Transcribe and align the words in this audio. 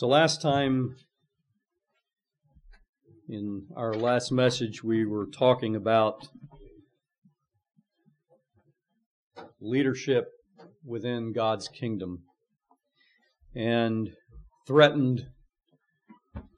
So 0.00 0.08
last 0.08 0.40
time, 0.40 0.96
in 3.28 3.66
our 3.76 3.92
last 3.92 4.32
message, 4.32 4.82
we 4.82 5.04
were 5.04 5.26
talking 5.26 5.76
about 5.76 6.26
leadership 9.60 10.28
within 10.86 11.34
God's 11.34 11.68
kingdom 11.68 12.22
and 13.54 14.12
threatened 14.66 15.26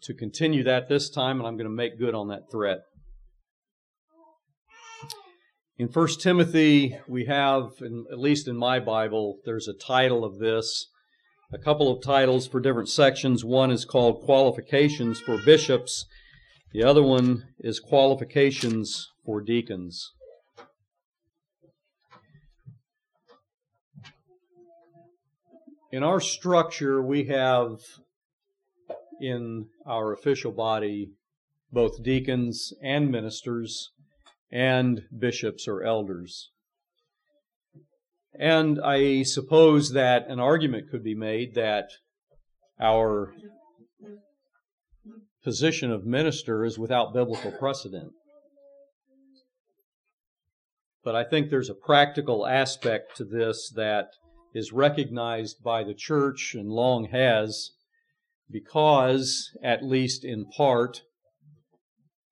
to 0.03 0.15
continue 0.15 0.63
that 0.63 0.89
this 0.89 1.11
time, 1.11 1.41
and 1.41 1.49
I'm 1.49 1.57
going 1.57 1.69
to 1.69 1.75
make 1.75 1.99
good 1.99 2.15
on 2.15 2.29
that 2.29 2.49
threat. 2.49 2.83
In 5.79 5.89
1 5.89 6.09
Timothy, 6.21 6.97
we 7.09 7.25
have, 7.25 7.73
at 7.83 8.21
least 8.21 8.47
in 8.47 8.57
my 8.57 8.79
Bible, 8.79 9.39
there's 9.45 9.67
a 9.67 9.75
title 9.75 10.25
of 10.25 10.39
this 10.39 10.92
a 11.53 11.59
couple 11.59 11.91
of 11.91 12.03
titles 12.03 12.47
for 12.47 12.61
different 12.61 12.89
sections. 12.89 13.45
One 13.45 13.71
is 13.71 13.85
called 13.85 14.23
Qualifications 14.23 15.21
for 15.21 15.39
Bishops, 15.39 16.07
the 16.73 16.85
other 16.85 17.03
one 17.03 17.49
is 17.59 17.79
Qualifications 17.79 19.11
for 19.27 19.43
Deacons. 19.43 20.13
In 25.91 26.03
our 26.03 26.19
structure, 26.19 27.03
we 27.03 27.25
have 27.25 27.81
in 29.21 29.67
our 29.87 30.15
official 30.15 30.51
body 30.51 31.11
both 31.71 32.03
deacons 32.03 32.73
and 32.83 33.11
ministers 33.11 33.91
and 34.51 35.03
bishops 35.17 35.69
or 35.69 35.83
elders. 35.83 36.52
And 38.39 38.81
I 38.83 39.23
suppose 39.25 39.93
that 39.93 40.29
an 40.29 40.41
argument 40.41 40.91
could 40.91 41.05
be 41.05 41.15
made 41.15 41.55
that 41.55 41.91
our 42.81 43.35
position 45.45 45.91
of 45.91 46.07
minister 46.07 46.65
is 46.65 46.79
without 46.79 47.13
biblical 47.13 47.53
precedent. 47.53 48.13
But 51.05 51.17
I 51.17 51.25
think 51.25 51.51
there's 51.51 51.71
a 51.71 51.75
practical 51.75 52.47
aspect 52.47 53.17
to 53.17 53.25
this 53.25 53.73
that 53.75 54.07
is 54.55 54.73
recognized 54.73 55.63
by 55.63 55.83
the 55.83 55.95
church 55.95 56.55
and 56.55 56.69
long 56.69 57.07
has 57.07 57.71
because, 58.51 59.51
at 59.65 59.85
least 59.85 60.25
in 60.25 60.47
part, 60.57 61.03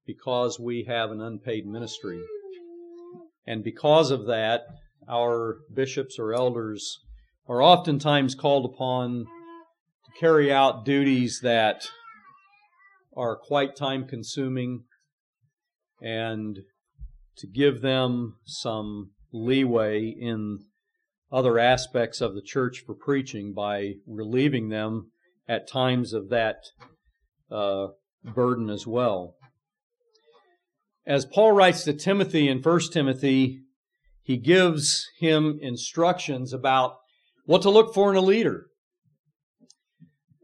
because 0.07 0.61
we 0.61 0.85
have 0.87 1.11
an 1.11 1.21
unpaid 1.21 1.67
ministry. 1.67 2.21
And 3.47 3.65
because 3.65 4.11
of 4.11 4.27
that, 4.27 4.63
our 5.11 5.59
bishops 5.75 6.19
or 6.19 6.33
elders 6.33 7.01
are 7.49 7.63
oftentimes 7.63 8.35
called 8.35 8.65
upon 8.65 9.27
to 10.05 10.21
carry 10.21 10.53
out 10.53 10.85
duties 10.85 11.41
that 11.43 11.89
are 13.17 13.37
quite 13.37 13.75
time 13.75 14.07
consuming 14.07 14.85
and 16.01 16.61
to 17.37 17.47
give 17.47 17.81
them 17.81 18.37
some 18.45 19.11
leeway 19.33 20.09
in 20.09 20.61
other 21.33 21.59
aspects 21.59 22.21
of 22.21 22.35
the 22.35 22.43
church 22.43 22.83
for 22.87 22.95
preaching 22.95 23.53
by 23.53 23.95
relieving 24.07 24.69
them 24.69 25.11
at 25.49 25.69
times 25.69 26.13
of 26.13 26.29
that 26.29 26.57
uh, 27.51 27.89
burden 28.23 28.71
as 28.71 28.87
well. 28.87 29.35
As 31.07 31.25
Paul 31.25 31.53
writes 31.53 31.85
to 31.85 31.93
Timothy 31.93 32.49
in 32.49 32.63
1 32.63 32.81
Timothy 32.93 33.63
he 34.23 34.37
gives 34.37 35.07
him 35.19 35.59
instructions 35.61 36.53
about 36.53 36.97
what 37.47 37.63
to 37.63 37.71
look 37.71 37.95
for 37.95 38.11
in 38.11 38.17
a 38.17 38.21
leader. 38.21 38.67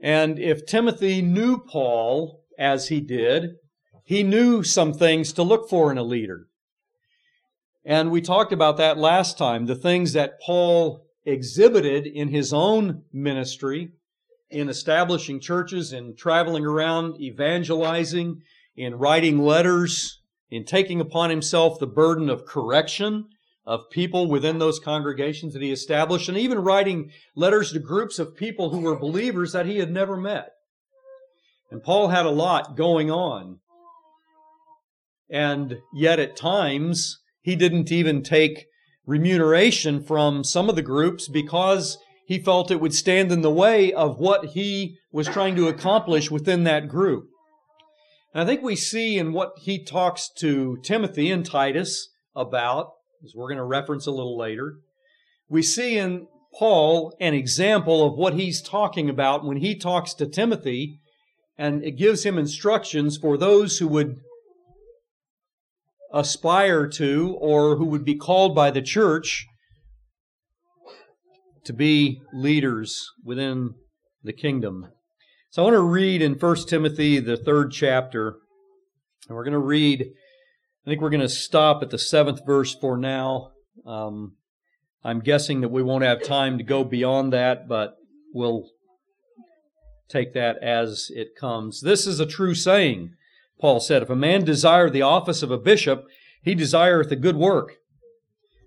And 0.03 0.39
if 0.39 0.67
Timothy 0.67 1.23
knew 1.23 1.59
Paul 1.59 2.43
as 2.59 2.89
he 2.89 3.01
did, 3.01 3.57
he 4.05 4.23
knew 4.23 4.63
some 4.63 4.93
things 4.93 5.33
to 5.33 5.43
look 5.43 5.69
for 5.69 5.91
in 5.91 5.99
a 5.99 6.03
leader. 6.03 6.47
And 7.85 8.11
we 8.11 8.21
talked 8.21 8.53
about 8.53 8.77
that 8.79 8.99
last 8.99 9.39
time, 9.39 9.67
the 9.67 9.77
things 9.77 10.13
that 10.13 10.41
Paul 10.45 11.07
exhibited 11.25 12.07
in 12.07 12.29
his 12.29 12.53
own 12.53 13.03
ministry, 13.13 13.91
in 14.51 14.69
establishing 14.69 15.41
churches, 15.41 15.93
in 15.93 16.17
traveling 16.17 16.65
around 16.65 17.21
evangelizing, 17.21 18.43
in 18.77 18.95
writing 18.97 19.39
letters, 19.39 20.21
in 20.51 20.65
taking 20.65 21.01
upon 21.01 21.31
himself 21.31 21.79
the 21.79 21.87
burden 21.87 22.29
of 22.29 22.45
correction 22.45 23.29
of 23.67 23.91
people 23.91 24.29
within 24.29 24.59
those 24.59 24.79
congregations 24.79 25.53
that 25.53 25.63
he 25.63 25.73
established, 25.73 26.29
and 26.29 26.39
even 26.39 26.59
writing 26.61 27.11
letters 27.35 27.73
to 27.73 27.79
groups 27.81 28.19
of 28.19 28.37
people 28.37 28.71
who 28.71 28.81
were 28.81 28.99
believers 28.99 29.53
that 29.53 29.67
he 29.67 29.79
had 29.79 29.91
never 29.91 30.17
met. 30.17 30.51
And 31.71 31.83
Paul 31.83 32.09
had 32.09 32.27
a 32.27 32.31
lot 32.31 32.77
going 32.77 33.11
on. 33.11 33.59
And 35.29 35.79
yet 35.93 36.21
at 36.21 36.37
times, 36.37 37.19
he 37.43 37.57
didn't 37.57 37.91
even 37.91 38.23
take 38.23 38.67
remuneration 39.05 40.03
from 40.03 40.45
some 40.45 40.69
of 40.69 40.77
the 40.77 40.83
groups 40.83 41.29
because 41.29 41.99
he 42.27 42.39
felt 42.39 42.71
it 42.71 42.81
would 42.81 42.95
stand 42.95 43.33
in 43.33 43.41
the 43.41 43.51
way 43.51 43.93
of 43.93 44.19
what 44.19 44.47
he 44.47 44.99
was 45.13 45.27
trying 45.29 45.57
to 45.57 45.69
accomplish 45.69 46.31
within 46.31 46.65
that 46.65 46.89
group. 46.89 47.29
And 48.33 48.43
I 48.43 48.47
think 48.47 48.63
we 48.63 48.77
see 48.77 49.19
in 49.19 49.33
what 49.33 49.53
he 49.59 49.83
talks 49.83 50.31
to 50.39 50.79
Timothy 50.83 51.31
and 51.31 51.45
Titus 51.45 52.09
about 52.35 52.91
as 53.25 53.33
we're 53.35 53.49
going 53.49 53.59
to 53.59 53.65
reference 53.65 54.07
a 54.07 54.13
little 54.13 54.37
later, 54.37 54.77
we 55.49 55.63
see 55.63 55.99
in 55.99 56.27
Paul 56.59 57.15
an 57.21 57.35
example 57.35 58.07
of 58.07 58.17
what 58.17 58.35
he's 58.35 58.63
talking 58.63 59.11
about 59.11 59.45
when 59.45 59.59
he 59.59 59.77
talks 59.77 60.15
to 60.15 60.27
Timothy, 60.27 61.01
and 61.59 61.85
it 61.85 61.93
gives 61.93 62.25
him 62.25 62.39
instructions 62.39 63.17
for 63.17 63.37
those 63.37 63.79
who 63.79 63.89
would 63.89 64.17
aspire 66.13 66.87
to 66.87 67.37
or 67.41 67.77
who 67.77 67.85
would 67.87 68.05
be 68.05 68.17
called 68.17 68.55
by 68.55 68.71
the 68.71 68.83
church 68.83 69.47
to 71.65 71.73
be 71.73 72.23
leaders 72.33 73.11
within 73.25 73.75
the 74.23 74.33
kingdom. 74.33 74.87
So 75.51 75.63
I 75.63 75.65
want 75.65 75.75
to 75.75 75.81
read 75.81 76.23
in 76.23 76.35
1 76.35 76.57
Timothy, 76.69 77.19
the 77.19 77.37
third 77.37 77.73
chapter, 77.73 78.37
and 79.29 79.37
we're 79.37 79.45
going 79.45 79.53
to 79.53 79.59
read 79.59 80.07
I 80.87 80.91
think 80.91 81.01
we're 81.01 81.11
going 81.11 81.21
to 81.21 81.29
stop 81.29 81.83
at 81.83 81.91
the 81.91 81.99
seventh 81.99 82.47
verse 82.47 82.73
for 82.73 82.97
now. 82.97 83.51
Um, 83.85 84.37
I'm 85.03 85.19
guessing 85.19 85.61
that 85.63 85.73
we 85.73 85.83
won't 85.83 86.05
have 86.05 86.23
time 86.23 86.59
to 86.59 86.65
go 86.65 86.85
beyond 86.85 87.33
that, 87.33 87.67
but 87.67 87.97
we'll 88.33 88.69
take 90.09 90.33
that 90.35 90.63
as 90.63 91.09
it 91.11 91.35
comes. 91.37 91.81
This 91.81 92.07
is 92.07 92.21
a 92.21 92.27
true 92.27 92.55
saying, 92.55 93.15
Paul 93.61 93.81
said. 93.81 94.03
If 94.03 94.11
a 94.11 94.15
man 94.15 94.45
desire 94.45 94.89
the 94.89 95.03
office 95.03 95.43
of 95.43 95.51
a 95.51 95.59
bishop, 95.59 96.05
he 96.41 96.55
desireth 96.55 97.11
a 97.11 97.17
good 97.17 97.37
work. 97.37 97.79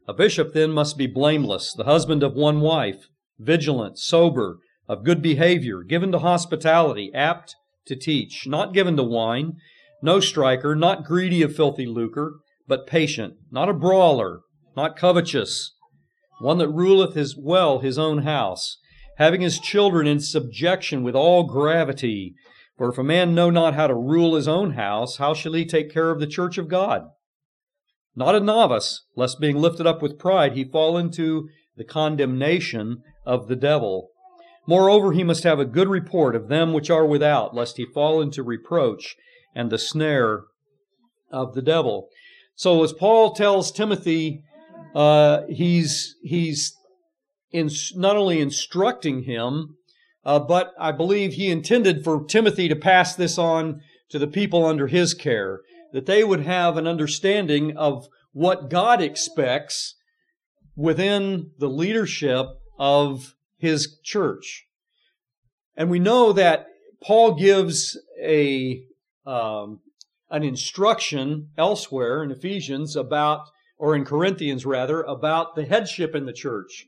A 0.06 0.14
bishop 0.14 0.52
then 0.54 0.72
must 0.72 0.98
be 0.98 1.08
blameless, 1.08 1.72
the 1.72 1.86
husband 1.86 2.22
of 2.22 2.34
one 2.34 2.60
wife, 2.60 3.08
vigilant, 3.38 3.98
sober, 3.98 4.58
of 4.90 5.06
good 5.06 5.22
behavior, 5.22 5.84
given 5.84 6.12
to 6.12 6.20
hospitality, 6.20 7.12
apt 7.14 7.56
to 7.86 7.96
teach, 7.96 8.46
not 8.46 8.74
given 8.74 8.98
to 8.98 9.04
wine 9.04 9.54
no 10.02 10.20
striker, 10.20 10.76
not 10.76 11.04
greedy 11.04 11.42
of 11.42 11.56
filthy 11.56 11.86
lucre, 11.86 12.40
but 12.68 12.88
patient, 12.88 13.34
not 13.52 13.70
a 13.70 13.74
brawler, 13.74 14.42
not 14.76 14.96
covetous, 14.96 15.74
one 16.40 16.58
that 16.58 16.70
ruleth 16.70 17.16
his 17.16 17.36
well 17.38 17.80
his 17.80 18.00
own 18.00 18.20
house, 18.20 18.78
having 19.18 19.42
his 19.42 19.60
children 19.60 20.08
in 20.08 20.20
subjection 20.20 21.04
with 21.04 21.16
all 21.16 21.44
gravity. 21.44 22.34
For 22.78 22.90
if 22.90 22.98
a 22.98 23.04
man 23.04 23.36
know 23.36 23.50
not 23.50 23.74
how 23.74 23.88
to 23.88 23.96
rule 23.96 24.36
his 24.36 24.48
own 24.48 24.72
house, 24.72 25.18
how 25.18 25.34
shall 25.34 25.54
he 25.54 25.66
take 25.66 25.92
care 25.92 26.12
of 26.12 26.20
the 26.20 26.28
church 26.28 26.58
of 26.58 26.70
God? 26.70 27.04
Not 28.16 28.36
a 28.36 28.40
novice, 28.40 29.06
lest 29.16 29.40
being 29.40 29.58
lifted 29.58 29.86
up 29.86 30.02
with 30.02 30.18
pride 30.18 30.54
he 30.54 30.64
fall 30.64 30.98
into 30.98 31.50
the 31.76 31.84
condemnation 31.84 33.02
of 33.26 33.48
the 33.48 33.56
devil. 33.56 34.10
Moreover, 34.66 35.14
he 35.14 35.24
must 35.24 35.44
have 35.44 35.60
a 35.60 35.66
good 35.66 35.90
report 35.90 36.36
of 36.36 36.48
them 36.48 36.74
which 36.74 36.90
are 36.90 37.06
without, 37.06 37.56
lest 37.56 37.78
he 37.78 37.86
fall 37.86 38.22
into 38.22 38.44
reproach 38.44 39.16
and 39.56 39.70
the 39.70 39.78
snare 39.78 40.44
of 41.32 41.54
the 41.54 41.62
devil. 41.62 42.10
So 42.56 42.84
as 42.84 42.94
Paul 42.94 43.34
tells 43.34 43.72
Timothy, 43.72 44.44
uh, 44.94 45.42
he's 45.50 46.16
he's 46.24 46.76
in, 47.52 47.70
not 47.96 48.16
only 48.16 48.40
instructing 48.40 49.24
him, 49.24 49.76
uh, 50.26 50.40
but 50.40 50.74
I 50.80 50.92
believe 50.92 51.34
he 51.34 51.50
intended 51.50 52.04
for 52.04 52.26
Timothy 52.26 52.68
to 52.68 52.76
pass 52.76 53.16
this 53.16 53.38
on 53.38 53.82
to 54.10 54.20
the 54.20 54.28
people 54.28 54.66
under 54.66 54.88
his 54.88 55.14
care, 55.14 55.62
that 55.94 56.06
they 56.06 56.24
would 56.24 56.42
have 56.42 56.78
an 56.78 56.88
understanding 56.88 57.78
of 57.78 58.08
what 58.32 58.70
God 58.70 59.02
expects 59.02 59.96
within 60.76 61.52
the 61.60 61.70
leadership 61.70 62.48
of 62.78 63.36
his 63.58 64.00
church. 64.04 64.66
And 65.76 65.90
we 65.90 66.00
know 66.00 66.34
that 66.34 66.68
Paul 67.02 67.36
gives 67.36 67.98
a 68.22 68.84
um, 69.30 69.80
an 70.32 70.44
instruction 70.44 71.50
elsewhere 71.58 72.24
in 72.24 72.32
Ephesians 72.32 72.96
about, 72.96 73.42
or 73.78 73.96
in 73.96 74.04
Corinthians 74.04 74.66
rather, 74.66 75.02
about 75.04 75.56
the 75.56 75.66
headship 75.66 76.16
in 76.16 76.26
the 76.26 76.34
church, 76.34 76.86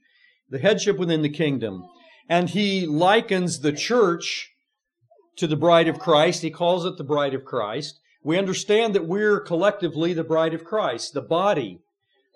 the 0.49 0.59
headship 0.59 0.97
within 0.97 1.21
the 1.21 1.29
kingdom. 1.29 1.83
And 2.27 2.49
he 2.49 2.85
likens 2.85 3.59
the 3.59 3.71
church 3.71 4.49
to 5.37 5.47
the 5.47 5.55
bride 5.55 5.87
of 5.87 5.99
Christ. 5.99 6.41
He 6.41 6.49
calls 6.49 6.83
it 6.85 6.97
the 6.97 7.03
bride 7.03 7.33
of 7.33 7.45
Christ. 7.45 7.99
We 8.23 8.37
understand 8.37 8.95
that 8.95 9.07
we're 9.07 9.39
collectively 9.39 10.13
the 10.13 10.23
bride 10.23 10.53
of 10.53 10.63
Christ, 10.63 11.13
the 11.13 11.21
body 11.21 11.79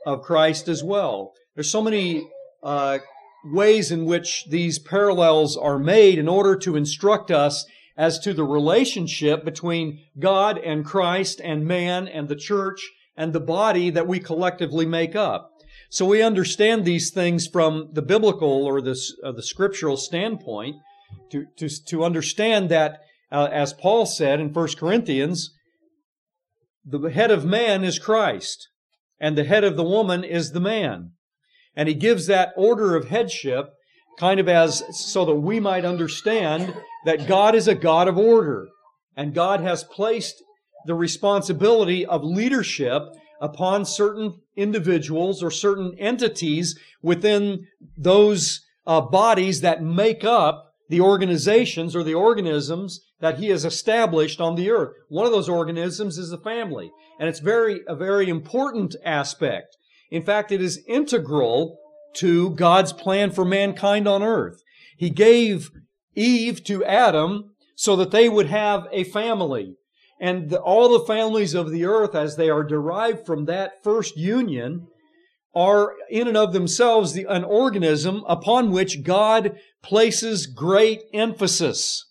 of 0.06 0.22
Christ 0.22 0.68
as 0.68 0.84
well. 0.84 1.34
There's 1.56 1.70
so 1.70 1.82
many 1.82 2.28
uh, 2.64 3.00
ways 3.44 3.92
in 3.92 4.06
which 4.06 4.46
these 4.50 4.80
parallels 4.80 5.58
are 5.58 5.80
made 5.80 6.20
in 6.20 6.28
order 6.28 6.56
to 6.58 6.76
instruct 6.76 7.32
us 7.32 7.66
as 7.98 8.20
to 8.20 8.34
the 8.34 8.44
relationship 8.44 9.46
between 9.46 10.00
God 10.20 10.58
and 10.58 10.86
Christ 10.86 11.40
and 11.44 11.66
man 11.66 12.08
and 12.08 12.28
the 12.28 12.36
church 12.36 12.92
and 13.16 13.32
the 13.32 13.40
body 13.40 13.90
that 13.90 14.08
we 14.08 14.20
collectively 14.20 14.86
make 14.86 15.16
up. 15.16 15.52
So 15.90 16.06
we 16.06 16.22
understand 16.22 16.84
these 16.84 17.12
things 17.12 17.48
from 17.48 17.90
the 17.94 18.02
biblical 18.02 18.66
or 18.66 18.82
the, 18.82 19.00
uh, 19.24 19.32
the 19.32 19.44
scriptural 19.44 19.98
standpoint 19.98 20.76
to, 21.32 21.46
to, 21.58 21.70
to 21.86 22.04
understand 22.04 22.70
that, 22.70 23.02
uh, 23.32 23.48
as 23.52 23.74
Paul 23.74 24.06
said 24.06 24.40
in 24.40 24.52
1 24.52 24.68
Corinthians, 24.78 25.54
the 26.84 27.00
head 27.10 27.32
of 27.32 27.46
man 27.46 27.84
is 27.84 27.98
Christ, 27.98 28.68
and 29.20 29.38
the 29.38 29.44
head 29.44 29.64
of 29.64 29.76
the 29.76 29.84
woman 29.84 30.24
is 30.24 30.52
the 30.52 30.60
man. 30.60 31.12
And 31.76 31.88
he 31.88 31.96
gives 31.96 32.28
that 32.28 32.54
order 32.56 32.96
of 32.96 33.08
headship 33.08 33.74
kind 34.20 34.40
of 34.40 34.48
as 34.48 34.84
so 34.92 35.26
that 35.26 35.36
we 35.36 35.60
might 35.60 35.86
understand 35.86 36.76
that 37.06 37.28
God 37.28 37.56
is 37.56 37.68
a 37.68 37.76
God 37.76 38.08
of 38.08 38.18
order, 38.18 38.68
and 39.16 39.34
God 39.34 39.62
has 39.62 39.84
placed 39.84 40.44
the 40.86 40.96
responsibility 40.96 42.06
of 42.06 42.24
leadership 42.24 43.04
upon 43.42 43.86
certain 43.86 44.40
individuals 44.56 45.44
or 45.44 45.52
certain 45.52 45.96
entities 46.00 46.78
within 47.02 47.68
those 47.98 48.62
uh, 48.88 49.02
bodies 49.02 49.62
that 49.62 49.84
make 49.84 50.24
up 50.24 50.74
the 50.90 51.02
organizations 51.02 51.96
or 51.96 52.04
the 52.04 52.14
organisms 52.14 53.02
that 53.20 53.40
he 53.40 53.50
has 53.50 53.66
established 53.66 54.40
on 54.40 54.56
the 54.56 54.70
earth. 54.70 54.94
One 55.10 55.26
of 55.26 55.32
those 55.32 55.50
organisms 55.50 56.18
is 56.18 56.30
the 56.30 56.38
family. 56.38 56.92
And 57.20 57.28
it's 57.28 57.40
very, 57.40 57.82
a 57.88 57.96
very 57.96 58.30
important 58.30 58.96
aspect. 59.04 59.76
In 60.12 60.24
fact, 60.24 60.52
it 60.52 60.62
is 60.62 60.84
integral 60.88 61.78
to 62.18 62.52
God's 62.52 62.94
plan 62.94 63.32
for 63.32 63.44
mankind 63.44 64.08
on 64.08 64.22
earth. 64.22 64.62
He 64.98 65.10
gave 65.10 65.72
Eve 66.16 66.64
to 66.66 66.84
Adam 66.84 67.56
so 67.76 67.96
that 67.96 68.12
they 68.12 68.30
would 68.30 68.48
have 68.48 68.88
a 68.92 69.04
family. 69.04 69.76
And 70.20 70.50
the, 70.50 70.60
all 70.62 70.90
the 70.90 71.06
families 71.06 71.54
of 71.54 71.72
the 71.72 71.86
earth, 71.86 72.16
as 72.16 72.36
they 72.36 72.50
are 72.50 72.64
derived 72.64 73.26
from 73.26 73.46
that 73.46 73.84
first 73.84 74.16
union, 74.16 74.88
are 75.54 75.94
in 76.10 76.28
and 76.28 76.38
of 76.38 76.54
themselves 76.54 77.14
the, 77.14 77.26
an 77.28 77.44
organism 77.44 78.24
upon 78.28 78.72
which 78.72 79.04
God 79.04 79.58
places 79.84 80.48
great 80.48 81.02
emphasis. 81.14 82.06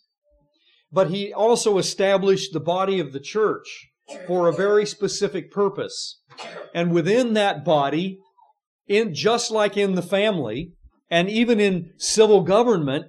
But 0.93 1.11
he 1.11 1.33
also 1.33 1.79
established 1.79 2.53
the 2.53 2.61
body 2.61 3.01
of 3.01 3.13
the 3.13 3.21
church 3.21 3.89
for 4.27 4.49
a 4.49 4.55
very 4.55 4.87
specific 4.87 5.51
purpose. 5.51 6.21
And 6.75 6.93
within 6.93 7.35
that 7.35 7.65
body, 7.65 8.19
in 8.87 9.15
just 9.15 9.51
like 9.51 9.77
in 9.77 9.95
the 9.95 10.03
family, 10.03 10.73
and 11.11 11.29
even 11.29 11.59
in 11.59 11.93
civil 11.99 12.43
government, 12.43 13.07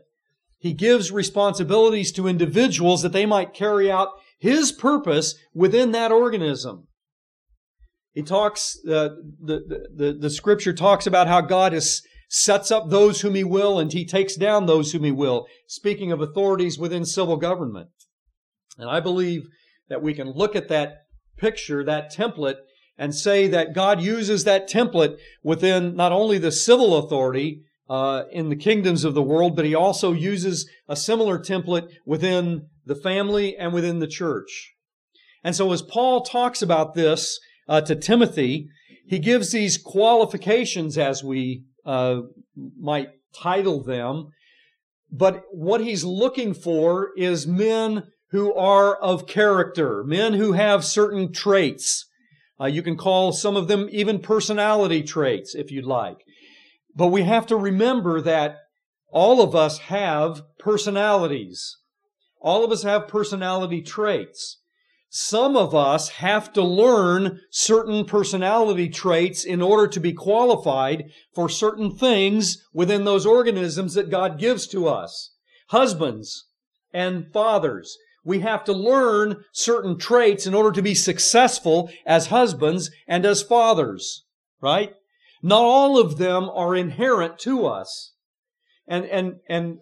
he 0.66 0.74
gives 0.74 1.12
responsibilities 1.12 2.12
to 2.12 2.28
individuals 2.28 3.04
that 3.04 3.12
they 3.12 3.28
might 3.28 3.54
carry 3.54 3.92
out 3.92 4.10
his 4.40 4.72
purpose 4.72 5.36
within 5.54 5.92
that 5.92 6.12
organism. 6.12 6.88
He 8.14 8.24
talks, 8.24 8.76
uh, 8.88 9.10
the, 9.40 9.86
the, 9.96 10.18
the 10.20 10.30
scripture 10.32 10.74
talks 10.74 11.06
about 11.06 11.28
how 11.28 11.42
God 11.42 11.72
is, 11.72 12.02
sets 12.30 12.72
up 12.72 12.90
those 12.90 13.22
whom 13.22 13.36
he 13.36 13.44
will 13.44 13.78
and 13.78 13.94
he 13.94 14.08
takes 14.08 14.36
down 14.36 14.66
those 14.66 14.92
whom 14.92 15.04
he 15.04 15.12
will, 15.12 15.46
speaking 15.68 16.12
of 16.12 16.20
authorities 16.20 16.80
within 16.80 17.06
civil 17.06 17.38
government. 17.38 17.90
And 18.80 18.90
I 18.90 19.00
believe 19.02 19.44
that 19.88 20.02
we 20.02 20.16
can 20.16 20.32
look 20.32 20.56
at 20.56 20.68
that 20.70 20.96
picture, 21.38 21.84
that 21.84 22.12
template, 22.12 22.58
and 22.98 23.14
say 23.14 23.48
that 23.50 23.76
God 23.76 24.02
uses 24.02 24.46
that 24.46 24.68
template 24.68 25.18
within 25.44 25.96
not 25.96 26.12
only 26.12 26.40
the 26.40 26.52
civil 26.52 26.98
authority 26.98 27.62
uh, 27.90 28.24
in 28.32 28.50
the 28.50 28.56
kingdoms 28.56 29.04
of 29.04 29.14
the 29.14 29.22
world, 29.22 29.56
but 29.56 29.66
he 29.66 29.76
also 29.76 30.12
uses 30.12 30.70
a 30.88 30.96
similar 30.96 31.38
template 31.38 31.88
within 32.06 32.68
the 32.86 32.96
family 32.96 33.56
and 33.58 33.74
within 33.74 34.00
the 34.00 34.08
church. 34.08 34.74
And 35.44 35.56
so 35.56 35.72
as 35.72 35.82
Paul 35.82 36.22
talks 36.22 36.62
about 36.62 36.96
this 36.96 37.40
uh, 37.68 37.82
to 37.82 37.96
Timothy, 37.96 38.68
he 39.08 39.20
gives 39.20 39.52
these 39.52 39.78
qualifications 39.78 40.98
as 40.98 41.24
we 41.24 41.66
uh, 41.86 42.22
might 42.80 43.10
title 43.34 43.84
them. 43.84 44.30
But 45.12 45.44
what 45.52 45.82
he's 45.82 46.04
looking 46.04 46.54
for 46.54 47.12
is 47.16 47.46
men 47.46 48.08
who 48.32 48.54
are 48.56 48.96
of 48.96 49.28
character, 49.28 50.04
men 50.04 50.34
who 50.34 50.54
have 50.54 50.84
certain 50.84 51.32
traits. 51.32 52.10
Uh, 52.60 52.66
you 52.66 52.82
can 52.82 52.98
call 52.98 53.32
some 53.32 53.56
of 53.56 53.68
them 53.68 53.88
even 53.92 54.20
personality 54.20 55.04
traits 55.04 55.54
if 55.54 55.72
you'd 55.72 55.86
like. 55.86 56.18
But 56.96 57.08
we 57.08 57.24
have 57.24 57.46
to 57.48 57.58
remember 57.58 58.22
that 58.22 58.58
all 59.12 59.42
of 59.42 59.56
us 59.56 59.80
have 59.80 60.42
personalities. 60.60 61.78
All 62.42 62.64
of 62.64 62.72
us 62.72 62.84
have 62.84 63.08
personality 63.08 63.82
traits. 63.82 64.60
Some 65.10 65.56
of 65.56 65.74
us 65.74 66.10
have 66.10 66.52
to 66.54 66.62
learn 66.62 67.40
certain 67.50 68.06
personality 68.06 68.90
traits 68.90 69.46
in 69.46 69.62
order 69.62 69.88
to 69.88 70.00
be 70.00 70.14
qualified 70.14 71.06
for 71.34 71.48
certain 71.48 71.96
things 71.96 72.62
within 72.74 73.06
those 73.06 73.26
organisms 73.26 73.94
that 73.94 74.10
God 74.10 74.38
gives 74.38 74.68
to 74.68 74.88
us. 74.88 75.32
Husbands 75.70 76.48
and 76.94 77.32
fathers, 77.32 77.98
we 78.26 78.40
have 78.40 78.64
to 78.66 78.74
learn 78.74 79.44
certain 79.54 79.98
traits 79.98 80.46
in 80.46 80.54
order 80.54 80.72
to 80.74 80.82
be 80.82 80.96
successful 80.96 81.90
as 82.06 82.28
husbands 82.28 82.92
and 83.08 83.26
as 83.26 83.42
fathers, 83.42 84.26
right? 84.62 84.94
Not 85.46 85.62
all 85.62 86.00
of 86.00 86.18
them 86.18 86.50
are 86.50 86.76
inherent 86.76 87.38
to 87.42 87.68
us. 87.68 88.14
And, 88.88 89.06
and, 89.06 89.36
and 89.48 89.78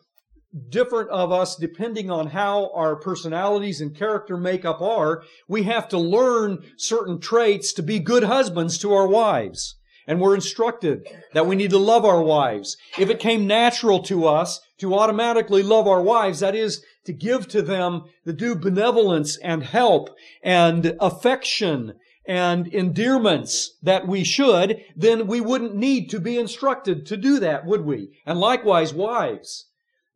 different 0.69 1.09
of 1.09 1.31
us 1.31 1.55
depending 1.55 2.11
on 2.11 2.27
how 2.27 2.69
our 2.75 2.97
personalities 2.97 3.79
and 3.79 3.95
character 3.95 4.35
makeup 4.35 4.81
are. 4.81 5.23
We 5.47 5.63
have 5.63 5.87
to 5.87 5.97
learn 5.97 6.65
certain 6.77 7.17
traits 7.21 7.71
to 7.73 7.81
be 7.81 7.99
good 7.99 8.23
husbands 8.23 8.77
to 8.79 8.91
our 8.91 9.07
wives. 9.07 9.77
And 10.05 10.19
we're 10.19 10.35
instructed 10.35 11.07
that 11.31 11.47
we 11.47 11.55
need 11.55 11.69
to 11.69 11.77
love 11.77 12.03
our 12.03 12.21
wives. 12.21 12.75
If 12.99 13.09
it 13.09 13.21
came 13.21 13.47
natural 13.47 14.03
to 14.03 14.27
us 14.27 14.59
to 14.79 14.93
automatically 14.93 15.63
love 15.63 15.87
our 15.87 16.01
wives, 16.01 16.41
that 16.41 16.55
is 16.55 16.83
to 17.05 17.13
give 17.13 17.47
to 17.47 17.61
them 17.61 18.03
the 18.25 18.33
due 18.33 18.55
benevolence 18.55 19.37
and 19.37 19.63
help 19.63 20.09
and 20.43 20.97
affection 20.99 21.93
and 22.25 22.67
endearments 22.67 23.77
that 23.81 24.07
we 24.07 24.23
should, 24.23 24.81
then 24.95 25.27
we 25.27 25.41
wouldn't 25.41 25.75
need 25.75 26.09
to 26.09 26.19
be 26.19 26.37
instructed 26.37 27.05
to 27.05 27.17
do 27.17 27.39
that, 27.39 27.65
would 27.65 27.81
we? 27.81 28.09
And 28.25 28.39
likewise, 28.39 28.93
wives 28.93 29.65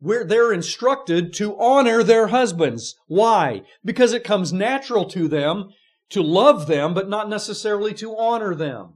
where 0.00 0.24
they're 0.24 0.52
instructed 0.52 1.32
to 1.34 1.58
honor 1.58 2.02
their 2.02 2.28
husbands. 2.28 2.94
Why? 3.06 3.62
Because 3.84 4.12
it 4.12 4.24
comes 4.24 4.52
natural 4.52 5.04
to 5.06 5.28
them 5.28 5.70
to 6.10 6.22
love 6.22 6.66
them, 6.66 6.94
but 6.94 7.08
not 7.08 7.28
necessarily 7.28 7.92
to 7.94 8.16
honor 8.16 8.54
them. 8.54 8.94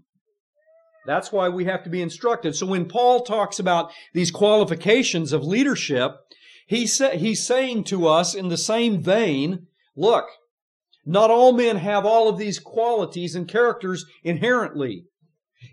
That's 1.04 1.32
why 1.32 1.48
we 1.48 1.64
have 1.64 1.82
to 1.84 1.90
be 1.90 2.00
instructed. 2.00 2.54
So 2.54 2.66
when 2.66 2.86
Paul 2.86 3.22
talks 3.22 3.58
about 3.58 3.90
these 4.14 4.30
qualifications 4.30 5.32
of 5.32 5.44
leadership, 5.44 6.12
he 6.66 6.86
sa- 6.86 7.10
he's 7.10 7.44
saying 7.44 7.84
to 7.84 8.06
us 8.06 8.34
in 8.34 8.48
the 8.48 8.56
same 8.56 9.02
vein, 9.02 9.66
look, 9.96 10.26
not 11.04 11.30
all 11.30 11.52
men 11.52 11.76
have 11.76 12.04
all 12.06 12.28
of 12.28 12.38
these 12.38 12.58
qualities 12.58 13.34
and 13.34 13.48
characters 13.48 14.04
inherently. 14.22 15.04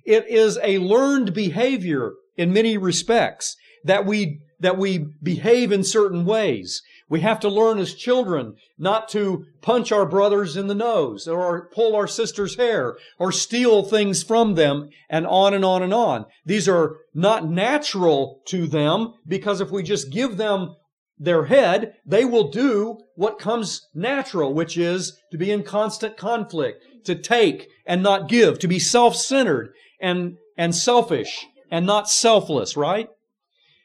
It 0.05 0.27
is 0.27 0.59
a 0.63 0.79
learned 0.79 1.33
behavior 1.33 2.13
in 2.35 2.53
many 2.53 2.77
respects 2.77 3.55
that 3.83 4.05
we 4.05 4.41
that 4.59 4.77
we 4.77 5.05
behave 5.23 5.71
in 5.71 5.83
certain 5.83 6.25
ways. 6.25 6.81
We 7.07 7.21
have 7.21 7.39
to 7.39 7.49
learn 7.49 7.79
as 7.79 7.95
children 7.95 8.55
not 8.77 9.07
to 9.09 9.45
punch 9.61 9.91
our 9.91 10.05
brothers 10.05 10.57
in 10.57 10.67
the 10.67 10.75
nose 10.75 11.27
or 11.27 11.69
pull 11.73 11.95
our 11.95 12.07
sister's 12.07 12.55
hair 12.55 12.97
or 13.17 13.31
steal 13.31 13.83
things 13.83 14.21
from 14.21 14.55
them 14.55 14.89
and 15.09 15.25
on 15.25 15.53
and 15.53 15.63
on 15.63 15.81
and 15.81 15.93
on. 15.93 16.25
These 16.45 16.67
are 16.67 16.97
not 17.13 17.49
natural 17.49 18.41
to 18.47 18.67
them 18.67 19.13
because 19.25 19.61
if 19.61 19.71
we 19.71 19.81
just 19.81 20.11
give 20.11 20.37
them 20.37 20.75
their 21.17 21.45
head, 21.45 21.93
they 22.05 22.25
will 22.25 22.51
do 22.51 22.99
what 23.19 23.37
comes 23.37 23.85
natural, 23.93 24.53
which 24.53 24.77
is 24.77 25.19
to 25.29 25.37
be 25.37 25.51
in 25.51 25.61
constant 25.61 26.15
conflict, 26.15 26.81
to 27.03 27.13
take 27.13 27.67
and 27.85 28.01
not 28.01 28.29
give, 28.29 28.57
to 28.57 28.67
be 28.67 28.79
self-centered 28.79 29.73
and, 29.99 30.37
and 30.57 30.73
selfish 30.73 31.45
and 31.69 31.85
not 31.85 32.09
selfless, 32.09 32.77
right? 32.77 33.09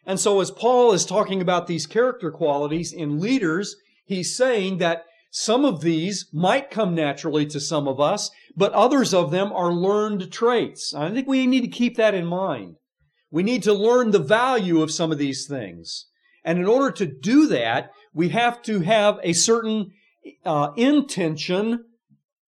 And 0.06 0.20
so 0.20 0.40
as 0.40 0.52
Paul 0.52 0.92
is 0.92 1.04
talking 1.04 1.42
about 1.42 1.66
these 1.66 1.84
character 1.84 2.30
qualities 2.30 2.92
in 2.92 3.18
leaders, 3.18 3.74
he's 4.06 4.36
saying 4.36 4.78
that 4.78 5.02
some 5.32 5.64
of 5.64 5.80
these 5.80 6.28
might 6.32 6.70
come 6.70 6.94
naturally 6.94 7.44
to 7.46 7.58
some 7.58 7.88
of 7.88 7.98
us, 7.98 8.30
but 8.56 8.72
others 8.72 9.12
of 9.12 9.32
them 9.32 9.52
are 9.52 9.72
learned 9.72 10.30
traits. 10.30 10.94
I 10.94 11.10
think 11.10 11.26
we 11.26 11.48
need 11.48 11.62
to 11.62 11.66
keep 11.66 11.96
that 11.96 12.14
in 12.14 12.24
mind. 12.24 12.76
We 13.32 13.42
need 13.42 13.64
to 13.64 13.74
learn 13.74 14.12
the 14.12 14.20
value 14.20 14.80
of 14.80 14.92
some 14.92 15.10
of 15.10 15.18
these 15.18 15.48
things. 15.48 16.06
And 16.44 16.60
in 16.60 16.66
order 16.66 16.92
to 16.92 17.06
do 17.06 17.48
that, 17.48 17.90
we 18.14 18.30
have 18.30 18.62
to 18.62 18.80
have 18.80 19.18
a 19.22 19.32
certain 19.32 19.90
uh, 20.44 20.70
intention 20.76 21.84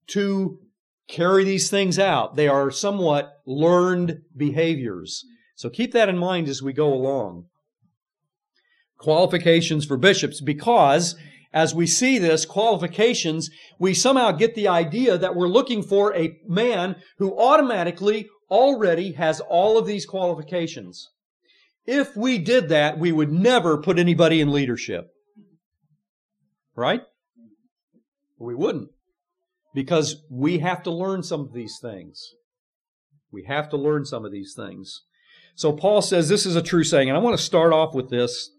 to 0.07 0.59
carry 1.07 1.43
these 1.43 1.69
things 1.69 1.99
out. 1.99 2.35
They 2.35 2.47
are 2.47 2.71
somewhat 2.71 3.33
learned 3.45 4.21
behaviors. 4.35 5.23
So 5.55 5.69
keep 5.69 5.91
that 5.93 6.09
in 6.09 6.17
mind 6.17 6.47
as 6.47 6.63
we 6.63 6.71
go 6.71 6.93
along. 6.93 7.45
Qualifications 8.97 9.85
for 9.85 9.97
bishops, 9.97 10.41
because 10.41 11.15
as 11.51 11.73
we 11.73 11.87
see 11.87 12.17
this, 12.17 12.45
qualifications, 12.45 13.49
we 13.79 13.93
somehow 13.93 14.31
get 14.31 14.55
the 14.55 14.67
idea 14.67 15.17
that 15.17 15.35
we're 15.35 15.47
looking 15.47 15.81
for 15.81 16.15
a 16.15 16.37
man 16.47 16.95
who 17.17 17.37
automatically 17.37 18.29
already 18.51 19.13
has 19.13 19.39
all 19.41 19.77
of 19.77 19.87
these 19.87 20.05
qualifications. 20.05 21.09
If 21.85 22.15
we 22.15 22.37
did 22.37 22.69
that, 22.69 22.99
we 22.99 23.11
would 23.11 23.31
never 23.31 23.81
put 23.81 23.97
anybody 23.97 24.41
in 24.41 24.51
leadership. 24.51 25.07
Right? 26.79 27.01
We 28.39 28.55
wouldn't. 28.55 28.91
Because 29.75 30.23
we 30.31 30.59
have 30.59 30.81
to 30.83 30.91
learn 30.91 31.23
some 31.23 31.41
of 31.41 31.51
these 31.51 31.77
things. 31.81 32.35
We 33.33 33.43
have 33.43 33.67
to 33.71 33.77
learn 33.77 34.05
some 34.05 34.23
of 34.23 34.31
these 34.31 34.53
things. 34.55 35.03
So 35.55 35.73
Paul 35.73 36.01
says 36.01 36.29
this 36.29 36.45
is 36.45 36.55
a 36.55 36.61
true 36.61 36.85
saying, 36.85 37.09
and 37.09 37.17
I 37.17 37.21
want 37.21 37.37
to 37.37 37.43
start 37.43 37.73
off 37.73 37.93
with 37.93 38.09
this. 38.09 38.51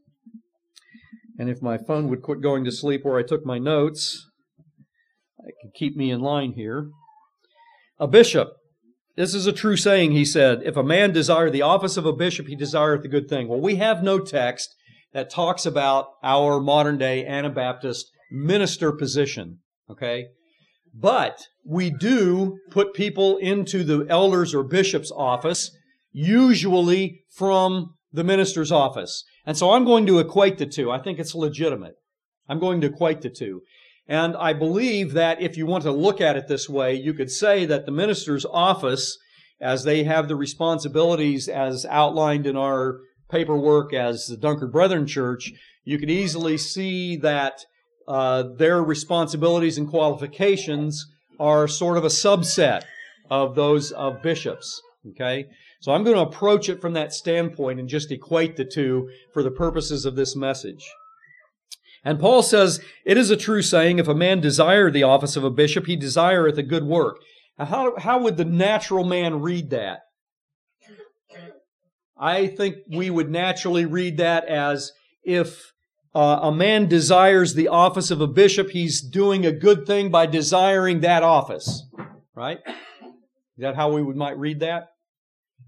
And 1.38 1.48
if 1.48 1.62
my 1.62 1.78
phone 1.78 2.08
would 2.08 2.20
quit 2.20 2.42
going 2.42 2.62
to 2.66 2.70
sleep 2.70 3.06
where 3.06 3.18
I 3.18 3.22
took 3.22 3.46
my 3.46 3.58
notes, 3.58 4.26
it 5.38 5.54
could 5.62 5.72
keep 5.72 5.96
me 5.96 6.10
in 6.10 6.20
line 6.20 6.52
here. 6.52 6.90
A 7.98 8.06
bishop. 8.06 8.50
This 9.16 9.34
is 9.34 9.46
a 9.46 9.52
true 9.52 9.78
saying, 9.78 10.12
he 10.12 10.26
said. 10.26 10.60
If 10.62 10.76
a 10.76 10.82
man 10.82 11.12
desire 11.12 11.48
the 11.48 11.62
office 11.62 11.96
of 11.96 12.04
a 12.04 12.12
bishop, 12.12 12.48
he 12.48 12.54
desireth 12.54 13.00
the 13.00 13.08
good 13.08 13.30
thing. 13.30 13.48
Well, 13.48 13.60
we 13.60 13.76
have 13.76 14.02
no 14.02 14.18
text 14.18 14.76
that 15.12 15.30
talks 15.30 15.66
about 15.66 16.08
our 16.22 16.60
modern 16.60 16.98
day 16.98 17.24
Anabaptist 17.24 18.10
minister 18.30 18.92
position. 18.92 19.58
Okay? 19.90 20.26
But 20.94 21.46
we 21.64 21.90
do 21.90 22.58
put 22.70 22.94
people 22.94 23.36
into 23.38 23.84
the 23.84 24.06
elders 24.08 24.54
or 24.54 24.62
bishop's 24.62 25.12
office, 25.12 25.70
usually 26.12 27.24
from 27.30 27.94
the 28.12 28.24
minister's 28.24 28.72
office. 28.72 29.24
And 29.46 29.56
so 29.56 29.72
I'm 29.72 29.84
going 29.84 30.06
to 30.06 30.18
equate 30.18 30.58
the 30.58 30.66
two. 30.66 30.90
I 30.90 30.98
think 30.98 31.18
it's 31.18 31.34
legitimate. 31.34 31.94
I'm 32.48 32.58
going 32.58 32.80
to 32.80 32.88
equate 32.88 33.20
the 33.20 33.30
two. 33.30 33.62
And 34.08 34.36
I 34.36 34.52
believe 34.52 35.12
that 35.12 35.40
if 35.40 35.56
you 35.56 35.66
want 35.66 35.84
to 35.84 35.92
look 35.92 36.20
at 36.20 36.36
it 36.36 36.48
this 36.48 36.68
way, 36.68 36.94
you 36.94 37.14
could 37.14 37.30
say 37.30 37.64
that 37.66 37.86
the 37.86 37.92
minister's 37.92 38.44
office, 38.44 39.16
as 39.60 39.84
they 39.84 40.02
have 40.02 40.26
the 40.26 40.34
responsibilities 40.34 41.48
as 41.48 41.86
outlined 41.86 42.46
in 42.46 42.56
our 42.56 42.98
paperwork 43.30 43.94
as 43.94 44.26
the 44.26 44.36
Dunkard 44.36 44.72
Brethren 44.72 45.06
Church, 45.06 45.52
you 45.84 45.98
could 45.98 46.10
easily 46.10 46.58
see 46.58 47.16
that 47.16 47.64
uh, 48.08 48.44
their 48.56 48.82
responsibilities 48.82 49.78
and 49.78 49.88
qualifications 49.88 51.06
are 51.38 51.68
sort 51.68 51.96
of 51.96 52.04
a 52.04 52.08
subset 52.08 52.82
of 53.30 53.54
those 53.54 53.92
of 53.92 54.22
bishops. 54.22 54.82
Okay? 55.10 55.46
So 55.80 55.92
I'm 55.92 56.04
going 56.04 56.16
to 56.16 56.22
approach 56.22 56.68
it 56.68 56.80
from 56.80 56.92
that 56.92 57.14
standpoint 57.14 57.80
and 57.80 57.88
just 57.88 58.10
equate 58.10 58.56
the 58.56 58.64
two 58.64 59.08
for 59.32 59.42
the 59.42 59.50
purposes 59.50 60.04
of 60.04 60.16
this 60.16 60.36
message. 60.36 60.84
And 62.04 62.18
Paul 62.18 62.42
says, 62.42 62.80
It 63.04 63.16
is 63.16 63.30
a 63.30 63.36
true 63.36 63.62
saying, 63.62 63.98
if 63.98 64.08
a 64.08 64.14
man 64.14 64.40
desire 64.40 64.90
the 64.90 65.02
office 65.02 65.36
of 65.36 65.44
a 65.44 65.50
bishop, 65.50 65.86
he 65.86 65.96
desireth 65.96 66.58
a 66.58 66.62
good 66.62 66.84
work. 66.84 67.16
Now, 67.58 67.66
how, 67.66 67.98
how 67.98 68.18
would 68.20 68.36
the 68.36 68.44
natural 68.44 69.04
man 69.04 69.40
read 69.40 69.70
that? 69.70 70.00
I 72.20 72.48
think 72.48 72.76
we 72.86 73.08
would 73.08 73.30
naturally 73.30 73.86
read 73.86 74.18
that 74.18 74.44
as 74.46 74.92
if 75.24 75.72
uh, 76.14 76.40
a 76.42 76.52
man 76.52 76.86
desires 76.86 77.54
the 77.54 77.68
office 77.68 78.10
of 78.10 78.20
a 78.20 78.26
bishop, 78.26 78.70
he's 78.70 79.00
doing 79.00 79.46
a 79.46 79.52
good 79.52 79.86
thing 79.86 80.10
by 80.10 80.26
desiring 80.26 81.00
that 81.00 81.22
office. 81.22 81.82
Right? 82.34 82.58
Is 82.66 83.62
that 83.62 83.74
how 83.74 83.92
we 83.92 84.02
would, 84.02 84.16
might 84.16 84.38
read 84.38 84.60
that? 84.60 84.88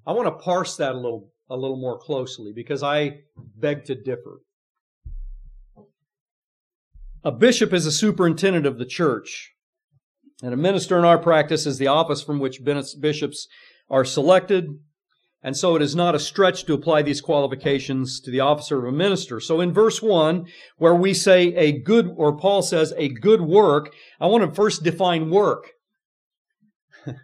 I 0.07 0.13
want 0.13 0.27
to 0.27 0.45
parse 0.45 0.77
that 0.77 0.93
a 0.93 0.99
little, 0.99 1.31
a 1.49 1.57
little 1.57 1.79
more 1.79 1.99
closely 1.99 2.53
because 2.55 2.83
I 2.83 3.21
beg 3.57 3.85
to 3.87 3.95
differ. 3.95 4.41
A 7.25 7.33
bishop 7.33 7.73
is 7.73 7.87
a 7.87 7.93
superintendent 7.93 8.67
of 8.67 8.79
the 8.79 8.85
church. 8.85 9.53
And 10.43 10.53
a 10.53 10.57
minister 10.57 10.99
in 10.99 11.05
our 11.05 11.19
practice 11.19 11.67
is 11.67 11.79
the 11.79 11.87
office 11.87 12.23
from 12.23 12.41
which 12.41 12.63
bishops 12.65 13.49
are 13.89 14.05
selected 14.05 14.81
and 15.43 15.57
so 15.57 15.75
it 15.75 15.83
is 15.83 15.97
not 15.97 16.15
a 16.15 16.21
stretch 16.21 16.65
to 16.65 16.73
apply 16.73 17.03
these 17.03 17.21
qualifications 17.21 18.21
to 18.21 18.31
the 18.31 18.41
officer 18.41 18.79
of 18.79 18.85
a 18.85 18.97
minister. 18.97 19.41
So 19.41 19.61
in 19.61 19.73
verse 19.73 20.01
1, 20.01 20.47
where 20.77 20.95
we 20.95 21.13
say 21.13 21.55
a 21.55 21.73
good, 21.73 22.13
or 22.17 22.37
Paul 22.37 22.63
says 22.63 22.95
a 22.97 23.09
good 23.09 23.41
work, 23.41 23.93
I 24.21 24.27
want 24.27 24.49
to 24.49 24.55
first 24.55 24.85
define 24.85 25.31
work. 25.31 25.73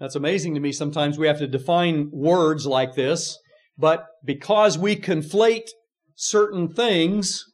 That's 0.00 0.16
amazing 0.16 0.54
to 0.54 0.60
me. 0.60 0.72
Sometimes 0.72 1.18
we 1.18 1.28
have 1.28 1.38
to 1.38 1.46
define 1.46 2.10
words 2.12 2.66
like 2.66 2.96
this, 2.96 3.38
but 3.76 4.06
because 4.24 4.76
we 4.76 4.96
conflate 4.96 5.68
certain 6.16 6.68
things, 6.68 7.44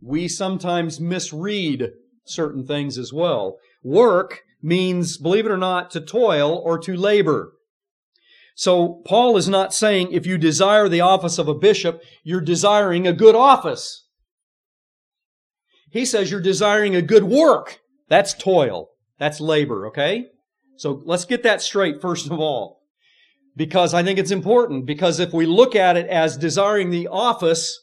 we 0.00 0.26
sometimes 0.26 0.98
misread 1.00 1.90
certain 2.24 2.66
things 2.66 2.96
as 2.96 3.12
well. 3.12 3.58
Work 3.84 4.40
means, 4.62 5.18
believe 5.18 5.44
it 5.44 5.52
or 5.52 5.58
not, 5.58 5.90
to 5.90 6.00
toil 6.00 6.56
or 6.64 6.78
to 6.78 6.96
labor. 6.96 7.52
So 8.54 9.02
Paul 9.06 9.36
is 9.36 9.48
not 9.48 9.72
saying 9.74 10.12
if 10.12 10.26
you 10.26 10.38
desire 10.38 10.88
the 10.88 11.00
office 11.00 11.38
of 11.38 11.48
a 11.48 11.54
bishop, 11.54 12.02
you're 12.22 12.40
desiring 12.40 13.06
a 13.06 13.12
good 13.12 13.34
office. 13.34 14.06
He 15.90 16.04
says 16.04 16.30
you're 16.30 16.40
desiring 16.40 16.94
a 16.94 17.02
good 17.02 17.24
work. 17.24 17.80
That's 18.08 18.34
toil. 18.34 18.88
That's 19.18 19.40
labor, 19.40 19.86
okay? 19.88 20.26
So 20.76 21.02
let's 21.04 21.24
get 21.24 21.42
that 21.44 21.62
straight 21.62 22.00
first 22.00 22.26
of 22.26 22.38
all. 22.38 22.80
Because 23.54 23.92
I 23.92 24.02
think 24.02 24.18
it's 24.18 24.30
important. 24.30 24.86
Because 24.86 25.20
if 25.20 25.32
we 25.32 25.46
look 25.46 25.76
at 25.76 25.96
it 25.96 26.06
as 26.08 26.36
desiring 26.36 26.90
the 26.90 27.08
office, 27.08 27.78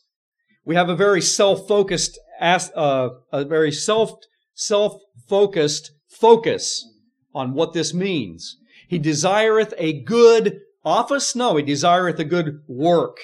we 0.66 0.76
have 0.76 0.90
a 0.90 0.96
very 0.96 1.22
self-focused, 1.22 2.20
uh, 2.42 3.10
a 3.32 3.46
very 3.46 3.72
self, 3.72 4.12
self-focused 4.54 5.92
focus 6.10 6.86
on 7.34 7.54
what 7.54 7.74
this 7.74 7.94
means. 7.94 8.58
He 8.90 8.98
desireth 8.98 9.76
a 9.78 10.02
good 10.02 10.62
office? 10.84 11.36
No, 11.36 11.56
he 11.58 11.64
desireth 11.64 12.20
a 12.20 12.24
good 12.24 12.64
work. 12.68 13.20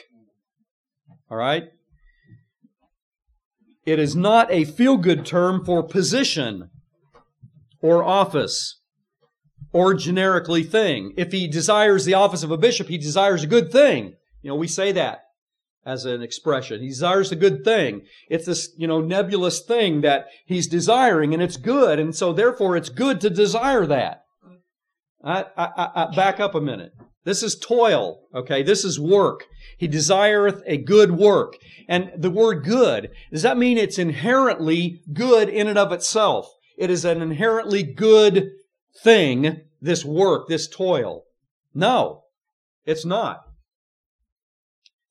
All 1.30 1.38
right? 1.38 1.64
It 3.84 3.98
is 3.98 4.16
not 4.16 4.52
a 4.52 4.64
feel 4.64 4.98
good 4.98 5.26
term 5.26 5.66
for 5.66 5.82
position 5.82 6.70
or 7.82 8.04
office 8.04 8.80
or 9.74 9.96
generically 9.96 10.64
thing. 10.64 11.14
If 11.18 11.32
he 11.32 11.48
desires 11.48 12.06
the 12.06 12.14
office 12.14 12.44
of 12.44 12.52
a 12.52 12.58
bishop, 12.58 12.88
he 12.88 13.00
desires 13.00 13.44
a 13.44 13.48
good 13.48 13.72
thing. 13.72 14.14
You 14.44 14.50
know, 14.50 14.56
we 14.56 14.68
say 14.68 14.92
that 14.92 15.22
as 15.84 16.06
an 16.06 16.22
expression. 16.22 16.80
He 16.80 16.90
desires 16.90 17.32
a 17.32 17.36
good 17.36 17.64
thing. 17.64 18.04
It's 18.30 18.46
this, 18.46 18.70
you 18.78 18.86
know, 18.86 19.02
nebulous 19.02 19.62
thing 19.62 20.02
that 20.02 20.28
he's 20.46 20.68
desiring 20.68 21.34
and 21.34 21.42
it's 21.42 21.58
good. 21.58 21.98
And 22.00 22.16
so 22.16 22.34
therefore 22.34 22.78
it's 22.78 22.90
good 22.90 23.20
to 23.22 23.32
desire 23.32 23.88
that. 23.88 24.25
I, 25.26 25.46
I, 25.58 25.90
I, 25.96 26.16
back 26.16 26.40
up 26.40 26.54
a 26.54 26.62
minute. 26.62 26.92
This 27.24 27.42
is 27.42 27.58
toil, 27.58 28.20
okay? 28.34 28.62
This 28.62 28.86
is 28.86 29.00
work. 29.00 29.46
He 29.80 29.88
desireth 29.88 30.62
a 30.68 30.78
good 30.78 31.12
work. 31.14 31.56
And 31.90 32.12
the 32.16 32.30
word 32.30 32.64
good, 32.64 33.10
does 33.32 33.42
that 33.42 33.58
mean 33.58 33.80
it's 33.80 33.98
inherently 33.98 35.02
good 35.12 35.50
in 35.50 35.68
and 35.68 35.80
of 35.80 35.92
itself? 35.92 36.48
It 36.78 36.92
is 36.92 37.04
an 37.04 37.22
inherently 37.22 37.82
good 37.82 38.52
thing, 39.04 39.62
this 39.82 40.06
work, 40.06 40.48
this 40.48 40.68
toil. 40.68 41.24
No, 41.74 42.26
it's 42.86 43.06
not. 43.06 43.42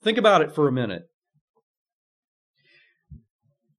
Think 0.02 0.18
about 0.18 0.42
it 0.42 0.54
for 0.54 0.68
a 0.68 0.73
minute. 0.73 1.09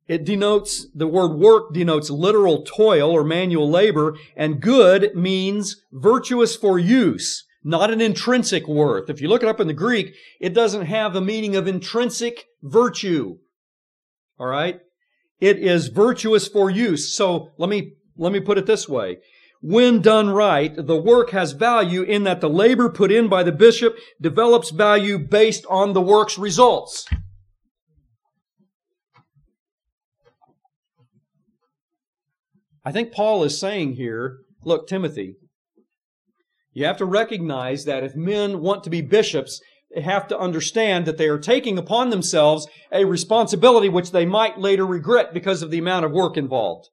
It 0.08 0.24
denotes, 0.24 0.88
the 0.94 1.08
word 1.08 1.36
work 1.36 1.74
denotes 1.74 2.10
literal 2.10 2.64
toil 2.64 3.12
or 3.12 3.24
manual 3.24 3.70
labor, 3.70 4.18
and 4.36 4.62
good 4.62 5.16
means 5.16 5.82
virtuous 5.92 6.56
for 6.56 6.78
use, 6.78 7.44
not 7.64 7.90
an 7.90 8.02
intrinsic 8.02 8.68
worth. 8.68 9.10
If 9.10 9.20
you 9.20 9.28
look 9.28 9.42
it 9.42 9.50
up 9.50 9.60
in 9.60 9.68
the 9.68 9.74
Greek, 9.74 10.14
it 10.40 10.54
doesn't 10.54 10.86
have 10.86 11.14
the 11.14 11.22
meaning 11.22 11.56
of 11.56 11.68
intrinsic 11.68 12.46
virtue. 12.62 13.38
All 14.40 14.48
right? 14.48 14.80
It 15.40 15.58
is 15.58 15.88
virtuous 15.88 16.48
for 16.48 16.70
use. 16.70 17.16
So 17.16 17.50
let 17.58 17.70
me, 17.70 17.94
let 18.16 18.32
me 18.32 18.40
put 18.40 18.60
it 18.60 18.68
this 18.68 18.88
way. 18.88 19.18
When 19.62 20.02
done 20.02 20.30
right, 20.30 20.76
the 20.76 21.02
work 21.02 21.32
has 21.32 21.54
value 21.54 22.04
in 22.04 22.24
that 22.24 22.42
the 22.42 22.50
labor 22.50 22.90
put 22.90 23.12
in 23.12 23.28
by 23.28 23.42
the 23.42 23.52
bishop 23.52 23.98
develops 24.22 24.70
value 24.70 25.18
based 25.18 25.66
on 25.68 25.94
the 25.94 26.02
work's 26.02 26.38
results. 26.38 27.08
I 32.86 32.92
think 32.92 33.12
Paul 33.12 33.44
is 33.44 33.60
saying 33.60 33.94
here, 33.94 34.38
look, 34.64 34.88
Timothy, 34.88 35.38
you 36.72 36.86
have 36.86 36.98
to 36.98 37.06
recognize 37.06 37.86
that 37.86 38.04
if 38.04 38.16
men 38.16 38.62
want 38.62 38.84
to 38.84 38.92
be 38.92 39.02
bishops, 39.02 39.60
they 39.94 40.02
have 40.02 40.28
to 40.28 40.38
understand 40.38 41.06
that 41.06 41.18
they 41.18 41.28
are 41.28 41.40
taking 41.40 41.78
upon 41.78 42.10
themselves 42.12 42.68
a 42.92 43.06
responsibility 43.06 43.90
which 43.90 44.12
they 44.12 44.26
might 44.26 44.60
later 44.60 44.86
regret 44.86 45.34
because 45.34 45.64
of 45.64 45.72
the 45.72 45.80
amount 45.80 46.06
of 46.06 46.12
work 46.12 46.38
involved. 46.38 46.90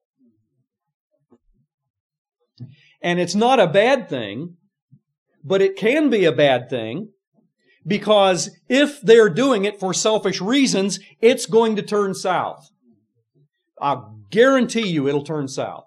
And 3.01 3.19
it's 3.19 3.35
not 3.35 3.59
a 3.59 3.67
bad 3.67 4.09
thing, 4.09 4.55
but 5.43 5.61
it 5.61 5.75
can 5.75 6.09
be 6.09 6.25
a 6.25 6.31
bad 6.31 6.69
thing 6.69 7.09
because 7.85 8.49
if 8.69 9.01
they're 9.01 9.29
doing 9.29 9.65
it 9.65 9.79
for 9.79 9.93
selfish 9.93 10.39
reasons, 10.39 10.99
it's 11.21 11.45
going 11.45 11.75
to 11.75 11.81
turn 11.81 12.13
south. 12.13 12.69
I 13.83 14.01
guarantee 14.31 14.87
you 14.87 15.07
it'll 15.07 15.23
turn 15.23 15.49
south. 15.49 15.85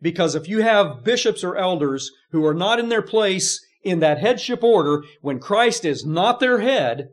Because 0.00 0.34
if 0.34 0.48
you 0.48 0.62
have 0.62 1.02
bishops 1.02 1.42
or 1.42 1.56
elders 1.56 2.10
who 2.30 2.46
are 2.46 2.54
not 2.54 2.78
in 2.78 2.88
their 2.88 3.02
place 3.02 3.66
in 3.82 3.98
that 3.98 4.18
headship 4.18 4.62
order, 4.62 5.02
when 5.22 5.40
Christ 5.40 5.84
is 5.84 6.06
not 6.06 6.38
their 6.38 6.60
head, 6.60 7.08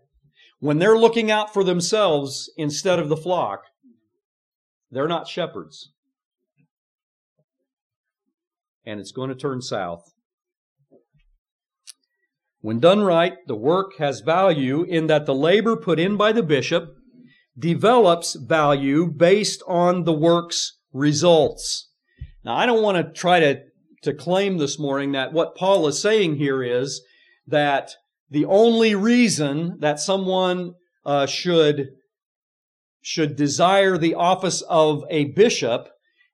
when 0.60 0.78
they're 0.78 0.98
looking 0.98 1.32
out 1.32 1.52
for 1.52 1.64
themselves 1.64 2.52
instead 2.58 3.00
of 3.00 3.10
the 3.10 3.18
flock, 3.18 3.64
they're 4.92 5.08
not 5.08 5.28
shepherds. 5.28 5.92
And 8.86 9.00
it's 9.00 9.12
going 9.12 9.30
to 9.30 9.36
turn 9.36 9.62
south. 9.62 10.14
When 12.60 12.80
done 12.80 13.02
right, 13.02 13.34
the 13.48 13.56
work 13.56 13.98
has 13.98 14.20
value 14.20 14.84
in 14.84 15.08
that 15.08 15.26
the 15.26 15.34
labor 15.34 15.76
put 15.76 16.00
in 16.00 16.18
by 16.18 16.32
the 16.32 16.44
bishop 16.44 16.98
develops 17.62 18.36
value 18.36 19.06
based 19.06 19.62
on 19.68 20.04
the 20.04 20.14
work's 20.14 20.78
results. 20.92 21.90
Now, 22.44 22.56
I 22.56 22.66
don't 22.66 22.82
want 22.82 22.98
to 22.98 23.14
try 23.14 23.40
to, 23.40 23.62
to 24.02 24.14
claim 24.14 24.58
this 24.58 24.80
morning 24.80 25.12
that 25.14 25.32
what 25.32 25.56
Paul 25.56 25.88
is 25.88 26.02
saying 26.02 26.36
here 26.36 26.64
is 26.64 27.02
that 27.48 27.92
the 28.30 28.46
only 28.46 28.96
reason 28.96 29.78
that 29.80 30.00
someone 30.00 30.74
uh, 31.06 31.26
should 31.26 31.90
should 33.04 33.36
desire 33.36 33.98
the 33.98 34.14
office 34.14 34.62
of 34.70 35.04
a 35.10 35.26
bishop 35.26 35.90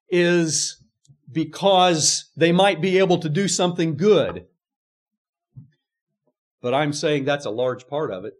is 0.09 0.83
because 1.31 2.29
they 2.35 2.51
might 2.51 2.81
be 2.81 2.97
able 2.97 3.17
to 3.19 3.29
do 3.29 3.47
something 3.47 3.95
good. 3.95 4.45
But 6.61 6.73
I'm 6.73 6.91
saying 6.91 7.23
that's 7.23 7.45
a 7.45 7.51
large 7.51 7.87
part 7.87 8.11
of 8.11 8.25
it. 8.25 8.33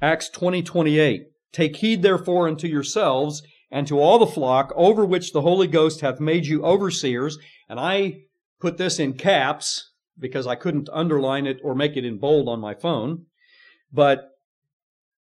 Acts 0.00 0.28
20, 0.28 0.62
28. 0.62 1.22
Take 1.52 1.76
heed 1.76 2.02
therefore 2.02 2.48
unto 2.48 2.66
yourselves 2.66 3.42
and 3.70 3.86
to 3.86 3.98
all 3.98 4.18
the 4.18 4.26
flock 4.26 4.72
over 4.76 5.04
which 5.04 5.32
the 5.32 5.40
Holy 5.40 5.66
Ghost 5.66 6.00
hath 6.00 6.20
made 6.20 6.46
you 6.46 6.64
overseers. 6.64 7.38
And 7.68 7.80
I 7.80 8.22
put 8.60 8.76
this 8.76 8.98
in 8.98 9.14
caps 9.14 9.92
because 10.18 10.46
I 10.46 10.54
couldn't 10.54 10.88
underline 10.92 11.46
it 11.46 11.58
or 11.62 11.74
make 11.74 11.96
it 11.96 12.04
in 12.04 12.18
bold 12.18 12.48
on 12.48 12.60
my 12.60 12.74
phone. 12.74 13.26
But 13.92 14.28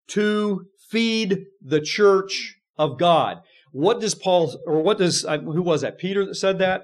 to 0.10 0.68
feed 0.90 1.46
the 1.62 1.82
church 1.82 2.56
of 2.78 2.98
God. 2.98 3.42
What 3.72 4.00
does 4.00 4.16
Paul, 4.16 4.56
or 4.66 4.82
what 4.82 4.98
does, 4.98 5.26
uh, 5.26 5.40
who 5.40 5.62
was 5.62 5.82
that? 5.82 5.98
Peter 5.98 6.26
that 6.26 6.36
said 6.36 6.60
that? 6.60 6.84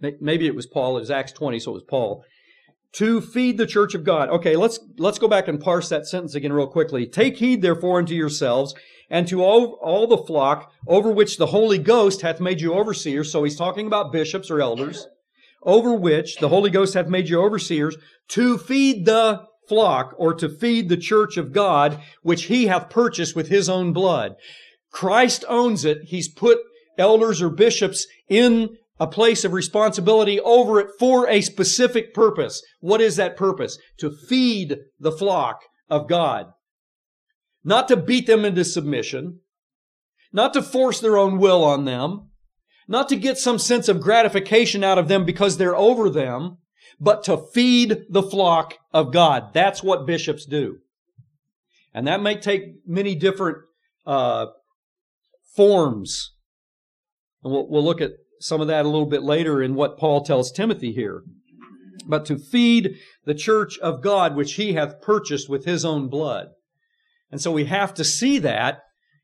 Maybe 0.00 0.46
it 0.46 0.54
was 0.54 0.66
Paul. 0.66 0.96
It 0.96 1.00
was 1.00 1.10
Acts 1.10 1.32
20, 1.32 1.58
so 1.58 1.72
it 1.72 1.74
was 1.74 1.82
Paul 1.88 2.24
to 2.96 3.20
feed 3.20 3.58
the 3.58 3.66
church 3.66 3.94
of 3.94 4.04
God. 4.04 4.28
Okay, 4.30 4.56
let's 4.56 4.78
let's 4.98 5.18
go 5.18 5.28
back 5.28 5.48
and 5.48 5.60
parse 5.60 5.88
that 5.88 6.06
sentence 6.06 6.34
again 6.34 6.52
real 6.52 6.66
quickly. 6.66 7.06
Take 7.06 7.36
heed 7.36 7.62
therefore 7.62 7.98
unto 7.98 8.14
yourselves 8.14 8.74
and 9.10 9.28
to 9.28 9.42
all, 9.42 9.78
all 9.82 10.06
the 10.06 10.18
flock 10.18 10.72
over 10.86 11.10
which 11.10 11.36
the 11.36 11.46
Holy 11.46 11.78
Ghost 11.78 12.22
hath 12.22 12.40
made 12.40 12.60
you 12.60 12.74
overseers. 12.74 13.30
So 13.30 13.44
he's 13.44 13.56
talking 13.56 13.86
about 13.86 14.12
bishops 14.12 14.50
or 14.50 14.60
elders, 14.60 15.06
over 15.62 15.94
which 15.94 16.36
the 16.36 16.48
Holy 16.48 16.70
Ghost 16.70 16.94
hath 16.94 17.06
made 17.06 17.28
you 17.28 17.40
overseers 17.40 17.96
to 18.28 18.58
feed 18.58 19.04
the 19.04 19.44
flock 19.68 20.14
or 20.16 20.34
to 20.34 20.48
feed 20.48 20.88
the 20.88 20.96
church 20.96 21.36
of 21.36 21.52
God, 21.52 22.00
which 22.22 22.44
he 22.44 22.66
hath 22.66 22.90
purchased 22.90 23.36
with 23.36 23.48
his 23.48 23.68
own 23.68 23.92
blood. 23.92 24.36
Christ 24.90 25.44
owns 25.48 25.84
it. 25.84 26.04
He's 26.04 26.28
put 26.28 26.58
elders 26.98 27.42
or 27.42 27.50
bishops 27.50 28.06
in 28.28 28.76
a 28.98 29.06
place 29.06 29.44
of 29.44 29.52
responsibility 29.52 30.40
over 30.40 30.80
it 30.80 30.88
for 30.98 31.28
a 31.28 31.40
specific 31.40 32.14
purpose. 32.14 32.62
What 32.80 33.00
is 33.00 33.16
that 33.16 33.36
purpose? 33.36 33.78
To 33.98 34.10
feed 34.10 34.78
the 34.98 35.12
flock 35.12 35.62
of 35.88 36.08
God. 36.08 36.46
Not 37.62 37.88
to 37.88 37.96
beat 37.96 38.26
them 38.26 38.44
into 38.44 38.64
submission. 38.64 39.40
Not 40.32 40.52
to 40.54 40.62
force 40.62 41.00
their 41.00 41.16
own 41.16 41.38
will 41.38 41.64
on 41.64 41.84
them. 41.84 42.30
Not 42.88 43.08
to 43.08 43.16
get 43.16 43.38
some 43.38 43.58
sense 43.58 43.88
of 43.88 44.00
gratification 44.00 44.84
out 44.84 44.98
of 44.98 45.08
them 45.08 45.24
because 45.24 45.56
they're 45.56 45.76
over 45.76 46.08
them, 46.08 46.58
but 47.00 47.24
to 47.24 47.36
feed 47.36 48.04
the 48.08 48.22
flock 48.22 48.74
of 48.92 49.12
God. 49.12 49.52
That's 49.52 49.82
what 49.82 50.06
bishops 50.06 50.46
do. 50.46 50.78
And 51.92 52.06
that 52.06 52.22
may 52.22 52.36
take 52.36 52.86
many 52.86 53.14
different 53.14 53.58
uh, 54.06 54.46
forms. 55.54 56.34
And 57.42 57.52
we'll, 57.52 57.68
we'll 57.68 57.84
look 57.84 58.00
at 58.00 58.12
some 58.40 58.60
of 58.60 58.68
that 58.68 58.84
a 58.84 58.88
little 58.88 59.06
bit 59.06 59.22
later 59.22 59.62
in 59.62 59.74
what 59.74 59.98
Paul 59.98 60.22
tells 60.22 60.52
Timothy 60.52 60.92
here. 60.92 61.22
But 62.06 62.24
to 62.26 62.38
feed 62.38 62.96
the 63.24 63.34
church 63.34 63.78
of 63.78 64.02
God, 64.02 64.36
which 64.36 64.54
he 64.54 64.74
hath 64.74 65.00
purchased 65.00 65.48
with 65.48 65.64
his 65.64 65.84
own 65.84 66.08
blood. 66.08 66.48
And 67.30 67.40
so 67.40 67.50
we 67.50 67.64
have 67.64 67.92
to 67.94 68.04
see 68.04 68.38
that 68.38 68.80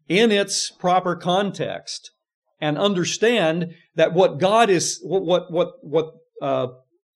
in 0.09 0.33
its 0.33 0.71
proper 0.71 1.15
context 1.15 2.11
and 2.61 2.77
understand 2.77 3.75
that 3.95 4.13
what 4.13 4.39
God 4.39 4.71
is, 4.71 5.01
what, 5.03 5.25
what, 5.25 5.53
what, 5.53 5.73
what 5.83 6.13
uh, 6.41 6.69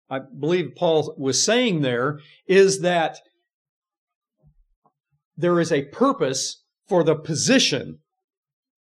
I 0.09 0.21
believe 0.21 0.75
Paul 0.77 1.15
was 1.19 1.43
saying 1.43 1.81
there 1.81 2.21
is 2.47 2.81
that 2.81 3.19
there 5.37 5.59
is 5.61 5.73
a 5.73 5.87
purpose 5.87 6.63
for 6.89 7.03
the 7.03 7.17
position 7.17 7.99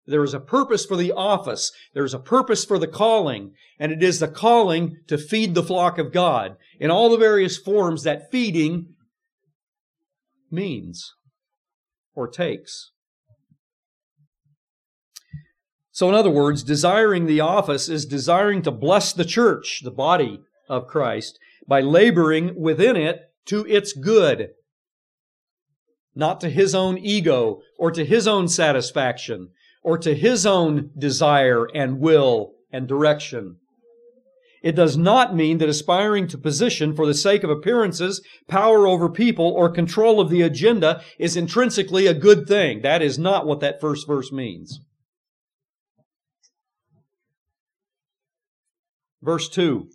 there 0.08 0.24
is 0.24 0.34
a 0.34 0.40
purpose 0.40 0.86
for 0.86 0.96
the 0.96 1.12
office. 1.12 1.72
There 1.94 2.06
is 2.06 2.14
a 2.14 2.20
purpose 2.20 2.64
for 2.64 2.78
the 2.78 2.88
calling, 2.88 3.54
and 3.80 3.92
it 3.92 4.04
is 4.04 4.20
the 4.20 4.28
calling 4.28 4.98
to 5.08 5.18
feed 5.18 5.56
the 5.56 5.64
flock 5.64 5.98
of 5.98 6.14
God 6.14 6.58
in 6.80 6.92
all 6.92 7.10
the 7.10 7.18
various 7.18 7.58
forms 7.58 8.04
that 8.04 8.32
feeding 8.32 8.94
means 10.52 11.14
or 12.14 12.28
takes. 12.28 12.92
So, 15.92 16.10
in 16.10 16.16
other 16.16 16.30
words, 16.30 16.62
desiring 16.62 17.26
the 17.26 17.40
office 17.40 17.90
is 17.90 18.06
desiring 18.06 18.62
to 18.64 18.72
bless 18.72 19.14
the 19.14 19.26
church, 19.26 19.82
the 19.84 19.92
body 19.92 20.42
of 20.68 20.88
Christ, 20.88 21.40
by 21.68 21.82
laboring 21.82 22.60
within 22.60 22.96
it 22.96 23.22
to 23.46 23.66
its 23.66 23.94
good, 23.94 24.50
not 26.14 26.42
to 26.42 26.50
his 26.50 26.76
own 26.76 26.98
ego 26.98 27.62
or 27.80 27.92
to 27.92 28.06
his 28.06 28.28
own 28.28 28.48
satisfaction, 28.48 29.50
or 29.86 30.00
to 30.00 30.16
his 30.16 30.48
own 30.48 30.90
desire 30.98 31.68
and 31.76 32.00
will 32.00 32.54
and 32.72 32.88
direction. 32.88 33.56
It 34.64 34.76
does 34.76 34.98
not 34.98 35.36
mean 35.36 35.60
that 35.60 35.70
aspiring 35.70 36.28
to 36.30 36.40
position 36.40 36.96
for 36.96 37.06
the 37.06 37.14
sake 37.14 37.44
of 37.44 37.52
appearances, 37.52 38.20
power 38.48 38.88
over 38.88 39.10
people, 39.12 39.46
or 39.46 39.70
control 39.70 40.20
of 40.20 40.32
the 40.32 40.42
agenda 40.42 41.04
is 41.20 41.38
intrinsically 41.38 42.08
a 42.08 42.16
good 42.16 42.48
thing. 42.48 42.82
That 42.82 43.04
is 43.04 43.20
not 43.20 43.46
what 43.46 43.60
that 43.60 43.80
first 43.80 44.08
verse 44.08 44.32
means. 44.32 44.80
Verse 49.22 49.48
2. 49.48 49.88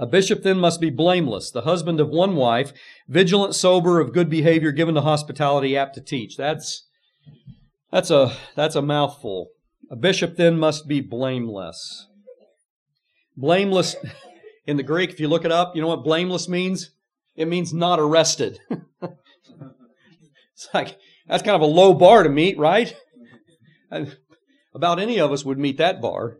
A 0.00 0.06
bishop 0.06 0.42
then 0.42 0.58
must 0.58 0.80
be 0.80 0.90
blameless, 0.90 1.52
the 1.52 1.60
husband 1.60 2.00
of 2.00 2.08
one 2.08 2.34
wife, 2.34 2.72
vigilant, 3.06 3.54
sober, 3.54 4.00
of 4.00 4.12
good 4.12 4.28
behavior, 4.28 4.72
given 4.72 4.96
to 4.96 5.02
hospitality, 5.02 5.76
apt 5.76 5.94
to 5.94 6.00
teach. 6.00 6.36
That's 6.36 6.88
that's 7.92 8.10
a, 8.10 8.36
that's 8.56 8.74
a 8.74 8.82
mouthful. 8.82 9.50
A 9.90 9.96
bishop 9.96 10.36
then 10.36 10.58
must 10.58 10.88
be 10.88 11.00
blameless. 11.00 12.08
Blameless, 13.36 13.96
in 14.66 14.76
the 14.76 14.82
Greek, 14.82 15.10
if 15.10 15.20
you 15.20 15.28
look 15.28 15.44
it 15.44 15.52
up, 15.52 15.74
you 15.74 15.82
know 15.82 15.88
what 15.88 16.04
blameless 16.04 16.48
means? 16.48 16.92
It 17.36 17.48
means 17.48 17.72
not 17.72 17.98
arrested. 17.98 18.58
it's 19.02 20.68
like, 20.72 20.98
that's 21.26 21.42
kind 21.42 21.56
of 21.56 21.62
a 21.62 21.66
low 21.66 21.94
bar 21.94 22.22
to 22.22 22.28
meet, 22.28 22.58
right? 22.58 22.94
About 24.74 24.98
any 24.98 25.18
of 25.18 25.32
us 25.32 25.44
would 25.44 25.58
meet 25.58 25.78
that 25.78 26.00
bar. 26.00 26.38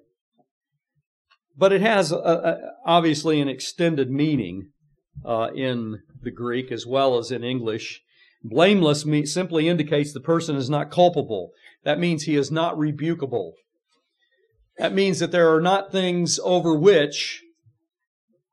But 1.57 1.73
it 1.73 1.83
has 1.83 2.13
a, 2.13 2.17
a, 2.17 2.59
obviously 2.87 3.41
an 3.41 3.49
extended 3.49 4.11
meaning 4.11 4.71
uh, 5.25 5.51
in 5.55 6.01
the 6.23 6.31
Greek 6.31 6.73
as 6.73 6.87
well 6.87 7.19
as 7.19 7.31
in 7.31 7.45
English. 7.45 8.03
Blameless 8.45 9.07
simply 9.33 9.69
indicates 9.69 10.13
the 10.13 10.21
person 10.21 10.57
is 10.57 10.69
not 10.69 10.91
culpable. 10.91 11.51
That 11.85 11.99
means 11.99 12.25
he 12.25 12.37
is 12.37 12.51
not 12.51 12.77
rebukable. 12.77 13.53
That 14.79 14.93
means 14.93 15.19
that 15.21 15.31
there 15.31 15.55
are 15.55 15.61
not 15.61 15.93
things 15.93 16.41
over 16.43 16.75
which 16.75 17.43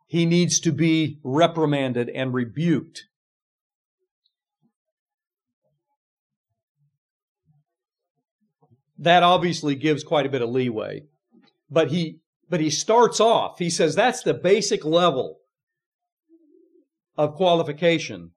he 0.08 0.26
needs 0.26 0.60
to 0.60 0.72
be 0.72 1.20
reprimanded 1.24 2.10
and 2.10 2.34
rebuked. 2.34 3.06
That 8.98 9.24
obviously 9.24 9.76
gives 9.76 10.04
quite 10.04 10.26
a 10.26 10.30
bit 10.30 10.42
of 10.42 10.50
leeway. 10.50 11.04
But 11.70 11.90
he, 11.90 12.20
But 12.50 12.60
he 12.60 12.70
starts 12.70 13.20
off, 13.20 13.60
he 13.60 13.70
says 13.70 13.96
that's 13.96 14.24
the 14.24 14.34
basic 14.34 14.84
level 14.84 15.38
of 17.16 17.36
qualification. 17.36 18.32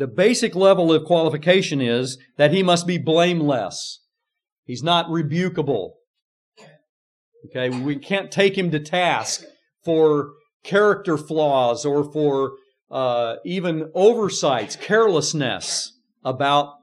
The 0.00 0.06
basic 0.06 0.54
level 0.54 0.94
of 0.94 1.04
qualification 1.04 1.82
is 1.82 2.16
that 2.38 2.54
he 2.54 2.62
must 2.62 2.86
be 2.86 2.96
blameless. 2.96 4.00
He's 4.64 4.82
not 4.82 5.08
rebukable. 5.08 5.90
Okay, 7.44 7.68
we 7.68 7.96
can't 7.96 8.30
take 8.30 8.56
him 8.56 8.70
to 8.70 8.80
task 8.80 9.44
for 9.84 10.30
character 10.64 11.18
flaws 11.18 11.84
or 11.84 12.10
for 12.10 12.52
uh, 12.90 13.36
even 13.44 13.90
oversights, 13.94 14.74
carelessness 14.74 15.92
about 16.24 16.76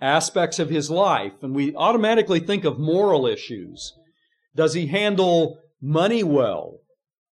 aspects 0.00 0.58
of 0.58 0.70
his 0.70 0.90
life. 0.90 1.34
And 1.42 1.54
we 1.54 1.74
automatically 1.76 2.40
think 2.40 2.64
of 2.64 2.78
moral 2.78 3.26
issues. 3.26 3.92
Does 4.54 4.72
he 4.72 4.86
handle 4.86 5.58
money 5.82 6.22
well? 6.22 6.78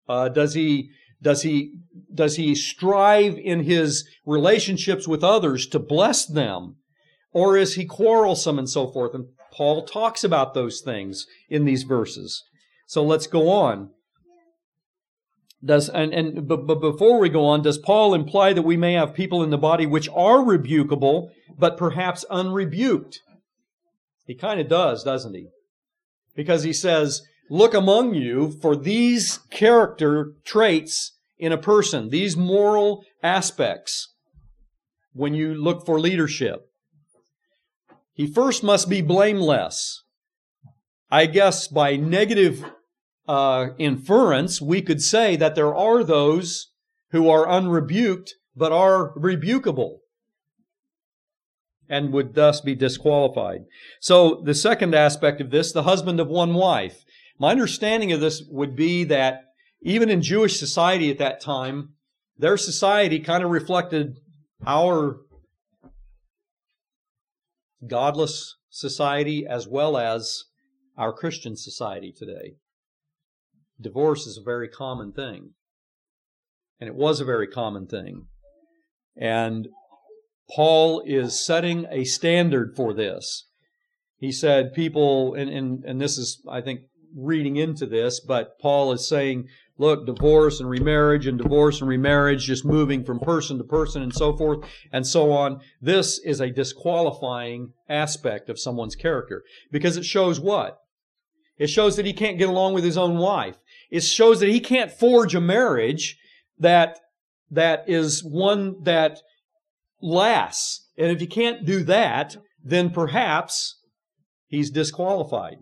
Uh, 0.06 0.28
does 0.28 0.52
he 0.52 0.90
does 1.24 1.42
he 1.42 1.72
does 2.14 2.36
he 2.36 2.54
strive 2.54 3.36
in 3.36 3.64
his 3.64 4.06
relationships 4.24 5.08
with 5.08 5.24
others 5.24 5.66
to 5.68 5.78
bless 5.80 6.26
them, 6.26 6.76
or 7.32 7.56
is 7.56 7.74
he 7.74 7.86
quarrelsome 7.86 8.58
and 8.58 8.68
so 8.68 8.86
forth? 8.86 9.14
And 9.14 9.26
Paul 9.52 9.84
talks 9.84 10.22
about 10.22 10.54
those 10.54 10.80
things 10.80 11.26
in 11.48 11.64
these 11.64 11.82
verses. 11.82 12.44
So 12.86 13.02
let's 13.02 13.26
go 13.26 13.48
on. 13.48 13.90
Does 15.64 15.88
and, 15.88 16.12
and 16.12 16.46
but, 16.46 16.66
but 16.66 16.80
before 16.80 17.18
we 17.18 17.30
go 17.30 17.46
on, 17.46 17.62
does 17.62 17.78
Paul 17.78 18.12
imply 18.14 18.52
that 18.52 18.62
we 18.62 18.76
may 18.76 18.92
have 18.92 19.14
people 19.14 19.42
in 19.42 19.50
the 19.50 19.58
body 19.58 19.86
which 19.86 20.10
are 20.10 20.38
rebukable, 20.38 21.30
but 21.58 21.78
perhaps 21.78 22.24
unrebuked? 22.30 23.20
He 24.26 24.34
kind 24.34 24.60
of 24.60 24.68
does, 24.68 25.02
doesn't 25.04 25.34
he? 25.34 25.48
Because 26.36 26.64
he 26.64 26.74
says, 26.74 27.22
"Look 27.48 27.72
among 27.72 28.14
you 28.14 28.50
for 28.60 28.76
these 28.76 29.38
character 29.50 30.34
traits 30.44 31.13
in 31.44 31.52
a 31.52 31.58
person, 31.58 32.08
these 32.08 32.36
moral 32.36 33.04
aspects." 33.22 34.08
When 35.12 35.32
you 35.32 35.54
look 35.54 35.86
for 35.86 36.00
leadership, 36.00 36.66
he 38.14 38.26
first 38.26 38.64
must 38.64 38.88
be 38.88 39.00
blameless. 39.00 40.02
I 41.08 41.26
guess 41.26 41.68
by 41.68 41.94
negative 41.94 42.64
uh, 43.28 43.68
inference, 43.78 44.60
we 44.60 44.82
could 44.82 45.00
say 45.00 45.36
that 45.36 45.54
there 45.54 45.74
are 45.74 46.02
those 46.02 46.72
who 47.10 47.28
are 47.28 47.46
unrebuked 47.46 48.32
but 48.56 48.72
are 48.72 49.12
rebukable 49.16 49.98
and 51.88 52.12
would 52.12 52.34
thus 52.34 52.60
be 52.60 52.74
disqualified. 52.74 53.60
So 54.00 54.42
the 54.44 54.54
second 54.54 54.94
aspect 54.94 55.40
of 55.40 55.50
this, 55.50 55.72
the 55.72 55.82
husband 55.82 56.18
of 56.18 56.28
one 56.28 56.54
wife. 56.54 57.04
My 57.38 57.50
understanding 57.50 58.12
of 58.12 58.20
this 58.20 58.42
would 58.48 58.74
be 58.74 59.04
that 59.04 59.42
even 59.84 60.10
in 60.10 60.22
Jewish 60.22 60.58
society 60.58 61.10
at 61.10 61.18
that 61.18 61.40
time, 61.40 61.90
their 62.36 62.56
society 62.56 63.20
kind 63.20 63.44
of 63.44 63.50
reflected 63.50 64.18
our 64.66 65.20
godless 67.86 68.56
society 68.70 69.46
as 69.48 69.68
well 69.68 69.96
as 69.96 70.44
our 70.98 71.12
Christian 71.12 71.56
society 71.56 72.12
today 72.16 72.54
divorce 73.80 74.26
is 74.26 74.38
a 74.38 74.44
very 74.44 74.68
common 74.68 75.12
thing. 75.12 75.50
And 76.80 76.88
it 76.88 76.94
was 76.94 77.20
a 77.20 77.24
very 77.24 77.46
common 77.46 77.86
thing. 77.86 78.26
And 79.16 79.68
Paul 80.54 81.02
is 81.06 81.44
setting 81.44 81.86
a 81.90 82.04
standard 82.04 82.74
for 82.76 82.92
this. 82.92 83.46
He 84.16 84.32
said, 84.32 84.74
people, 84.74 85.34
and, 85.34 85.50
and, 85.50 85.84
and 85.84 86.00
this 86.00 86.18
is, 86.18 86.42
I 86.48 86.60
think, 86.60 86.80
reading 87.16 87.56
into 87.56 87.86
this, 87.86 88.20
but 88.20 88.58
Paul 88.60 88.92
is 88.92 89.08
saying, 89.08 89.48
look, 89.78 90.06
divorce 90.06 90.60
and 90.60 90.68
remarriage 90.70 91.26
and 91.26 91.38
divorce 91.38 91.80
and 91.80 91.88
remarriage, 91.88 92.44
just 92.44 92.64
moving 92.64 93.04
from 93.04 93.18
person 93.18 93.58
to 93.58 93.64
person 93.64 94.02
and 94.02 94.14
so 94.14 94.36
forth 94.36 94.64
and 94.92 95.06
so 95.06 95.32
on. 95.32 95.60
This 95.80 96.18
is 96.18 96.40
a 96.40 96.50
disqualifying 96.50 97.72
aspect 97.88 98.48
of 98.48 98.58
someone's 98.58 98.94
character 98.94 99.42
because 99.70 99.96
it 99.96 100.04
shows 100.04 100.38
what? 100.38 100.78
It 101.58 101.68
shows 101.68 101.96
that 101.96 102.06
he 102.06 102.12
can't 102.12 102.38
get 102.38 102.48
along 102.48 102.74
with 102.74 102.84
his 102.84 102.98
own 102.98 103.18
wife. 103.18 103.56
It 103.90 104.02
shows 104.02 104.40
that 104.40 104.48
he 104.48 104.60
can't 104.60 104.90
forge 104.90 105.34
a 105.34 105.40
marriage 105.40 106.18
that, 106.58 106.98
that 107.50 107.84
is 107.86 108.24
one 108.24 108.82
that 108.82 109.20
lasts. 110.00 110.88
And 110.98 111.10
if 111.10 111.20
he 111.20 111.26
can't 111.26 111.64
do 111.64 111.84
that, 111.84 112.36
then 112.62 112.90
perhaps 112.90 113.76
he's 114.46 114.70
disqualified. 114.70 115.58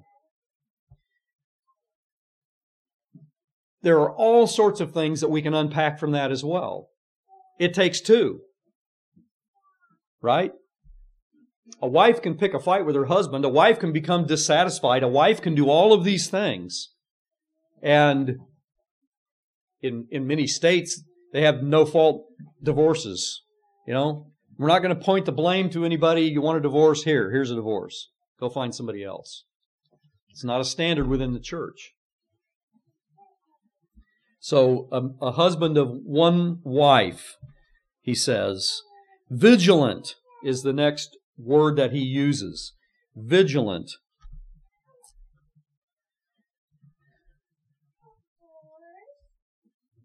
There 3.82 4.00
are 4.00 4.12
all 4.12 4.46
sorts 4.46 4.80
of 4.80 4.92
things 4.92 5.20
that 5.20 5.30
we 5.30 5.42
can 5.42 5.54
unpack 5.54 5.98
from 5.98 6.12
that 6.12 6.30
as 6.30 6.44
well. 6.44 6.88
It 7.58 7.74
takes 7.74 8.00
two. 8.00 8.40
Right? 10.20 10.52
A 11.80 11.88
wife 11.88 12.22
can 12.22 12.34
pick 12.34 12.54
a 12.54 12.60
fight 12.60 12.86
with 12.86 12.94
her 12.94 13.06
husband. 13.06 13.44
A 13.44 13.48
wife 13.48 13.78
can 13.80 13.92
become 13.92 14.26
dissatisfied. 14.26 15.02
A 15.02 15.08
wife 15.08 15.40
can 15.40 15.54
do 15.54 15.68
all 15.68 15.92
of 15.92 16.04
these 16.04 16.28
things. 16.28 16.90
And 17.82 18.36
in, 19.80 20.06
in 20.10 20.26
many 20.26 20.46
states, 20.46 21.02
they 21.32 21.42
have 21.42 21.62
no 21.62 21.84
fault 21.84 22.26
divorces. 22.62 23.42
You 23.86 23.94
know, 23.94 24.26
we're 24.58 24.68
not 24.68 24.82
going 24.82 24.96
to 24.96 25.04
point 25.04 25.26
the 25.26 25.32
blame 25.32 25.70
to 25.70 25.84
anybody. 25.84 26.22
You 26.22 26.40
want 26.40 26.58
a 26.58 26.62
divorce? 26.62 27.02
Here, 27.02 27.32
here's 27.32 27.50
a 27.50 27.56
divorce. 27.56 28.10
Go 28.38 28.48
find 28.48 28.72
somebody 28.72 29.02
else. 29.02 29.44
It's 30.30 30.44
not 30.44 30.60
a 30.60 30.64
standard 30.64 31.08
within 31.08 31.32
the 31.32 31.40
church. 31.40 31.94
So, 34.44 34.88
a, 34.90 35.26
a 35.26 35.30
husband 35.30 35.78
of 35.78 36.00
one 36.02 36.58
wife, 36.64 37.36
he 38.00 38.12
says, 38.12 38.82
vigilant 39.30 40.16
is 40.42 40.62
the 40.62 40.72
next 40.72 41.16
word 41.38 41.76
that 41.76 41.92
he 41.92 42.00
uses. 42.00 42.72
Vigilant. 43.14 43.92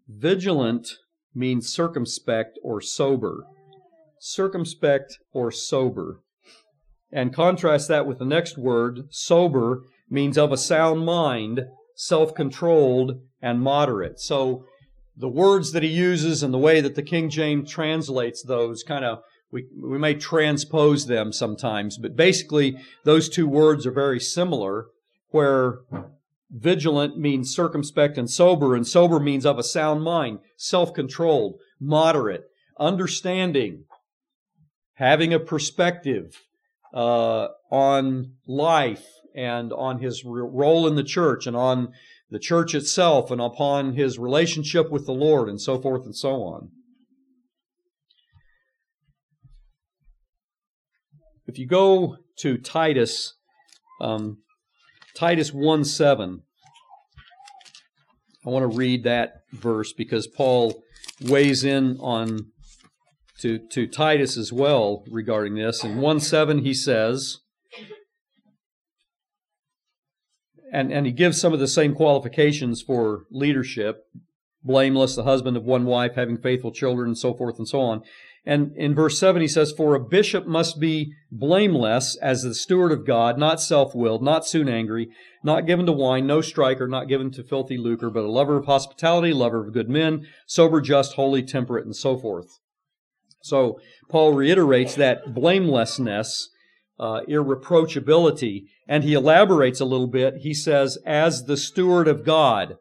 Vigilant 0.06 0.88
means 1.34 1.68
circumspect 1.68 2.60
or 2.62 2.80
sober. 2.80 3.42
Circumspect 4.20 5.18
or 5.32 5.50
sober. 5.50 6.20
And 7.10 7.34
contrast 7.34 7.88
that 7.88 8.06
with 8.06 8.20
the 8.20 8.24
next 8.24 8.56
word, 8.56 9.08
sober, 9.10 9.82
means 10.08 10.38
of 10.38 10.52
a 10.52 10.56
sound 10.56 11.04
mind, 11.04 11.62
self 11.96 12.36
controlled, 12.36 13.20
and 13.40 13.60
moderate. 13.60 14.20
So 14.20 14.64
the 15.16 15.28
words 15.28 15.72
that 15.72 15.82
he 15.82 15.88
uses 15.88 16.42
and 16.42 16.54
the 16.54 16.58
way 16.58 16.80
that 16.80 16.94
the 16.94 17.02
King 17.02 17.28
James 17.28 17.70
translates 17.70 18.42
those 18.42 18.82
kind 18.82 19.04
of 19.04 19.20
we, 19.50 19.66
we 19.82 19.98
may 19.98 20.14
transpose 20.14 21.06
them 21.06 21.32
sometimes, 21.32 21.96
but 21.98 22.16
basically 22.16 22.78
those 23.04 23.28
two 23.28 23.48
words 23.48 23.86
are 23.86 23.92
very 23.92 24.20
similar, 24.20 24.86
where 25.30 25.78
vigilant 26.50 27.18
means 27.18 27.54
circumspect 27.54 28.18
and 28.18 28.30
sober, 28.30 28.74
and 28.74 28.86
sober 28.86 29.18
means 29.18 29.46
of 29.46 29.58
a 29.58 29.62
sound 29.62 30.02
mind, 30.02 30.40
self-controlled, 30.56 31.54
moderate, 31.80 32.44
understanding, 32.78 33.84
having 34.94 35.32
a 35.32 35.40
perspective 35.40 36.42
uh, 36.94 37.48
on 37.70 38.32
life 38.46 39.06
and 39.34 39.72
on 39.72 39.98
his 40.00 40.24
role 40.24 40.86
in 40.86 40.94
the 40.94 41.04
church 41.04 41.46
and 41.46 41.56
on 41.56 41.92
the 42.30 42.38
church 42.38 42.74
itself 42.74 43.30
and 43.30 43.40
upon 43.40 43.94
his 43.94 44.18
relationship 44.18 44.90
with 44.90 45.06
the 45.06 45.12
Lord 45.12 45.48
and 45.48 45.60
so 45.60 45.80
forth 45.80 46.04
and 46.04 46.14
so 46.14 46.42
on. 46.42 46.70
If 51.46 51.58
you 51.58 51.66
go 51.66 52.16
to 52.40 52.58
Titus, 52.58 53.34
um, 54.02 54.38
Titus 55.16 55.52
1 55.52 55.84
7, 55.84 56.42
I 58.46 58.50
want 58.50 58.70
to 58.70 58.76
read 58.76 59.04
that 59.04 59.32
verse 59.52 59.94
because 59.94 60.26
Paul 60.26 60.82
weighs 61.22 61.64
in 61.64 61.96
on 62.00 62.50
to, 63.40 63.58
to 63.70 63.86
Titus 63.86 64.36
as 64.36 64.52
well 64.52 65.04
regarding 65.10 65.54
this. 65.54 65.82
In 65.82 65.98
1 65.98 66.20
7, 66.20 66.58
he 66.58 66.74
says, 66.74 67.38
and, 70.72 70.92
and 70.92 71.06
he 71.06 71.12
gives 71.12 71.40
some 71.40 71.52
of 71.52 71.60
the 71.60 71.68
same 71.68 71.94
qualifications 71.94 72.82
for 72.82 73.24
leadership 73.30 74.04
blameless, 74.64 75.16
the 75.16 75.24
husband 75.24 75.56
of 75.56 75.64
one 75.64 75.84
wife, 75.84 76.14
having 76.14 76.36
faithful 76.36 76.72
children, 76.72 77.08
and 77.08 77.18
so 77.18 77.34
forth 77.34 77.58
and 77.58 77.68
so 77.68 77.80
on. 77.80 78.02
And 78.44 78.74
in 78.76 78.94
verse 78.94 79.18
7, 79.18 79.42
he 79.42 79.48
says, 79.48 79.72
For 79.72 79.94
a 79.94 80.00
bishop 80.00 80.46
must 80.46 80.80
be 80.80 81.12
blameless 81.30 82.16
as 82.16 82.42
the 82.42 82.54
steward 82.54 82.92
of 82.92 83.06
God, 83.06 83.38
not 83.38 83.60
self 83.60 83.94
willed, 83.94 84.22
not 84.22 84.46
soon 84.46 84.68
angry, 84.68 85.10
not 85.42 85.66
given 85.66 85.86
to 85.86 85.92
wine, 85.92 86.26
no 86.26 86.40
striker, 86.40 86.88
not 86.88 87.08
given 87.08 87.30
to 87.32 87.42
filthy 87.42 87.76
lucre, 87.76 88.10
but 88.10 88.24
a 88.24 88.30
lover 88.30 88.56
of 88.56 88.66
hospitality, 88.66 89.32
lover 89.32 89.66
of 89.66 89.72
good 89.72 89.88
men, 89.88 90.26
sober, 90.46 90.80
just, 90.80 91.14
holy, 91.14 91.42
temperate, 91.42 91.84
and 91.84 91.96
so 91.96 92.16
forth. 92.16 92.58
So 93.42 93.80
Paul 94.08 94.32
reiterates 94.32 94.94
that 94.94 95.34
blamelessness 95.34 96.48
uh, 96.98 97.20
irreproachability. 97.28 98.64
And 98.86 99.04
he 99.04 99.14
elaborates 99.14 99.80
a 99.80 99.84
little 99.84 100.06
bit. 100.06 100.38
He 100.38 100.54
says, 100.54 100.98
as 101.06 101.44
the 101.44 101.56
steward 101.56 102.08
of 102.08 102.24
God, 102.24 102.76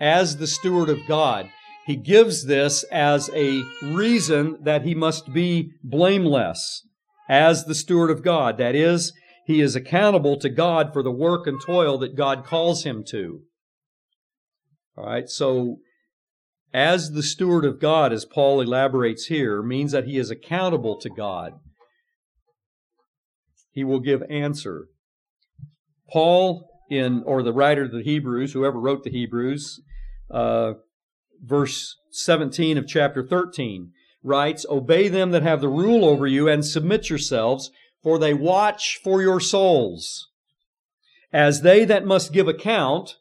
as 0.00 0.36
the 0.36 0.46
steward 0.46 0.88
of 0.88 0.98
God. 1.06 1.50
He 1.86 1.96
gives 1.96 2.46
this 2.46 2.84
as 2.84 3.30
a 3.34 3.62
reason 3.82 4.58
that 4.62 4.82
he 4.82 4.94
must 4.94 5.32
be 5.32 5.72
blameless 5.82 6.86
as 7.28 7.64
the 7.64 7.74
steward 7.74 8.10
of 8.10 8.22
God. 8.22 8.58
That 8.58 8.74
is, 8.74 9.12
he 9.46 9.60
is 9.60 9.76
accountable 9.76 10.38
to 10.38 10.48
God 10.48 10.92
for 10.92 11.02
the 11.02 11.12
work 11.12 11.46
and 11.46 11.60
toil 11.60 11.98
that 11.98 12.16
God 12.16 12.44
calls 12.44 12.84
him 12.84 13.04
to. 13.08 13.42
All 14.96 15.06
right, 15.06 15.28
so 15.28 15.78
as 16.72 17.12
the 17.12 17.22
steward 17.22 17.64
of 17.64 17.80
God, 17.80 18.12
as 18.12 18.24
Paul 18.24 18.60
elaborates 18.60 19.26
here, 19.26 19.62
means 19.62 19.92
that 19.92 20.06
he 20.06 20.16
is 20.16 20.30
accountable 20.30 20.98
to 21.00 21.10
God. 21.10 21.52
He 23.74 23.84
will 23.84 24.00
give 24.00 24.22
answer. 24.30 24.86
Paul, 26.10 26.70
in 26.88 27.24
or 27.24 27.42
the 27.42 27.52
writer 27.52 27.82
of 27.82 27.92
the 27.92 28.02
Hebrews, 28.02 28.52
whoever 28.52 28.78
wrote 28.78 29.02
the 29.02 29.10
Hebrews, 29.10 29.80
uh, 30.30 30.74
verse 31.42 31.96
17 32.10 32.78
of 32.78 32.86
chapter 32.86 33.26
13 33.26 33.90
writes, 34.22 34.64
Obey 34.70 35.08
them 35.08 35.32
that 35.32 35.42
have 35.42 35.60
the 35.60 35.68
rule 35.68 36.04
over 36.04 36.26
you 36.26 36.48
and 36.48 36.64
submit 36.64 37.10
yourselves, 37.10 37.70
for 38.02 38.18
they 38.18 38.32
watch 38.32 39.00
for 39.02 39.20
your 39.20 39.40
souls, 39.40 40.28
as 41.32 41.62
they 41.62 41.84
that 41.84 42.06
must 42.06 42.32
give 42.32 42.46
account. 42.46 43.16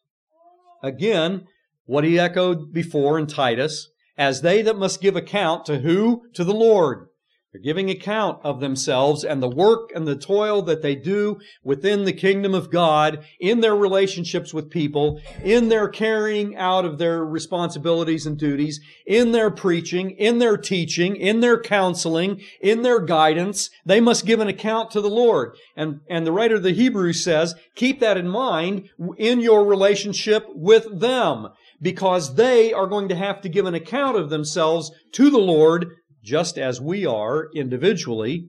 Again, 0.84 1.48
what 1.86 2.04
he 2.04 2.20
echoed 2.20 2.72
before 2.72 3.18
in 3.18 3.26
Titus, 3.26 3.90
as 4.18 4.42
they 4.42 4.62
that 4.62 4.78
must 4.78 5.02
give 5.02 5.16
account 5.16 5.66
to 5.66 5.80
who? 5.80 6.24
To 6.36 6.44
the 6.44 6.54
Lord. 6.54 7.08
They're 7.54 7.62
giving 7.62 7.92
account 7.92 8.40
of 8.44 8.62
themselves 8.62 9.24
and 9.24 9.42
the 9.42 9.48
work 9.48 9.92
and 9.94 10.08
the 10.08 10.16
toil 10.16 10.64
that 10.64 10.82
they 10.82 10.96
do 10.96 11.40
within 11.64 12.04
the 12.04 12.12
kingdom 12.12 12.56
of 12.56 12.72
God 12.72 13.24
in 13.40 13.62
their 13.62 13.76
relationships 13.76 14.56
with 14.56 14.72
people, 14.72 15.22
in 15.44 15.70
their 15.70 15.88
carrying 15.88 16.56
out 16.56 16.84
of 16.84 16.98
their 16.98 17.24
responsibilities 17.24 18.26
and 18.26 18.40
duties, 18.40 18.80
in 19.06 19.34
their 19.34 19.52
preaching, 19.52 20.10
in 20.12 20.40
their 20.40 20.58
teaching, 20.58 21.16
in 21.16 21.42
their 21.42 21.62
counseling, 21.62 22.42
in 22.60 22.82
their 22.82 23.00
guidance. 23.00 23.70
They 23.86 24.02
must 24.02 24.26
give 24.26 24.40
an 24.40 24.48
account 24.48 24.90
to 24.92 25.02
the 25.02 25.12
Lord. 25.12 25.56
And, 25.78 26.00
and 26.10 26.26
the 26.26 26.32
writer 26.32 26.56
of 26.56 26.64
the 26.64 26.74
Hebrews 26.74 27.24
says, 27.24 27.54
keep 27.76 28.00
that 28.00 28.18
in 28.18 28.28
mind 28.28 28.90
in 29.20 29.42
your 29.42 29.64
relationship 29.64 30.48
with 30.50 31.00
them 31.00 31.50
because 31.84 32.36
they 32.36 32.74
are 32.74 32.88
going 32.88 33.10
to 33.10 33.16
have 33.16 33.42
to 33.42 33.50
give 33.50 33.66
an 33.68 33.76
account 33.76 34.18
of 34.18 34.32
themselves 34.32 34.92
to 35.12 35.30
the 35.30 35.38
Lord 35.38 35.98
just 36.24 36.58
as 36.58 36.80
we 36.80 37.06
are 37.06 37.50
individually, 37.54 38.48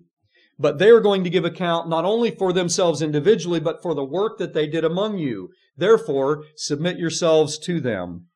but 0.58 0.78
they 0.78 0.88
are 0.90 1.00
going 1.00 1.24
to 1.24 1.30
give 1.30 1.44
account 1.44 1.88
not 1.88 2.04
only 2.04 2.30
for 2.30 2.52
themselves 2.52 3.02
individually, 3.02 3.60
but 3.60 3.82
for 3.82 3.94
the 3.94 4.04
work 4.04 4.38
that 4.38 4.54
they 4.54 4.66
did 4.66 4.84
among 4.84 5.18
you. 5.18 5.50
Therefore, 5.76 6.44
submit 6.56 6.98
yourselves 6.98 7.58
to 7.58 7.80
them. 7.80 8.26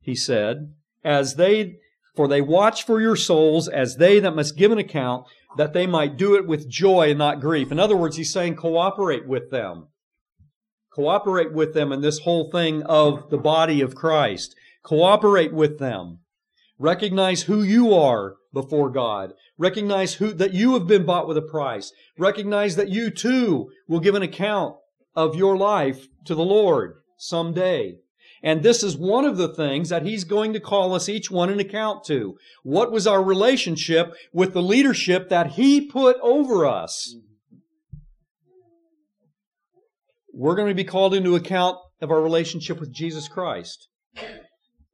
He 0.00 0.14
said, 0.14 0.74
as 1.02 1.36
they, 1.36 1.76
for 2.14 2.28
they 2.28 2.42
watch 2.42 2.84
for 2.84 3.00
your 3.00 3.16
souls 3.16 3.68
as 3.68 3.96
they 3.96 4.20
that 4.20 4.36
must 4.36 4.56
give 4.56 4.70
an 4.70 4.78
account, 4.78 5.26
that 5.56 5.72
they 5.72 5.86
might 5.86 6.18
do 6.18 6.34
it 6.34 6.46
with 6.46 6.68
joy 6.68 7.10
and 7.10 7.18
not 7.18 7.40
grief. 7.40 7.72
In 7.72 7.80
other 7.80 7.96
words, 7.96 8.16
he's 8.16 8.32
saying 8.32 8.56
cooperate 8.56 9.26
with 9.26 9.50
them. 9.50 9.88
Cooperate 10.92 11.52
with 11.52 11.74
them 11.74 11.92
in 11.92 12.02
this 12.02 12.20
whole 12.20 12.50
thing 12.50 12.82
of 12.82 13.30
the 13.30 13.38
body 13.38 13.80
of 13.80 13.94
Christ. 13.94 14.54
Cooperate 14.82 15.52
with 15.52 15.78
them. 15.78 16.20
Recognize 16.78 17.42
who 17.42 17.62
you 17.62 17.94
are 17.94 18.36
before 18.52 18.90
God. 18.90 19.32
Recognize 19.56 20.14
who, 20.14 20.32
that 20.34 20.52
you 20.52 20.74
have 20.74 20.86
been 20.86 21.06
bought 21.06 21.26
with 21.26 21.38
a 21.38 21.42
price. 21.42 21.92
Recognize 22.18 22.76
that 22.76 22.90
you 22.90 23.10
too 23.10 23.70
will 23.88 24.00
give 24.00 24.14
an 24.14 24.22
account 24.22 24.76
of 25.14 25.34
your 25.34 25.56
life 25.56 26.06
to 26.26 26.34
the 26.34 26.44
Lord 26.44 26.96
someday. 27.16 27.96
And 28.42 28.62
this 28.62 28.82
is 28.82 28.96
one 28.96 29.24
of 29.24 29.38
the 29.38 29.48
things 29.48 29.88
that 29.88 30.04
He's 30.04 30.24
going 30.24 30.52
to 30.52 30.60
call 30.60 30.94
us 30.94 31.08
each 31.08 31.30
one 31.30 31.50
an 31.50 31.58
account 31.58 32.04
to. 32.04 32.36
What 32.62 32.92
was 32.92 33.06
our 33.06 33.22
relationship 33.22 34.14
with 34.32 34.52
the 34.52 34.62
leadership 34.62 35.30
that 35.30 35.52
He 35.52 35.80
put 35.80 36.16
over 36.20 36.66
us? 36.66 37.16
We're 40.32 40.54
going 40.54 40.68
to 40.68 40.74
be 40.74 40.84
called 40.84 41.14
into 41.14 41.34
account 41.34 41.78
of 42.02 42.10
our 42.10 42.20
relationship 42.20 42.78
with 42.78 42.92
Jesus 42.92 43.26
Christ. 43.26 43.88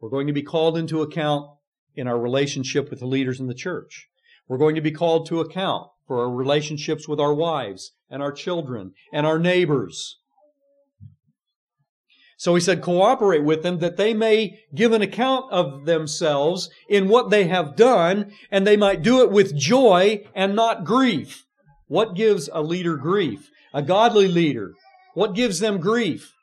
We're 0.01 0.11
going 0.11 0.29
to 0.29 0.33
be 0.33 0.43
called 0.43 0.79
into 0.79 1.03
account 1.03 1.47
in 1.95 2.07
our 2.07 2.19
relationship 2.19 2.91
with 2.91 3.01
the 3.01 3.07
leaders 3.07 3.41
in 3.41 3.47
the 3.47 3.55
church. 3.55 4.09
We're 4.49 4.59
going 4.59 4.75
to 4.75 4.81
be 4.81 4.91
called 4.91 5.27
to 5.27 5.41
account 5.41 5.89
for 6.07 6.21
our 6.21 6.31
relationships 6.31 7.09
with 7.09 7.21
our 7.21 7.35
wives 7.35 7.93
and 8.11 8.23
our 8.23 8.33
children 8.33 8.93
and 9.13 9.27
our 9.27 9.39
neighbors. 9.39 10.19
So 12.37 12.57
he 12.57 12.61
said, 12.61 12.83
cooperate 12.83 13.45
with 13.45 13.63
them 13.63 13.79
that 13.79 13.97
they 13.97 14.13
may 14.13 14.59
give 14.75 14.93
an 14.93 15.01
account 15.01 15.53
of 15.53 15.85
themselves 15.85 16.71
in 16.89 17.09
what 17.09 17.31
they 17.31 17.47
have 17.47 17.77
done, 17.77 18.33
and 18.51 18.67
they 18.67 18.77
might 18.77 19.03
do 19.03 19.23
it 19.23 19.31
with 19.31 19.57
joy 19.57 20.25
and 20.35 20.57
not 20.57 20.83
grief. 20.85 21.45
What 21.87 22.17
gives 22.17 22.51
a 22.53 22.61
leader 22.61 22.97
grief? 22.97 23.49
A 23.73 23.81
godly 23.81 24.27
leader. 24.27 24.73
What 25.15 25.37
gives 25.37 25.61
them 25.61 25.79
grief? 25.79 26.35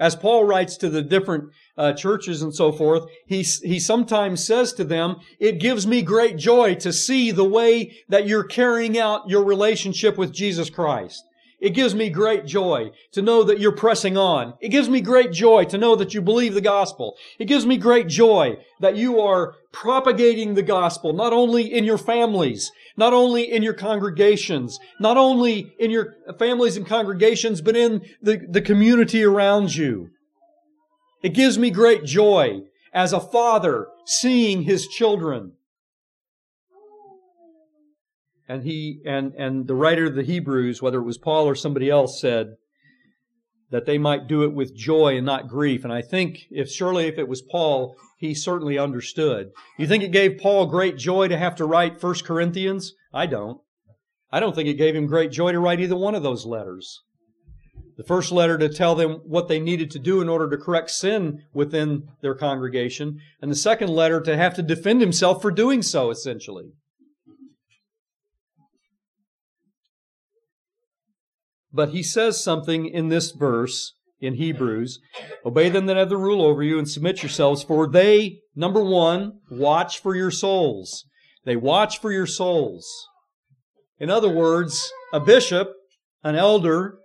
As 0.00 0.16
Paul 0.16 0.44
writes 0.44 0.76
to 0.78 0.88
the 0.88 1.02
different 1.02 1.50
uh, 1.80 1.94
churches 1.94 2.42
and 2.42 2.54
so 2.54 2.70
forth, 2.70 3.06
he, 3.26 3.42
he 3.42 3.80
sometimes 3.80 4.44
says 4.44 4.74
to 4.74 4.84
them, 4.84 5.16
it 5.38 5.58
gives 5.58 5.86
me 5.86 6.02
great 6.02 6.36
joy 6.36 6.74
to 6.74 6.92
see 6.92 7.30
the 7.30 7.44
way 7.44 7.96
that 8.08 8.26
you're 8.26 8.44
carrying 8.44 8.98
out 8.98 9.30
your 9.30 9.42
relationship 9.42 10.18
with 10.18 10.30
Jesus 10.30 10.68
Christ. 10.68 11.24
It 11.58 11.70
gives 11.70 11.94
me 11.94 12.08
great 12.08 12.46
joy 12.46 12.90
to 13.12 13.22
know 13.22 13.42
that 13.44 13.60
you're 13.60 13.72
pressing 13.72 14.16
on. 14.16 14.54
It 14.60 14.68
gives 14.68 14.88
me 14.88 15.00
great 15.00 15.32
joy 15.32 15.64
to 15.66 15.78
know 15.78 15.96
that 15.96 16.14
you 16.14 16.22
believe 16.22 16.54
the 16.54 16.60
gospel. 16.60 17.16
It 17.38 17.46
gives 17.46 17.66
me 17.66 17.76
great 17.76 18.08
joy 18.08 18.56
that 18.80 18.96
you 18.96 19.20
are 19.20 19.54
propagating 19.72 20.54
the 20.54 20.62
gospel, 20.62 21.12
not 21.12 21.32
only 21.32 21.72
in 21.72 21.84
your 21.84 21.98
families, 21.98 22.72
not 22.96 23.12
only 23.12 23.50
in 23.50 23.62
your 23.62 23.74
congregations, 23.74 24.78
not 25.00 25.16
only 25.16 25.72
in 25.78 25.90
your 25.90 26.14
families 26.38 26.76
and 26.76 26.86
congregations, 26.86 27.60
but 27.60 27.76
in 27.76 28.02
the, 28.22 28.38
the 28.50 28.62
community 28.62 29.22
around 29.22 29.74
you. 29.74 30.10
It 31.22 31.34
gives 31.34 31.58
me 31.58 31.70
great 31.70 32.04
joy 32.04 32.62
as 32.92 33.12
a 33.12 33.20
father 33.20 33.88
seeing 34.04 34.62
his 34.62 34.88
children 34.88 35.52
and 38.50 38.64
he 38.64 39.00
and 39.06 39.32
and 39.36 39.68
the 39.68 39.76
writer 39.76 40.06
of 40.06 40.16
the 40.16 40.24
Hebrews, 40.24 40.82
whether 40.82 40.98
it 40.98 41.04
was 41.04 41.18
Paul 41.18 41.46
or 41.46 41.54
somebody 41.54 41.88
else, 41.88 42.20
said 42.20 42.56
that 43.70 43.86
they 43.86 43.96
might 43.96 44.26
do 44.26 44.42
it 44.42 44.52
with 44.52 44.76
joy 44.76 45.16
and 45.16 45.24
not 45.24 45.46
grief. 45.46 45.84
And 45.84 45.92
I 45.92 46.02
think 46.02 46.46
if 46.50 46.68
surely 46.68 47.06
if 47.06 47.16
it 47.16 47.28
was 47.28 47.42
Paul, 47.42 47.94
he 48.18 48.34
certainly 48.34 48.76
understood. 48.76 49.52
You 49.78 49.86
think 49.86 50.02
it 50.02 50.10
gave 50.10 50.38
Paul 50.38 50.66
great 50.66 50.96
joy 50.96 51.28
to 51.28 51.38
have 51.38 51.54
to 51.56 51.64
write 51.64 52.00
First 52.00 52.24
Corinthians? 52.24 52.94
I 53.14 53.26
don't. 53.26 53.60
I 54.32 54.40
don't 54.40 54.52
think 54.56 54.68
it 54.68 54.74
gave 54.74 54.96
him 54.96 55.06
great 55.06 55.30
joy 55.30 55.52
to 55.52 55.60
write 55.60 55.78
either 55.78 55.96
one 55.96 56.16
of 56.16 56.24
those 56.24 56.44
letters. 56.44 57.02
The 58.00 58.06
first 58.06 58.32
letter 58.32 58.56
to 58.56 58.70
tell 58.70 58.94
them 58.94 59.20
what 59.26 59.48
they 59.48 59.60
needed 59.60 59.90
to 59.90 59.98
do 59.98 60.22
in 60.22 60.28
order 60.30 60.48
to 60.48 60.56
correct 60.56 60.90
sin 60.90 61.42
within 61.52 62.08
their 62.22 62.34
congregation, 62.34 63.20
and 63.42 63.50
the 63.50 63.54
second 63.54 63.90
letter 63.90 64.22
to 64.22 64.38
have 64.38 64.54
to 64.54 64.62
defend 64.62 65.02
himself 65.02 65.42
for 65.42 65.50
doing 65.50 65.82
so, 65.82 66.08
essentially. 66.08 66.70
But 71.70 71.90
he 71.90 72.02
says 72.02 72.42
something 72.42 72.86
in 72.86 73.10
this 73.10 73.32
verse 73.32 73.92
in 74.18 74.36
Hebrews 74.36 74.98
Obey 75.44 75.68
them 75.68 75.84
that 75.84 75.98
have 75.98 76.08
the 76.08 76.16
rule 76.16 76.40
over 76.40 76.62
you 76.62 76.78
and 76.78 76.88
submit 76.88 77.22
yourselves, 77.22 77.62
for 77.62 77.86
they, 77.86 78.38
number 78.56 78.82
one, 78.82 79.40
watch 79.50 80.00
for 80.00 80.16
your 80.16 80.30
souls. 80.30 81.04
They 81.44 81.56
watch 81.56 82.00
for 82.00 82.10
your 82.10 82.26
souls. 82.26 82.88
In 83.98 84.08
other 84.08 84.30
words, 84.30 84.90
a 85.12 85.20
bishop, 85.20 85.74
an 86.24 86.34
elder, 86.34 86.99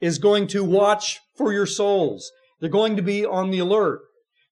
is 0.00 0.18
going 0.18 0.46
to 0.48 0.64
watch 0.64 1.20
for 1.36 1.52
your 1.52 1.66
souls. 1.66 2.30
They're 2.60 2.70
going 2.70 2.96
to 2.96 3.02
be 3.02 3.24
on 3.24 3.50
the 3.50 3.58
alert. 3.58 4.00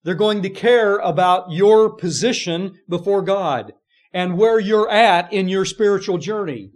They're 0.03 0.15
going 0.15 0.41
to 0.43 0.49
care 0.49 0.97
about 0.97 1.51
your 1.51 1.95
position 1.95 2.79
before 2.89 3.21
God 3.21 3.73
and 4.13 4.37
where 4.37 4.59
you're 4.59 4.89
at 4.89 5.31
in 5.31 5.47
your 5.47 5.65
spiritual 5.65 6.17
journey. 6.17 6.71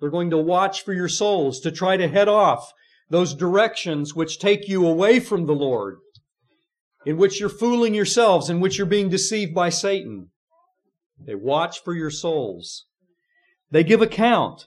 They're 0.00 0.10
going 0.10 0.30
to 0.30 0.38
watch 0.38 0.84
for 0.84 0.92
your 0.92 1.08
souls 1.08 1.60
to 1.60 1.72
try 1.72 1.96
to 1.96 2.08
head 2.08 2.28
off 2.28 2.72
those 3.08 3.34
directions 3.34 4.14
which 4.14 4.38
take 4.38 4.68
you 4.68 4.86
away 4.86 5.18
from 5.20 5.46
the 5.46 5.54
Lord, 5.54 5.96
in 7.06 7.16
which 7.16 7.40
you're 7.40 7.48
fooling 7.48 7.94
yourselves, 7.94 8.50
in 8.50 8.60
which 8.60 8.76
you're 8.76 8.86
being 8.86 9.08
deceived 9.08 9.54
by 9.54 9.70
Satan. 9.70 10.30
They 11.18 11.34
watch 11.34 11.82
for 11.82 11.94
your 11.94 12.10
souls. 12.10 12.86
They 13.70 13.84
give 13.84 14.02
account. 14.02 14.66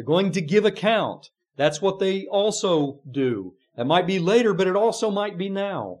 They're 0.00 0.06
going 0.06 0.32
to 0.32 0.40
give 0.40 0.64
account. 0.64 1.28
That's 1.58 1.82
what 1.82 1.98
they 1.98 2.24
also 2.24 3.00
do. 3.10 3.52
That 3.76 3.84
might 3.84 4.06
be 4.06 4.18
later, 4.18 4.54
but 4.54 4.66
it 4.66 4.74
also 4.74 5.10
might 5.10 5.36
be 5.36 5.50
now. 5.50 5.98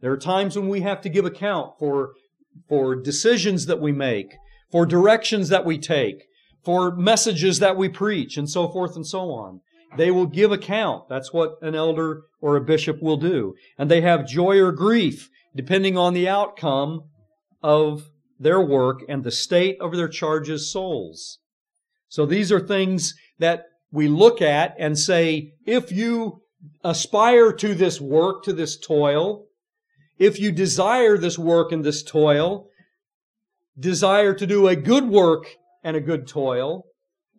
There 0.00 0.12
are 0.12 0.16
times 0.16 0.56
when 0.56 0.70
we 0.70 0.80
have 0.80 1.02
to 1.02 1.10
give 1.10 1.26
account 1.26 1.74
for, 1.78 2.12
for 2.70 2.96
decisions 2.96 3.66
that 3.66 3.82
we 3.82 3.92
make, 3.92 4.32
for 4.72 4.86
directions 4.86 5.50
that 5.50 5.66
we 5.66 5.76
take, 5.76 6.24
for 6.64 6.96
messages 6.96 7.58
that 7.58 7.76
we 7.76 7.90
preach, 7.90 8.38
and 8.38 8.48
so 8.48 8.66
forth 8.66 8.96
and 8.96 9.06
so 9.06 9.30
on. 9.32 9.60
They 9.98 10.10
will 10.10 10.24
give 10.24 10.50
account. 10.50 11.10
That's 11.10 11.30
what 11.30 11.56
an 11.60 11.74
elder 11.74 12.22
or 12.40 12.56
a 12.56 12.64
bishop 12.64 13.02
will 13.02 13.18
do. 13.18 13.56
And 13.76 13.90
they 13.90 14.00
have 14.00 14.26
joy 14.26 14.58
or 14.58 14.72
grief, 14.72 15.28
depending 15.54 15.98
on 15.98 16.14
the 16.14 16.30
outcome 16.30 17.10
of 17.62 18.08
their 18.40 18.62
work 18.62 19.00
and 19.06 19.22
the 19.22 19.30
state 19.30 19.76
of 19.82 19.94
their 19.94 20.08
charges' 20.08 20.72
souls. 20.72 21.40
So 22.08 22.24
these 22.24 22.50
are 22.52 22.60
things 22.60 23.12
that 23.38 23.64
we 23.92 24.08
look 24.08 24.42
at 24.42 24.74
and 24.78 24.98
say, 24.98 25.52
if 25.66 25.92
you 25.92 26.42
aspire 26.82 27.52
to 27.52 27.74
this 27.74 28.00
work, 28.00 28.42
to 28.44 28.52
this 28.52 28.78
toil, 28.78 29.46
if 30.18 30.38
you 30.38 30.52
desire 30.52 31.18
this 31.18 31.38
work 31.38 31.72
and 31.72 31.84
this 31.84 32.02
toil, 32.02 32.68
desire 33.78 34.34
to 34.34 34.46
do 34.46 34.68
a 34.68 34.76
good 34.76 35.08
work 35.08 35.56
and 35.82 35.96
a 35.96 36.00
good 36.00 36.26
toil, 36.26 36.84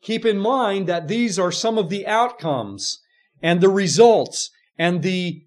keep 0.01 0.25
in 0.25 0.37
mind 0.37 0.87
that 0.87 1.07
these 1.07 1.39
are 1.39 1.51
some 1.51 1.77
of 1.77 1.89
the 1.89 2.05
outcomes 2.05 3.01
and 3.41 3.61
the 3.61 3.69
results 3.69 4.51
and 4.77 5.01
the 5.01 5.41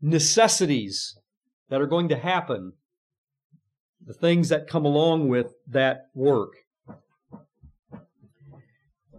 necessities 0.00 1.16
that 1.68 1.80
are 1.80 1.86
going 1.86 2.08
to 2.08 2.16
happen, 2.16 2.72
the 4.04 4.14
things 4.14 4.48
that 4.48 4.68
come 4.68 4.84
along 4.84 5.28
with 5.28 5.52
that 5.68 6.06
work. 6.14 6.50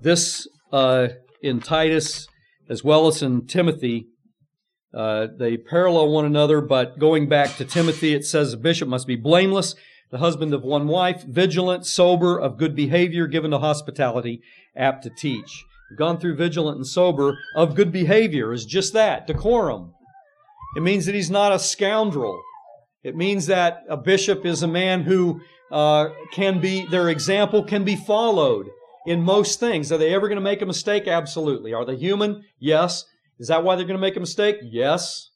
This 0.01 0.47
uh, 0.71 1.09
in 1.41 1.59
Titus 1.59 2.27
as 2.69 2.83
well 2.83 3.07
as 3.07 3.21
in 3.21 3.45
Timothy, 3.45 4.07
uh, 4.93 5.27
they 5.37 5.57
parallel 5.57 6.09
one 6.09 6.25
another, 6.25 6.61
but 6.61 6.97
going 6.99 7.27
back 7.27 7.57
to 7.57 7.65
Timothy, 7.65 8.13
it 8.13 8.25
says 8.25 8.53
a 8.53 8.57
bishop 8.57 8.87
must 8.87 9.05
be 9.05 9.15
blameless, 9.15 9.75
the 10.09 10.17
husband 10.17 10.53
of 10.53 10.63
one 10.63 10.87
wife, 10.87 11.23
vigilant, 11.23 11.85
sober, 11.85 12.39
of 12.39 12.57
good 12.57 12.75
behavior, 12.75 13.27
given 13.27 13.51
to 13.51 13.59
hospitality, 13.59 14.41
apt 14.75 15.03
to 15.03 15.09
teach. 15.09 15.63
We've 15.89 15.99
gone 15.99 16.17
through 16.17 16.35
vigilant 16.35 16.77
and 16.77 16.87
sober, 16.87 17.37
of 17.55 17.75
good 17.75 17.91
behavior 17.91 18.53
is 18.53 18.65
just 18.65 18.93
that, 18.93 19.27
decorum. 19.27 19.93
It 20.75 20.81
means 20.81 21.05
that 21.05 21.15
he's 21.15 21.31
not 21.31 21.51
a 21.51 21.59
scoundrel. 21.59 22.41
It 23.03 23.15
means 23.15 23.47
that 23.47 23.83
a 23.89 23.97
bishop 23.97 24.45
is 24.45 24.63
a 24.63 24.67
man 24.67 25.03
who 25.03 25.41
uh, 25.71 26.09
can 26.31 26.59
be, 26.59 26.85
their 26.87 27.09
example 27.09 27.63
can 27.63 27.83
be 27.83 27.95
followed 27.95 28.67
in 29.05 29.21
most 29.21 29.59
things. 29.59 29.91
Are 29.91 29.97
they 29.97 30.13
ever 30.13 30.27
going 30.27 30.37
to 30.37 30.41
make 30.41 30.61
a 30.61 30.65
mistake? 30.65 31.07
Absolutely. 31.07 31.73
Are 31.73 31.85
they 31.85 31.95
human? 31.95 32.43
Yes. 32.59 33.05
Is 33.39 33.47
that 33.47 33.63
why 33.63 33.75
they're 33.75 33.85
going 33.85 33.97
to 33.97 34.01
make 34.01 34.17
a 34.17 34.21
mistake? 34.21 34.57
Yes. 34.61 35.29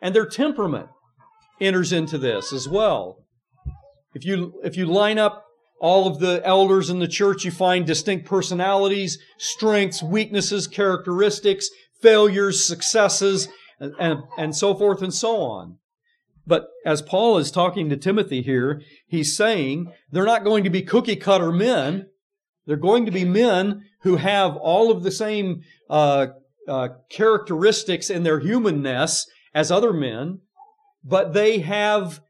And 0.00 0.14
their 0.14 0.26
temperament 0.26 0.88
enters 1.60 1.92
into 1.92 2.18
this 2.18 2.52
as 2.52 2.68
well. 2.68 3.24
If 4.14 4.24
you, 4.24 4.60
if 4.62 4.76
you 4.76 4.86
line 4.86 5.18
up 5.18 5.44
all 5.80 6.06
of 6.06 6.18
the 6.18 6.42
elders 6.44 6.90
in 6.90 6.98
the 6.98 7.08
church, 7.08 7.44
you 7.44 7.50
find 7.50 7.86
distinct 7.86 8.26
personalities, 8.26 9.18
strengths, 9.38 10.02
weaknesses, 10.02 10.66
characteristics, 10.66 11.70
failures, 12.00 12.64
successes, 12.64 13.48
and, 13.80 13.94
and, 13.98 14.20
and 14.36 14.56
so 14.56 14.74
forth 14.74 15.02
and 15.02 15.14
so 15.14 15.36
on. 15.40 15.78
But 16.46 16.68
as 16.84 17.02
Paul 17.02 17.38
is 17.38 17.50
talking 17.50 17.88
to 17.88 17.96
Timothy 17.96 18.42
here, 18.42 18.82
he's 19.06 19.36
saying 19.36 19.92
they're 20.10 20.24
not 20.24 20.44
going 20.44 20.64
to 20.64 20.70
be 20.70 20.82
cookie 20.82 21.16
cutter 21.16 21.52
men. 21.52 22.06
They're 22.66 22.76
going 22.76 23.06
to 23.06 23.12
be 23.12 23.24
men 23.24 23.84
who 24.02 24.16
have 24.16 24.56
all 24.56 24.90
of 24.90 25.02
the 25.02 25.10
same 25.10 25.62
uh, 25.90 26.28
uh, 26.68 26.88
characteristics 27.10 28.10
in 28.10 28.22
their 28.22 28.40
humanness 28.40 29.26
as 29.54 29.70
other 29.70 29.92
men, 29.92 30.40
but 31.04 31.32
they 31.32 31.58
have 31.58 32.20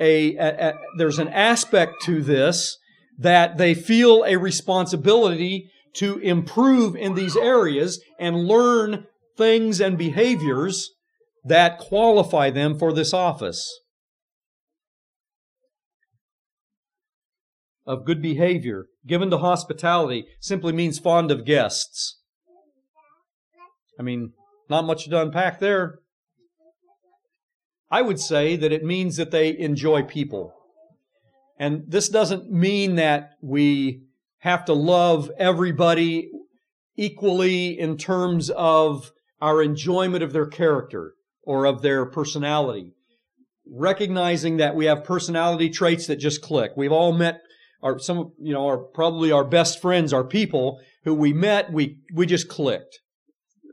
a, 0.00 0.36
a, 0.36 0.68
a, 0.68 0.74
there's 0.96 1.18
an 1.18 1.28
aspect 1.28 2.02
to 2.02 2.22
this 2.22 2.78
that 3.18 3.58
they 3.58 3.74
feel 3.74 4.24
a 4.24 4.36
responsibility 4.36 5.70
to 5.94 6.18
improve 6.18 6.96
in 6.96 7.14
these 7.14 7.36
areas 7.36 8.02
and 8.18 8.46
learn 8.46 9.06
things 9.36 9.80
and 9.80 9.98
behaviors 9.98 10.90
that 11.44 11.78
qualify 11.78 12.50
them 12.50 12.78
for 12.78 12.92
this 12.92 13.12
office. 13.12 13.80
Of 17.86 18.04
good 18.04 18.22
behavior, 18.22 18.86
given 19.06 19.30
to 19.30 19.38
hospitality, 19.38 20.26
simply 20.40 20.72
means 20.72 20.98
fond 20.98 21.30
of 21.30 21.44
guests. 21.44 22.18
I 23.98 24.02
mean, 24.02 24.32
not 24.68 24.84
much 24.84 25.08
to 25.08 25.20
unpack 25.20 25.58
there. 25.58 25.98
I 27.90 28.02
would 28.02 28.20
say 28.20 28.56
that 28.56 28.72
it 28.72 28.84
means 28.84 29.16
that 29.16 29.30
they 29.30 29.58
enjoy 29.58 30.02
people. 30.02 30.54
And 31.58 31.84
this 31.88 32.08
doesn't 32.08 32.50
mean 32.50 32.94
that 32.94 33.32
we 33.42 34.02
have 34.38 34.64
to 34.66 34.72
love 34.72 35.30
everybody 35.38 36.30
equally 36.96 37.78
in 37.78 37.96
terms 37.96 38.48
of 38.50 39.10
our 39.40 39.62
enjoyment 39.62 40.22
of 40.22 40.32
their 40.32 40.46
character 40.46 41.14
or 41.42 41.66
of 41.66 41.82
their 41.82 42.06
personality. 42.06 42.92
Recognizing 43.70 44.58
that 44.58 44.74
we 44.74 44.86
have 44.86 45.04
personality 45.04 45.68
traits 45.68 46.06
that 46.06 46.16
just 46.16 46.42
click. 46.42 46.72
We've 46.76 46.92
all 46.92 47.12
met 47.12 47.40
our 47.82 47.98
some 47.98 48.32
you 48.38 48.52
know 48.52 48.66
are 48.66 48.78
probably 48.78 49.32
our 49.32 49.44
best 49.44 49.80
friends, 49.80 50.12
our 50.12 50.24
people 50.24 50.80
who 51.04 51.14
we 51.14 51.32
met, 51.32 51.72
we 51.72 51.98
we 52.14 52.26
just 52.26 52.48
clicked. 52.48 53.00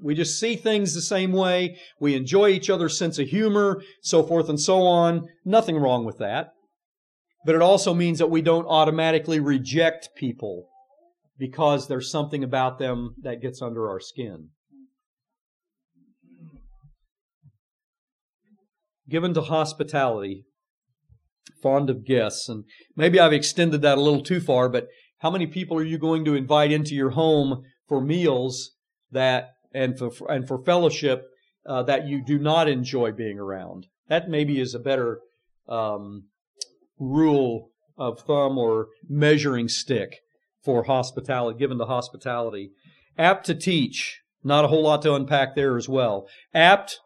We 0.01 0.13
just 0.13 0.39
see 0.39 0.55
things 0.55 0.93
the 0.93 1.01
same 1.01 1.31
way. 1.31 1.77
We 1.99 2.15
enjoy 2.15 2.49
each 2.49 2.69
other's 2.69 2.97
sense 2.97 3.17
of 3.17 3.27
humor, 3.27 3.81
so 4.01 4.23
forth 4.23 4.47
and 4.47 4.59
so 4.59 4.83
on. 4.83 5.27
Nothing 5.43 5.77
wrong 5.77 6.05
with 6.05 6.19
that. 6.19 6.51
But 7.45 7.55
it 7.55 7.61
also 7.61 7.93
means 7.93 8.19
that 8.19 8.29
we 8.29 8.41
don't 8.41 8.67
automatically 8.67 9.39
reject 9.39 10.09
people 10.15 10.67
because 11.39 11.87
there's 11.87 12.11
something 12.11 12.43
about 12.43 12.77
them 12.77 13.15
that 13.21 13.41
gets 13.41 13.61
under 13.61 13.89
our 13.89 13.99
skin. 13.99 14.49
Given 19.09 19.33
to 19.35 19.41
hospitality, 19.41 20.46
fond 21.61 21.89
of 21.89 22.05
guests. 22.05 22.49
And 22.49 22.65
maybe 22.95 23.19
I've 23.19 23.33
extended 23.33 23.81
that 23.81 23.97
a 23.97 24.01
little 24.01 24.23
too 24.23 24.39
far, 24.39 24.69
but 24.69 24.87
how 25.19 25.31
many 25.31 25.47
people 25.47 25.77
are 25.77 25.83
you 25.83 25.97
going 25.97 26.25
to 26.25 26.35
invite 26.35 26.71
into 26.71 26.95
your 26.95 27.11
home 27.11 27.63
for 27.87 28.01
meals 28.01 28.71
that 29.11 29.51
and 29.73 29.97
for 29.97 30.11
and 30.29 30.47
for 30.47 30.63
fellowship 30.63 31.25
uh, 31.65 31.83
that 31.83 32.07
you 32.07 32.23
do 32.23 32.39
not 32.39 32.67
enjoy 32.67 33.11
being 33.11 33.39
around. 33.39 33.87
That 34.07 34.29
maybe 34.29 34.59
is 34.59 34.73
a 34.73 34.79
better 34.79 35.19
um, 35.67 36.25
rule 36.97 37.69
of 37.97 38.21
thumb 38.21 38.57
or 38.57 38.87
measuring 39.07 39.67
stick 39.67 40.19
for 40.63 40.83
hospitality, 40.83 41.59
given 41.59 41.77
to 41.79 41.85
hospitality. 41.85 42.71
Apt 43.17 43.45
to 43.47 43.55
teach. 43.55 44.21
Not 44.43 44.65
a 44.65 44.67
whole 44.67 44.83
lot 44.83 45.01
to 45.01 45.13
unpack 45.13 45.55
there 45.55 45.77
as 45.77 45.89
well. 45.89 46.27
Apt 46.53 46.99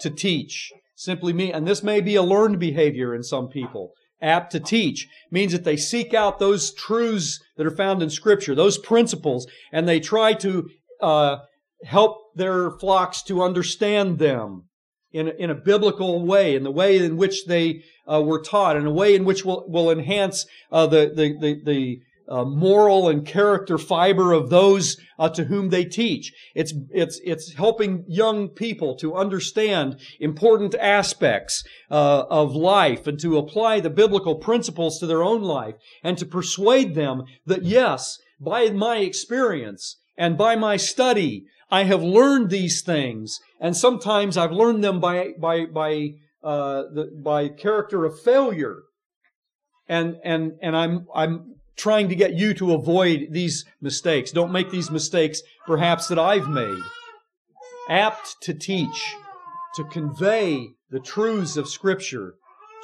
to 0.00 0.10
teach 0.10 0.72
simply 1.04 1.32
mean, 1.32 1.54
and 1.54 1.66
this 1.66 1.82
may 1.82 2.00
be 2.00 2.14
a 2.14 2.22
learned 2.22 2.58
behavior 2.58 3.14
in 3.14 3.22
some 3.22 3.48
people. 3.48 3.92
Apt 4.20 4.52
to 4.52 4.60
teach 4.60 5.08
means 5.30 5.52
that 5.52 5.64
they 5.64 5.76
seek 5.76 6.14
out 6.14 6.38
those 6.38 6.72
truths 6.72 7.40
that 7.56 7.66
are 7.66 7.76
found 7.76 8.02
in 8.02 8.10
Scripture, 8.10 8.54
those 8.54 8.78
principles, 8.78 9.46
and 9.72 9.88
they 9.88 9.98
try 9.98 10.32
to 10.34 10.68
uh, 11.00 11.38
help 11.84 12.18
their 12.36 12.70
flocks 12.70 13.22
to 13.24 13.42
understand 13.42 14.18
them 14.18 14.68
in, 15.12 15.28
in 15.28 15.50
a 15.50 15.54
biblical 15.54 16.24
way, 16.24 16.54
in 16.54 16.62
the 16.62 16.70
way 16.70 16.98
in 16.98 17.16
which 17.16 17.46
they 17.46 17.82
uh, 18.10 18.22
were 18.22 18.40
taught, 18.40 18.76
in 18.76 18.86
a 18.86 18.92
way 18.92 19.14
in 19.14 19.24
which 19.24 19.44
will, 19.44 19.64
will 19.68 19.90
enhance 19.90 20.46
uh, 20.70 20.86
the, 20.86 21.12
the, 21.14 21.36
the, 21.40 21.60
the 21.64 22.00
uh, 22.32 22.44
moral 22.46 23.10
and 23.10 23.26
character 23.26 23.76
fiber 23.76 24.32
of 24.32 24.48
those 24.48 24.96
uh, 25.18 25.28
to 25.28 25.44
whom 25.44 25.68
they 25.68 25.84
teach. 25.84 26.32
It's, 26.54 26.72
it's, 26.90 27.20
it's 27.22 27.52
helping 27.52 28.04
young 28.08 28.48
people 28.48 28.96
to 28.96 29.14
understand 29.14 30.00
important 30.18 30.74
aspects 30.76 31.62
uh, 31.90 32.24
of 32.30 32.56
life 32.56 33.06
and 33.06 33.20
to 33.20 33.36
apply 33.36 33.80
the 33.80 33.90
biblical 33.90 34.36
principles 34.36 34.98
to 34.98 35.06
their 35.06 35.22
own 35.22 35.42
life 35.42 35.74
and 36.02 36.16
to 36.16 36.24
persuade 36.24 36.94
them 36.94 37.24
that 37.44 37.64
yes, 37.64 38.18
by 38.40 38.70
my 38.70 38.96
experience 38.98 39.98
and 40.16 40.38
by 40.38 40.56
my 40.56 40.78
study, 40.78 41.44
I 41.70 41.84
have 41.84 42.02
learned 42.02 42.50
these 42.50 42.82
things, 42.82 43.38
and 43.60 43.76
sometimes 43.76 44.36
I've 44.36 44.52
learned 44.52 44.84
them 44.84 45.00
by 45.00 45.30
by 45.40 45.64
by 45.64 46.10
uh, 46.44 46.82
the, 46.92 47.10
by 47.24 47.48
character 47.48 48.04
of 48.04 48.20
failure, 48.20 48.82
and 49.88 50.16
and 50.22 50.52
and 50.60 50.76
I'm 50.76 51.06
I'm 51.14 51.54
trying 51.76 52.08
to 52.08 52.14
get 52.14 52.34
you 52.34 52.54
to 52.54 52.74
avoid 52.74 53.28
these 53.30 53.64
mistakes. 53.80 54.30
Don't 54.30 54.52
make 54.52 54.70
these 54.70 54.90
mistakes, 54.90 55.42
perhaps 55.66 56.08
that 56.08 56.18
I've 56.18 56.48
made. 56.48 56.82
Apt 57.88 58.36
to 58.42 58.54
teach, 58.54 59.14
to 59.76 59.84
convey 59.84 60.68
the 60.90 61.00
truths 61.00 61.56
of 61.56 61.68
Scripture 61.68 62.34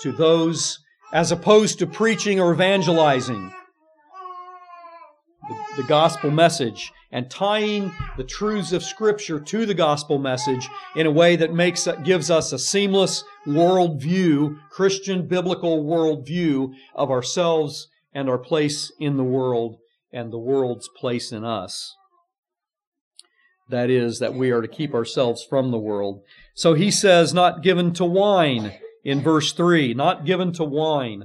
to 0.01 0.13
those, 0.13 0.79
as 1.13 1.33
opposed 1.33 1.79
to 1.79 1.87
preaching 1.87 2.41
or 2.41 2.53
evangelizing 2.53 3.53
the, 5.49 5.83
the 5.83 5.89
gospel 5.89 6.31
message 6.31 6.93
and 7.11 7.31
tying 7.31 7.91
the 8.17 8.25
truths 8.25 8.73
of 8.73 8.83
Scripture 8.83 9.41
to 9.41 9.65
the 9.65 9.75
gospel 9.75 10.19
message 10.19 10.69
in 10.95 11.07
a 11.07 11.11
way 11.11 11.37
that 11.37 11.55
makes 11.55 11.89
gives 12.05 12.31
us 12.31 12.53
a 12.53 12.59
seamless 12.59 13.25
worldview, 13.47 14.59
Christian 14.71 15.27
biblical 15.27 15.85
worldview 15.85 16.73
of 16.95 17.11
ourselves 17.11 17.89
and 18.13 18.29
our 18.29 18.39
place 18.39 18.93
in 18.99 19.17
the 19.17 19.25
world 19.25 19.77
and 20.13 20.33
the 20.33 20.39
world's 20.39 20.89
place 20.89 21.33
in 21.33 21.45
us. 21.45 21.95
That 23.69 23.91
is, 23.91 24.19
that 24.19 24.35
we 24.35 24.51
are 24.51 24.63
to 24.63 24.69
keep 24.69 24.95
ourselves 24.95 25.45
from 25.49 25.71
the 25.71 25.79
world. 25.79 26.23
So 26.55 26.75
he 26.75 26.91
says, 26.91 27.35
not 27.35 27.63
given 27.63 27.93
to 27.95 28.05
wine 28.05 28.73
in 29.05 29.21
verse 29.21 29.53
3, 29.53 29.93
not 29.95 30.25
given 30.25 30.53
to 30.55 30.65
wine. 30.65 31.25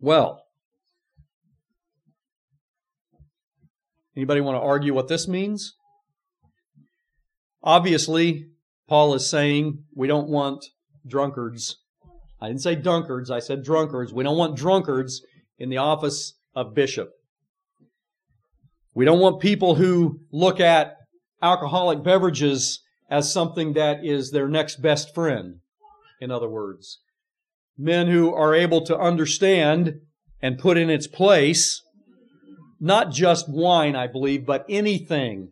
Well, 0.00 0.42
anybody 4.14 4.42
want 4.42 4.56
to 4.56 4.60
argue 4.60 4.92
what 4.92 5.08
this 5.08 5.26
means? 5.26 5.74
Obviously, 7.62 8.48
Paul 8.86 9.14
is 9.14 9.30
saying 9.30 9.84
we 9.94 10.06
don't 10.06 10.28
want 10.28 10.66
drunkards. 11.06 11.78
I 12.38 12.48
didn't 12.48 12.60
say 12.60 12.74
drunkards, 12.74 13.30
I 13.30 13.38
said 13.38 13.64
drunkards. 13.64 14.12
We 14.12 14.24
don't 14.24 14.36
want 14.36 14.58
drunkards 14.58 15.22
in 15.58 15.70
the 15.70 15.76
office 15.76 16.34
of 16.54 16.74
bishop. 16.74 17.10
We 18.94 19.04
don't 19.04 19.20
want 19.20 19.40
people 19.40 19.74
who 19.74 20.20
look 20.30 20.60
at 20.60 20.96
alcoholic 21.42 22.02
beverages 22.02 22.80
as 23.10 23.32
something 23.32 23.74
that 23.74 24.04
is 24.04 24.30
their 24.30 24.48
next 24.48 24.80
best 24.80 25.14
friend, 25.14 25.56
in 26.20 26.30
other 26.30 26.48
words. 26.48 27.00
Men 27.76 28.06
who 28.06 28.32
are 28.32 28.54
able 28.54 28.84
to 28.86 28.98
understand 28.98 30.00
and 30.40 30.58
put 30.58 30.76
in 30.76 30.90
its 30.90 31.06
place 31.06 31.82
not 32.80 33.10
just 33.10 33.48
wine, 33.48 33.96
I 33.96 34.06
believe, 34.06 34.44
but 34.44 34.66
anything 34.68 35.50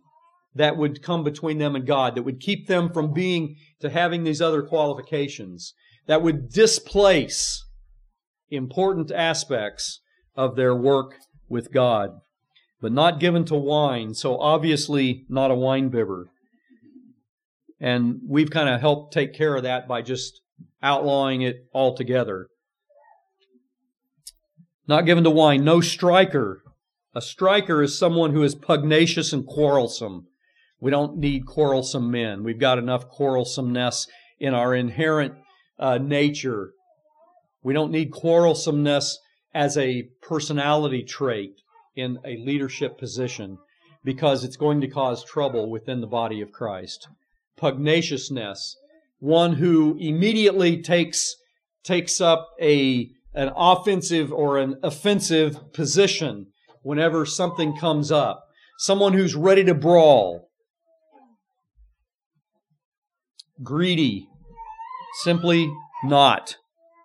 that 0.54 0.76
would 0.76 1.02
come 1.02 1.24
between 1.24 1.58
them 1.58 1.74
and 1.74 1.86
God, 1.86 2.14
that 2.14 2.24
would 2.24 2.40
keep 2.40 2.66
them 2.66 2.92
from 2.92 3.14
being 3.14 3.56
to 3.80 3.88
having 3.88 4.22
these 4.22 4.42
other 4.42 4.62
qualifications, 4.62 5.72
that 6.06 6.20
would 6.20 6.50
displace 6.50 7.64
important 8.52 9.10
aspects 9.10 10.00
of 10.36 10.56
their 10.56 10.74
work 10.74 11.14
with 11.48 11.72
God, 11.72 12.20
but 12.80 12.92
not 12.92 13.20
given 13.20 13.44
to 13.46 13.54
wine, 13.54 14.14
so 14.14 14.38
obviously 14.38 15.24
not 15.28 15.50
a 15.50 15.56
wine 15.56 15.88
bibber. 15.88 16.28
And 17.80 18.20
we've 18.28 18.50
kind 18.50 18.68
of 18.68 18.80
helped 18.80 19.12
take 19.12 19.34
care 19.34 19.56
of 19.56 19.64
that 19.64 19.88
by 19.88 20.02
just 20.02 20.40
outlawing 20.82 21.42
it 21.42 21.66
altogether. 21.74 22.48
Not 24.86 25.06
given 25.06 25.24
to 25.24 25.30
wine, 25.30 25.64
no 25.64 25.80
striker. 25.80 26.62
A 27.14 27.20
striker 27.20 27.82
is 27.82 27.98
someone 27.98 28.32
who 28.32 28.42
is 28.42 28.54
pugnacious 28.54 29.32
and 29.32 29.46
quarrelsome. 29.46 30.26
We 30.80 30.90
don't 30.90 31.18
need 31.18 31.46
quarrelsome 31.46 32.10
men. 32.10 32.42
We've 32.42 32.58
got 32.58 32.78
enough 32.78 33.08
quarrelsomeness 33.08 34.06
in 34.40 34.54
our 34.54 34.74
inherent 34.74 35.34
uh, 35.78 35.98
nature. 35.98 36.72
We 37.62 37.72
don't 37.74 37.92
need 37.92 38.10
quarrelsomeness 38.10 39.16
as 39.54 39.76
a 39.76 40.08
personality 40.22 41.02
trait 41.02 41.60
in 41.94 42.18
a 42.24 42.36
leadership 42.38 42.98
position 42.98 43.58
because 44.04 44.44
it's 44.44 44.56
going 44.56 44.80
to 44.80 44.88
cause 44.88 45.24
trouble 45.24 45.70
within 45.70 46.00
the 46.00 46.06
body 46.06 46.40
of 46.40 46.52
Christ. 46.52 47.08
Pugnaciousness, 47.60 48.74
one 49.18 49.54
who 49.54 49.96
immediately 50.00 50.82
takes 50.82 51.36
takes 51.84 52.20
up 52.20 52.48
a 52.60 53.10
an 53.34 53.50
offensive 53.56 54.32
or 54.32 54.58
an 54.58 54.76
offensive 54.82 55.72
position 55.72 56.46
whenever 56.82 57.24
something 57.24 57.76
comes 57.76 58.10
up. 58.10 58.44
Someone 58.78 59.12
who's 59.12 59.34
ready 59.34 59.64
to 59.64 59.74
brawl. 59.74 60.48
Greedy. 63.62 64.26
Simply 65.22 65.72
not. 66.04 66.56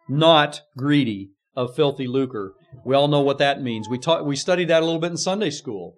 Not 0.09 0.61
greedy 0.77 1.31
of 1.55 1.75
filthy 1.75 2.07
lucre. 2.07 2.53
We 2.85 2.95
all 2.95 3.07
know 3.07 3.21
what 3.21 3.39
that 3.39 3.61
means. 3.61 3.89
We 3.89 3.97
taught, 3.97 4.25
we 4.25 4.35
studied 4.35 4.69
that 4.69 4.81
a 4.81 4.85
little 4.85 5.01
bit 5.01 5.11
in 5.11 5.17
Sunday 5.17 5.49
school. 5.49 5.95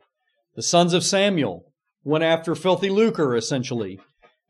The 0.56 0.64
sons 0.64 0.94
of 0.94 1.04
Samuel 1.04 1.66
went 2.04 2.24
after 2.24 2.56
filthy 2.56 2.90
lucre, 2.90 3.36
essentially. 3.36 4.00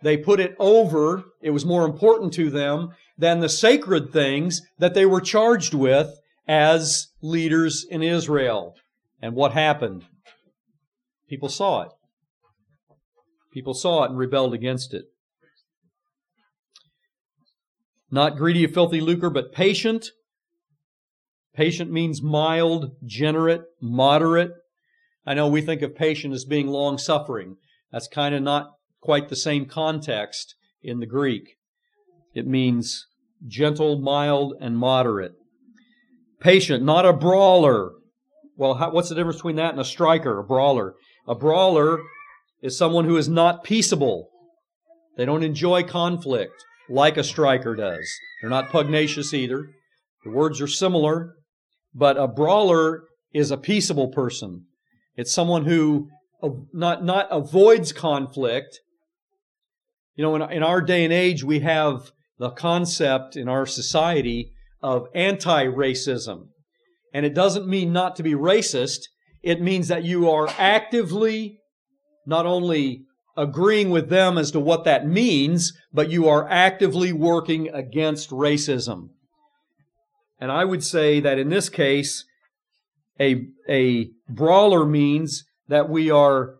They 0.01 0.17
put 0.17 0.39
it 0.39 0.55
over, 0.59 1.23
it 1.41 1.49
was 1.49 1.65
more 1.65 1.85
important 1.85 2.31
to 2.33 2.49
them 2.49 2.89
than 3.17 3.39
the 3.39 3.49
sacred 3.49 4.13
things 4.13 4.61
that 4.77 4.93
they 4.93 5.05
were 5.05 5.19
charged 5.19 5.73
with 5.73 6.09
as 6.47 7.07
leaders 7.21 7.85
in 7.89 8.01
Israel. 8.01 8.75
And 9.21 9.35
what 9.35 9.51
happened? 9.51 10.05
People 11.27 11.49
saw 11.49 11.83
it. 11.83 11.89
People 13.53 13.73
saw 13.73 14.03
it 14.03 14.11
and 14.11 14.17
rebelled 14.17 14.53
against 14.53 14.93
it. 14.93 15.05
Not 18.11 18.37
greedy 18.37 18.63
of 18.63 18.73
filthy 18.73 19.01
lucre, 19.01 19.29
but 19.29 19.51
patient, 19.51 20.11
Patient 21.59 21.91
means 21.91 22.21
mild, 22.21 22.91
generate, 23.05 23.63
moderate. 23.81 24.51
I 25.25 25.33
know 25.33 25.47
we 25.47 25.61
think 25.61 25.81
of 25.81 25.95
patient 25.95 26.33
as 26.33 26.45
being 26.45 26.67
long 26.67 26.97
suffering. 26.97 27.57
That's 27.91 28.07
kind 28.07 28.35
of 28.35 28.41
not 28.41 28.71
quite 29.01 29.29
the 29.29 29.35
same 29.35 29.65
context 29.65 30.55
in 30.81 30.99
the 30.99 31.05
Greek. 31.05 31.55
It 32.33 32.47
means 32.47 33.05
gentle, 33.45 33.99
mild, 33.99 34.53
and 34.61 34.77
moderate. 34.77 35.33
Patient, 36.39 36.83
not 36.83 37.05
a 37.05 37.13
brawler. 37.13 37.91
Well, 38.55 38.75
how, 38.75 38.91
what's 38.91 39.09
the 39.09 39.15
difference 39.15 39.37
between 39.37 39.57
that 39.57 39.71
and 39.71 39.81
a 39.81 39.85
striker, 39.85 40.39
a 40.39 40.43
brawler? 40.43 40.93
A 41.27 41.35
brawler 41.35 41.99
is 42.61 42.77
someone 42.77 43.05
who 43.05 43.17
is 43.17 43.27
not 43.27 43.63
peaceable. 43.63 44.29
They 45.17 45.25
don't 45.25 45.43
enjoy 45.43 45.83
conflict 45.83 46.63
like 46.89 47.17
a 47.17 47.23
striker 47.23 47.75
does. 47.75 48.09
They're 48.41 48.49
not 48.49 48.69
pugnacious 48.69 49.33
either. 49.33 49.69
The 50.23 50.31
words 50.31 50.59
are 50.61 50.67
similar. 50.67 51.35
But 51.93 52.17
a 52.17 52.27
brawler 52.27 53.03
is 53.33 53.51
a 53.51 53.57
peaceable 53.57 54.09
person. 54.09 54.65
It's 55.15 55.33
someone 55.33 55.65
who 55.65 56.07
not, 56.73 57.03
not 57.03 57.27
avoids 57.31 57.91
conflict. 57.91 58.79
You 60.15 60.23
know, 60.23 60.35
in, 60.35 60.41
in 60.51 60.63
our 60.63 60.81
day 60.81 61.03
and 61.03 61.13
age, 61.13 61.43
we 61.43 61.59
have 61.59 62.11
the 62.37 62.51
concept 62.51 63.35
in 63.35 63.49
our 63.49 63.65
society 63.65 64.51
of 64.81 65.07
anti 65.13 65.65
racism. 65.65 66.47
And 67.13 67.25
it 67.25 67.33
doesn't 67.33 67.67
mean 67.67 67.91
not 67.91 68.15
to 68.17 68.23
be 68.23 68.33
racist, 68.33 68.99
it 69.41 69.61
means 69.61 69.87
that 69.87 70.03
you 70.03 70.29
are 70.29 70.47
actively 70.57 71.59
not 72.25 72.45
only 72.45 73.05
agreeing 73.37 73.89
with 73.89 74.09
them 74.09 74.37
as 74.37 74.51
to 74.51 74.59
what 74.59 74.83
that 74.83 75.07
means, 75.07 75.73
but 75.93 76.09
you 76.09 76.27
are 76.27 76.47
actively 76.49 77.13
working 77.13 77.69
against 77.69 78.29
racism. 78.29 79.09
And 80.39 80.51
I 80.51 80.65
would 80.65 80.83
say 80.83 81.19
that 81.19 81.37
in 81.39 81.49
this 81.49 81.69
case, 81.69 82.25
a, 83.19 83.45
a 83.69 84.09
brawler 84.29 84.85
means 84.85 85.43
that 85.67 85.89
we 85.89 86.09
are 86.09 86.55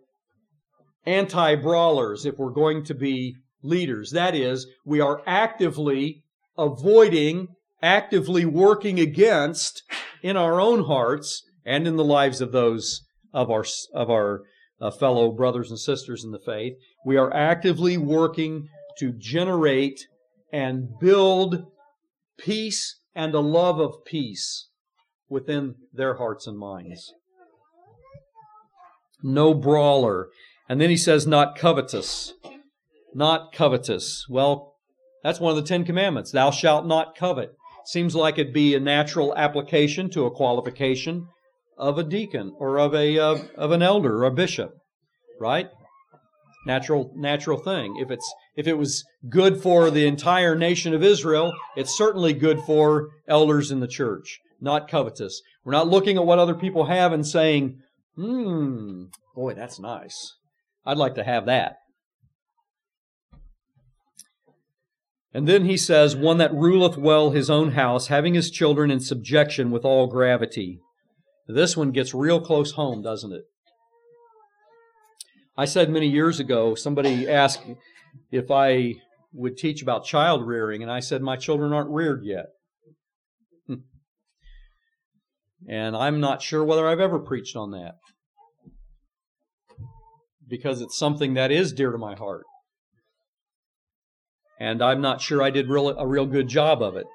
anti 1.05 1.55
brawlers 1.55 2.25
if 2.25 2.37
we're 2.37 2.51
going 2.51 2.83
to 2.85 2.93
be 2.93 3.35
leaders. 3.63 4.11
That 4.11 4.35
is, 4.35 4.67
we 4.85 4.99
are 4.99 5.21
actively 5.25 6.23
avoiding, 6.57 7.47
actively 7.81 8.45
working 8.45 8.99
against 8.99 9.83
in 10.21 10.37
our 10.37 10.59
own 10.59 10.85
hearts 10.85 11.43
and 11.65 11.87
in 11.87 11.95
the 11.95 12.03
lives 12.03 12.41
of 12.41 12.51
those 12.51 13.01
of 13.33 13.49
our, 13.49 13.65
of 13.93 14.09
our 14.09 14.41
uh, 14.81 14.91
fellow 14.91 15.31
brothers 15.31 15.69
and 15.69 15.79
sisters 15.79 16.23
in 16.23 16.31
the 16.31 16.39
faith. 16.39 16.73
We 17.05 17.17
are 17.17 17.33
actively 17.33 17.97
working 17.97 18.67
to 18.99 19.13
generate 19.17 20.07
and 20.51 20.89
build 20.99 21.65
peace 22.37 22.99
and 23.15 23.33
a 23.33 23.39
love 23.39 23.79
of 23.79 24.05
peace 24.05 24.69
within 25.29 25.75
their 25.93 26.15
hearts 26.15 26.47
and 26.47 26.57
minds. 26.57 27.13
No 29.21 29.53
brawler. 29.53 30.29
And 30.67 30.79
then 30.79 30.89
he 30.89 30.97
says, 30.97 31.27
not 31.27 31.57
covetous. 31.57 32.33
Not 33.13 33.51
covetous. 33.53 34.25
Well, 34.29 34.75
that's 35.23 35.39
one 35.39 35.51
of 35.51 35.57
the 35.57 35.67
Ten 35.67 35.83
Commandments. 35.83 36.31
Thou 36.31 36.51
shalt 36.51 36.85
not 36.85 37.17
covet. 37.17 37.55
Seems 37.85 38.15
like 38.15 38.37
it'd 38.37 38.53
be 38.53 38.75
a 38.75 38.79
natural 38.79 39.35
application 39.35 40.09
to 40.11 40.25
a 40.25 40.31
qualification 40.31 41.27
of 41.79 41.97
a 41.97 42.03
deacon 42.03 42.53
or 42.59 42.77
of 42.77 42.93
a 42.93 43.17
of, 43.17 43.49
of 43.55 43.71
an 43.71 43.81
elder 43.81 44.19
or 44.19 44.25
a 44.25 44.31
bishop, 44.31 44.73
right? 45.39 45.69
Natural 46.65 47.11
natural 47.15 47.57
thing. 47.57 47.95
If 47.99 48.11
it's 48.11 48.31
if 48.55 48.67
it 48.67 48.77
was 48.77 49.03
good 49.29 49.61
for 49.61 49.89
the 49.89 50.05
entire 50.05 50.55
nation 50.55 50.93
of 50.93 51.01
Israel, 51.01 51.53
it's 51.75 51.97
certainly 51.97 52.33
good 52.33 52.59
for 52.61 53.09
elders 53.27 53.71
in 53.71 53.79
the 53.79 53.87
church, 53.87 54.39
not 54.59 54.89
covetous. 54.89 55.41
We're 55.63 55.71
not 55.71 55.87
looking 55.87 56.17
at 56.17 56.25
what 56.25 56.39
other 56.39 56.55
people 56.55 56.85
have 56.85 57.13
and 57.13 57.25
saying, 57.25 57.79
hmm, 58.15 59.05
boy, 59.33 59.53
that's 59.53 59.79
nice. 59.79 60.35
I'd 60.85 60.97
like 60.97 61.15
to 61.15 61.23
have 61.23 61.45
that. 61.45 61.77
And 65.33 65.47
then 65.47 65.65
he 65.65 65.77
says, 65.77 66.15
one 66.15 66.39
that 66.39 66.53
ruleth 66.53 66.97
well 66.97 67.29
his 67.29 67.49
own 67.49 67.71
house, 67.71 68.07
having 68.07 68.33
his 68.33 68.49
children 68.49 68.89
in 68.89 68.99
subjection 68.99 69.69
with 69.69 69.85
all 69.85 70.07
gravity. 70.07 70.79
This 71.51 71.75
one 71.75 71.89
gets 71.89 72.13
real 72.13 72.39
close 72.39 72.73
home, 72.73 73.01
doesn't 73.01 73.33
it? 73.33 73.45
I 75.57 75.65
said 75.65 75.89
many 75.89 76.07
years 76.07 76.39
ago, 76.39 76.75
somebody 76.75 77.27
asked, 77.27 77.63
if 78.31 78.51
I 78.51 78.93
would 79.33 79.57
teach 79.57 79.81
about 79.81 80.05
child 80.05 80.45
rearing, 80.45 80.83
and 80.83 80.91
I 80.91 80.99
said, 80.99 81.23
My 81.23 81.37
children 81.37 81.73
aren't 81.73 81.89
reared 81.89 82.23
yet. 82.23 82.45
And 85.67 85.93
I'm 85.93 86.21
not 86.21 86.41
sure 86.41 86.63
whether 86.63 86.87
I've 86.87 87.01
ever 87.01 87.19
preached 87.19 87.57
on 87.57 87.71
that 87.71 87.95
because 90.47 90.79
it's 90.79 90.97
something 90.97 91.33
that 91.33 91.51
is 91.51 91.73
dear 91.73 91.91
to 91.91 91.97
my 91.97 92.15
heart. 92.15 92.45
And 94.57 94.81
I'm 94.81 95.01
not 95.01 95.19
sure 95.19 95.43
I 95.43 95.49
did 95.49 95.67
real, 95.67 95.89
a 95.89 96.07
real 96.07 96.25
good 96.25 96.47
job 96.47 96.81
of 96.81 96.95
it. 96.95 97.05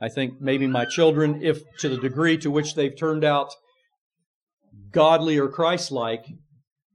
I 0.00 0.08
think 0.08 0.40
maybe 0.40 0.66
my 0.66 0.84
children, 0.84 1.40
if 1.42 1.62
to 1.78 1.88
the 1.88 1.96
degree 1.96 2.36
to 2.38 2.50
which 2.50 2.74
they've 2.74 2.96
turned 2.96 3.24
out 3.24 3.54
godly 4.92 5.38
or 5.38 5.48
Christ 5.48 5.90
like, 5.90 6.26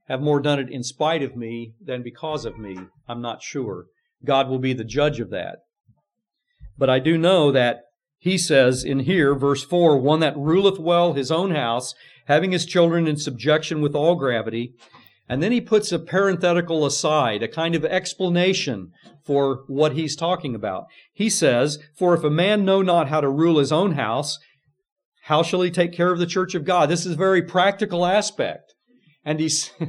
have 0.08 0.22
more 0.22 0.40
done 0.40 0.60
it 0.60 0.70
in 0.70 0.84
spite 0.84 1.24
of 1.24 1.36
me 1.36 1.74
than 1.84 2.04
because 2.04 2.46
of 2.46 2.60
me. 2.60 2.78
I'm 3.08 3.22
not 3.22 3.42
sure. 3.42 3.86
God 4.26 4.50
will 4.50 4.60
be 4.60 4.74
the 4.74 4.84
judge 4.84 5.20
of 5.20 5.30
that. 5.32 5.60
But 6.78 6.90
I 6.90 7.00
do 7.00 7.18
know 7.18 7.52
that 7.52 7.82
he 8.20 8.38
says 8.38 8.84
in 8.84 9.00
here, 9.00 9.34
verse 9.34 9.64
4, 9.64 9.98
one 9.98 10.20
that 10.20 10.38
ruleth 10.38 10.78
well 10.78 11.14
his 11.14 11.32
own 11.32 11.52
house, 11.52 11.96
having 12.28 12.52
his 12.52 12.66
children 12.66 13.08
in 13.08 13.18
subjection 13.18 13.82
with 13.82 13.96
all 13.96 14.16
gravity. 14.16 14.74
And 15.32 15.42
then 15.42 15.54
he 15.54 15.62
puts 15.62 15.94
a 15.94 15.98
parenthetical 15.98 16.86
aside, 16.86 17.42
a 17.42 17.48
kind 17.48 17.74
of 17.74 17.86
explanation 17.86 18.92
for 19.26 19.64
what 19.68 19.94
he's 19.94 20.18
talking 20.18 20.56
about. 20.56 20.88
He 21.14 21.30
says, 21.30 21.80
For 21.98 22.14
if 22.14 22.26
a 22.26 22.30
man 22.30 22.66
know 22.66 22.82
not 22.82 23.08
how 23.08 23.22
to 23.22 23.30
rule 23.30 23.58
his 23.58 23.72
own 23.72 23.94
house, 23.94 24.40
how 25.24 25.42
shall 25.42 25.62
he 25.62 25.72
take 25.72 25.94
care 25.94 26.12
of 26.12 26.20
the 26.20 26.26
church 26.26 26.54
of 26.54 26.66
God? 26.66 26.90
This 26.90 27.06
is 27.06 27.14
a 27.14 27.18
very 27.18 27.42
practical 27.42 28.06
aspect. 28.06 28.74
And 29.24 29.40
he's, 29.40 29.72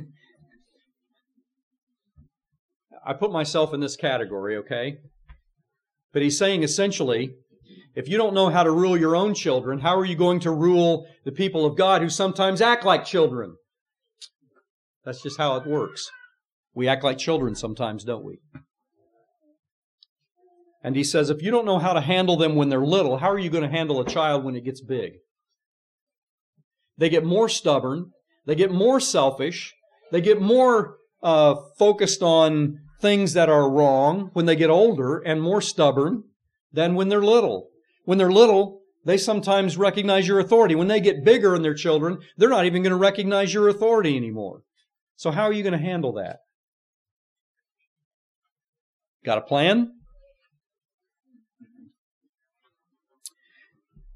I 3.04 3.12
put 3.12 3.32
myself 3.32 3.74
in 3.74 3.80
this 3.80 3.96
category, 3.96 4.56
okay? 4.58 4.98
But 6.12 6.22
he's 6.22 6.38
saying 6.38 6.62
essentially, 6.62 7.34
if 7.96 8.08
you 8.08 8.16
don't 8.16 8.34
know 8.34 8.48
how 8.48 8.62
to 8.62 8.70
rule 8.70 8.96
your 8.96 9.16
own 9.16 9.34
children, 9.34 9.80
how 9.80 9.98
are 9.98 10.04
you 10.04 10.14
going 10.14 10.38
to 10.38 10.52
rule 10.52 11.04
the 11.24 11.32
people 11.32 11.66
of 11.66 11.76
God 11.76 12.00
who 12.00 12.10
sometimes 12.10 12.60
act 12.60 12.84
like 12.84 13.04
children? 13.04 13.56
That's 15.04 15.22
just 15.22 15.38
how 15.38 15.56
it 15.56 15.66
works. 15.66 16.10
We 16.74 16.88
act 16.88 17.04
like 17.04 17.18
children 17.18 17.54
sometimes, 17.54 18.04
don't 18.04 18.24
we? 18.24 18.38
And 20.82 20.96
he 20.96 21.04
says, 21.04 21.30
if 21.30 21.42
you 21.42 21.50
don't 21.50 21.66
know 21.66 21.78
how 21.78 21.92
to 21.92 22.00
handle 22.00 22.36
them 22.36 22.56
when 22.56 22.68
they're 22.68 22.84
little, 22.84 23.18
how 23.18 23.30
are 23.30 23.38
you 23.38 23.50
going 23.50 23.62
to 23.62 23.70
handle 23.70 24.00
a 24.00 24.06
child 24.06 24.44
when 24.44 24.56
it 24.56 24.64
gets 24.64 24.80
big? 24.80 25.12
They 26.98 27.08
get 27.08 27.24
more 27.24 27.48
stubborn. 27.48 28.10
They 28.46 28.54
get 28.54 28.72
more 28.72 29.00
selfish. 29.00 29.74
They 30.10 30.20
get 30.20 30.40
more 30.40 30.96
uh, 31.22 31.54
focused 31.78 32.22
on 32.22 32.80
things 33.00 33.32
that 33.34 33.48
are 33.48 33.70
wrong 33.70 34.30
when 34.32 34.46
they 34.46 34.56
get 34.56 34.70
older 34.70 35.18
and 35.18 35.40
more 35.40 35.60
stubborn 35.60 36.24
than 36.72 36.94
when 36.94 37.08
they're 37.08 37.22
little. 37.22 37.68
When 38.04 38.18
they're 38.18 38.32
little, 38.32 38.80
they 39.04 39.16
sometimes 39.16 39.76
recognize 39.76 40.26
your 40.26 40.40
authority. 40.40 40.74
When 40.74 40.88
they 40.88 41.00
get 41.00 41.24
bigger 41.24 41.54
in 41.54 41.62
their 41.62 41.74
children, 41.74 42.18
they're 42.36 42.48
not 42.48 42.66
even 42.66 42.82
going 42.82 42.90
to 42.90 42.96
recognize 42.96 43.54
your 43.54 43.68
authority 43.68 44.16
anymore. 44.16 44.62
So 45.22 45.30
how 45.30 45.44
are 45.44 45.52
you 45.52 45.62
going 45.62 45.78
to 45.78 45.78
handle 45.78 46.14
that? 46.14 46.38
Got 49.24 49.38
a 49.38 49.42
plan? 49.42 49.92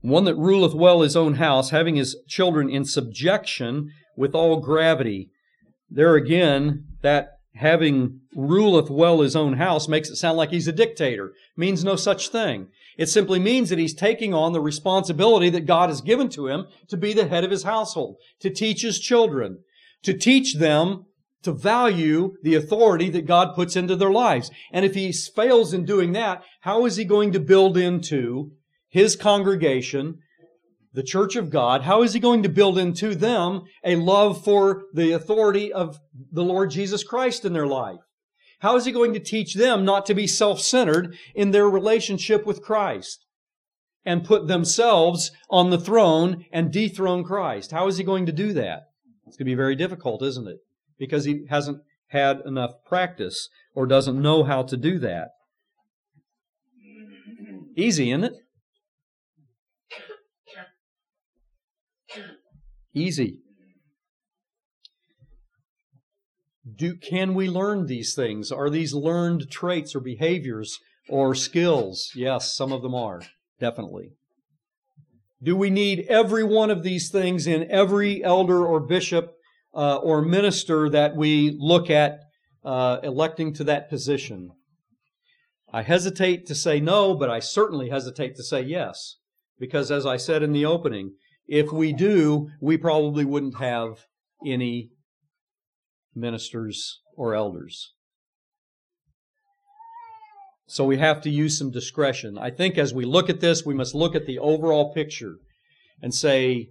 One 0.00 0.24
that 0.24 0.34
ruleth 0.34 0.74
well 0.74 1.02
his 1.02 1.14
own 1.14 1.34
house, 1.34 1.70
having 1.70 1.94
his 1.94 2.16
children 2.26 2.68
in 2.68 2.84
subjection 2.84 3.92
with 4.16 4.34
all 4.34 4.58
gravity. 4.58 5.30
There 5.88 6.16
again, 6.16 6.86
that 7.02 7.28
having 7.54 8.22
ruleth 8.34 8.90
well 8.90 9.20
his 9.20 9.36
own 9.36 9.58
house 9.58 9.86
makes 9.86 10.08
it 10.08 10.16
sound 10.16 10.36
like 10.36 10.50
he's 10.50 10.66
a 10.66 10.72
dictator. 10.72 11.34
Means 11.56 11.84
no 11.84 11.94
such 11.94 12.30
thing. 12.30 12.66
It 12.98 13.06
simply 13.06 13.38
means 13.38 13.68
that 13.68 13.78
he's 13.78 13.94
taking 13.94 14.34
on 14.34 14.52
the 14.52 14.60
responsibility 14.60 15.50
that 15.50 15.66
God 15.66 15.88
has 15.88 16.00
given 16.00 16.28
to 16.30 16.48
him 16.48 16.66
to 16.88 16.96
be 16.96 17.12
the 17.12 17.28
head 17.28 17.44
of 17.44 17.52
his 17.52 17.62
household, 17.62 18.16
to 18.40 18.50
teach 18.50 18.82
his 18.82 18.98
children, 18.98 19.58
to 20.06 20.16
teach 20.16 20.54
them 20.54 21.04
to 21.42 21.52
value 21.52 22.34
the 22.42 22.54
authority 22.54 23.10
that 23.10 23.26
God 23.26 23.54
puts 23.54 23.76
into 23.76 23.94
their 23.94 24.10
lives. 24.10 24.50
And 24.72 24.84
if 24.84 24.94
he 24.94 25.12
fails 25.12 25.72
in 25.72 25.84
doing 25.84 26.12
that, 26.12 26.42
how 26.62 26.86
is 26.86 26.96
he 26.96 27.04
going 27.04 27.32
to 27.32 27.40
build 27.40 27.76
into 27.76 28.52
his 28.88 29.14
congregation 29.14 30.18
the 30.92 31.02
church 31.02 31.36
of 31.36 31.50
God, 31.50 31.82
how 31.82 32.02
is 32.02 32.14
he 32.14 32.20
going 32.20 32.42
to 32.42 32.48
build 32.48 32.78
into 32.78 33.14
them 33.14 33.64
a 33.84 33.96
love 33.96 34.42
for 34.42 34.84
the 34.94 35.12
authority 35.12 35.70
of 35.70 35.98
the 36.32 36.42
Lord 36.42 36.70
Jesus 36.70 37.04
Christ 37.04 37.44
in 37.44 37.52
their 37.52 37.66
life? 37.66 38.00
How 38.60 38.76
is 38.76 38.86
he 38.86 38.92
going 38.92 39.12
to 39.12 39.20
teach 39.20 39.54
them 39.54 39.84
not 39.84 40.06
to 40.06 40.14
be 40.14 40.26
self-centered 40.26 41.14
in 41.34 41.50
their 41.50 41.68
relationship 41.68 42.46
with 42.46 42.62
Christ 42.62 43.26
and 44.06 44.24
put 44.24 44.48
themselves 44.48 45.30
on 45.50 45.68
the 45.68 45.78
throne 45.78 46.46
and 46.50 46.72
dethrone 46.72 47.22
Christ? 47.22 47.72
How 47.72 47.88
is 47.88 47.98
he 47.98 48.04
going 48.04 48.24
to 48.24 48.32
do 48.32 48.54
that? 48.54 48.85
It's 49.26 49.36
going 49.36 49.46
to 49.46 49.50
be 49.50 49.54
very 49.54 49.76
difficult, 49.76 50.22
isn't 50.22 50.46
it? 50.46 50.58
Because 50.98 51.24
he 51.24 51.46
hasn't 51.50 51.82
had 52.08 52.40
enough 52.46 52.72
practice 52.86 53.48
or 53.74 53.86
doesn't 53.86 54.20
know 54.20 54.44
how 54.44 54.62
to 54.62 54.76
do 54.76 54.98
that. 55.00 55.30
Easy, 57.76 58.10
isn't 58.10 58.24
it? 58.24 58.34
Easy. 62.94 63.40
Do, 66.74 66.96
can 66.96 67.34
we 67.34 67.48
learn 67.48 67.86
these 67.86 68.14
things? 68.14 68.50
Are 68.50 68.70
these 68.70 68.94
learned 68.94 69.50
traits 69.50 69.94
or 69.94 70.00
behaviors 70.00 70.78
or 71.08 71.34
skills? 71.34 72.10
Yes, 72.14 72.54
some 72.56 72.72
of 72.72 72.82
them 72.82 72.94
are, 72.94 73.22
definitely. 73.60 74.12
Do 75.42 75.56
we 75.56 75.70
need 75.70 76.06
every 76.08 76.44
one 76.44 76.70
of 76.70 76.82
these 76.82 77.10
things 77.10 77.46
in 77.46 77.70
every 77.70 78.24
elder 78.24 78.66
or 78.66 78.80
bishop 78.80 79.34
uh, 79.74 79.96
or 79.96 80.22
minister 80.22 80.88
that 80.90 81.14
we 81.14 81.56
look 81.58 81.90
at 81.90 82.20
uh, 82.64 82.98
electing 83.02 83.52
to 83.54 83.64
that 83.64 83.90
position? 83.90 84.50
I 85.72 85.82
hesitate 85.82 86.46
to 86.46 86.54
say 86.54 86.80
no, 86.80 87.14
but 87.14 87.28
I 87.28 87.40
certainly 87.40 87.90
hesitate 87.90 88.36
to 88.36 88.42
say 88.42 88.62
yes. 88.62 89.16
Because 89.58 89.90
as 89.90 90.06
I 90.06 90.16
said 90.16 90.42
in 90.42 90.52
the 90.52 90.64
opening, 90.64 91.14
if 91.46 91.72
we 91.72 91.92
do, 91.92 92.48
we 92.60 92.76
probably 92.76 93.24
wouldn't 93.24 93.58
have 93.58 94.06
any 94.44 94.90
ministers 96.14 97.00
or 97.14 97.34
elders. 97.34 97.92
So 100.66 100.84
we 100.84 100.98
have 100.98 101.20
to 101.22 101.30
use 101.30 101.58
some 101.58 101.70
discretion. 101.70 102.36
I 102.38 102.50
think 102.50 102.76
as 102.76 102.92
we 102.92 103.04
look 103.04 103.30
at 103.30 103.40
this, 103.40 103.64
we 103.64 103.74
must 103.74 103.94
look 103.94 104.16
at 104.16 104.26
the 104.26 104.38
overall 104.38 104.92
picture 104.92 105.36
and 106.02 106.12
say, 106.12 106.70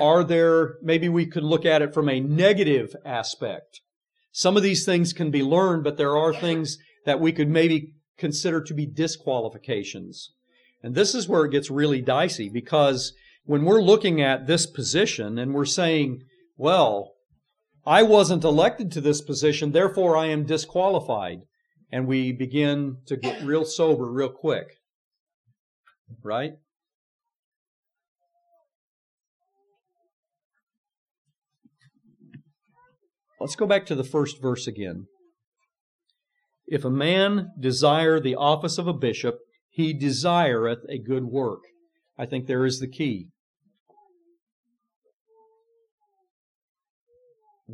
are 0.00 0.24
there, 0.24 0.76
maybe 0.82 1.08
we 1.08 1.26
could 1.26 1.42
look 1.42 1.66
at 1.66 1.82
it 1.82 1.92
from 1.92 2.08
a 2.08 2.20
negative 2.20 2.96
aspect. 3.04 3.80
Some 4.32 4.56
of 4.56 4.62
these 4.62 4.86
things 4.86 5.12
can 5.12 5.30
be 5.30 5.42
learned, 5.42 5.84
but 5.84 5.98
there 5.98 6.16
are 6.16 6.32
things 6.32 6.78
that 7.04 7.20
we 7.20 7.32
could 7.32 7.48
maybe 7.48 7.94
consider 8.16 8.62
to 8.62 8.72
be 8.72 8.86
disqualifications. 8.86 10.30
And 10.82 10.94
this 10.94 11.14
is 11.14 11.28
where 11.28 11.44
it 11.44 11.52
gets 11.52 11.70
really 11.70 12.00
dicey 12.00 12.48
because 12.48 13.12
when 13.44 13.64
we're 13.64 13.82
looking 13.82 14.22
at 14.22 14.46
this 14.46 14.66
position 14.66 15.38
and 15.38 15.52
we're 15.52 15.64
saying, 15.66 16.22
well, 16.56 17.12
I 17.84 18.02
wasn't 18.02 18.44
elected 18.44 18.92
to 18.92 19.00
this 19.00 19.20
position, 19.20 19.72
therefore 19.72 20.16
I 20.16 20.26
am 20.26 20.46
disqualified. 20.46 21.40
And 21.90 22.06
we 22.06 22.32
begin 22.32 22.98
to 23.06 23.16
get 23.16 23.42
real 23.42 23.66
sober 23.66 24.10
real 24.10 24.30
quick. 24.30 24.78
Right? 26.22 26.52
Let's 33.38 33.56
go 33.56 33.66
back 33.66 33.84
to 33.86 33.94
the 33.94 34.04
first 34.04 34.40
verse 34.40 34.66
again. 34.66 35.06
If 36.66 36.84
a 36.84 36.90
man 36.90 37.50
desire 37.58 38.20
the 38.20 38.36
office 38.36 38.78
of 38.78 38.86
a 38.86 38.94
bishop, 38.94 39.40
he 39.68 39.92
desireth 39.92 40.78
a 40.88 40.98
good 40.98 41.24
work. 41.24 41.60
I 42.16 42.24
think 42.24 42.46
there 42.46 42.64
is 42.64 42.78
the 42.78 42.88
key. 42.88 43.31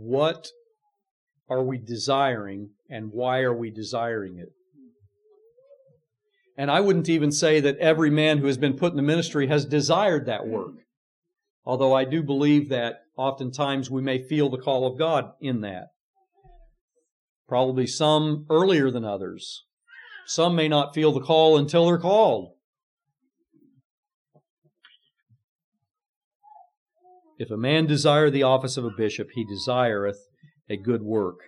What 0.01 0.47
are 1.51 1.65
we 1.65 1.77
desiring 1.77 2.71
and 2.89 3.11
why 3.11 3.41
are 3.41 3.55
we 3.55 3.71
desiring 3.71 4.39
it? 4.39 4.51
And 6.57 6.71
I 6.71 6.79
wouldn't 6.79 7.09
even 7.09 7.33
say 7.33 7.59
that 7.59 7.79
every 7.79 8.09
man 8.09 8.39
who 8.39 8.47
has 8.47 8.57
been 8.57 8.77
put 8.77 8.93
in 8.93 8.97
the 8.97 9.03
ministry 9.03 9.49
has 9.49 9.65
desired 9.65 10.27
that 10.27 10.47
work. 10.47 10.75
Although 11.65 11.95
I 11.95 12.05
do 12.05 12.23
believe 12.23 12.69
that 12.69 13.01
oftentimes 13.17 13.91
we 13.91 14.01
may 14.01 14.23
feel 14.23 14.49
the 14.49 14.59
call 14.59 14.87
of 14.87 14.97
God 14.99 15.33
in 15.41 15.63
that. 15.63 15.89
Probably 17.49 17.87
some 17.89 18.47
earlier 18.49 18.93
than 18.93 19.05
others. 19.05 19.65
Some 20.27 20.55
may 20.55 20.69
not 20.69 20.95
feel 20.95 21.11
the 21.11 21.21
call 21.21 21.59
until 21.59 21.87
they're 21.87 21.99
called. 21.99 22.53
If 27.39 27.51
a 27.51 27.57
man 27.57 27.87
desire 27.87 28.31
the 28.31 28.43
office 28.43 28.77
of 28.77 28.85
a 28.85 28.91
bishop, 28.91 29.29
he 29.35 29.45
desireth 29.45 30.19
a 30.69 30.77
good 30.77 31.03
work. 31.03 31.39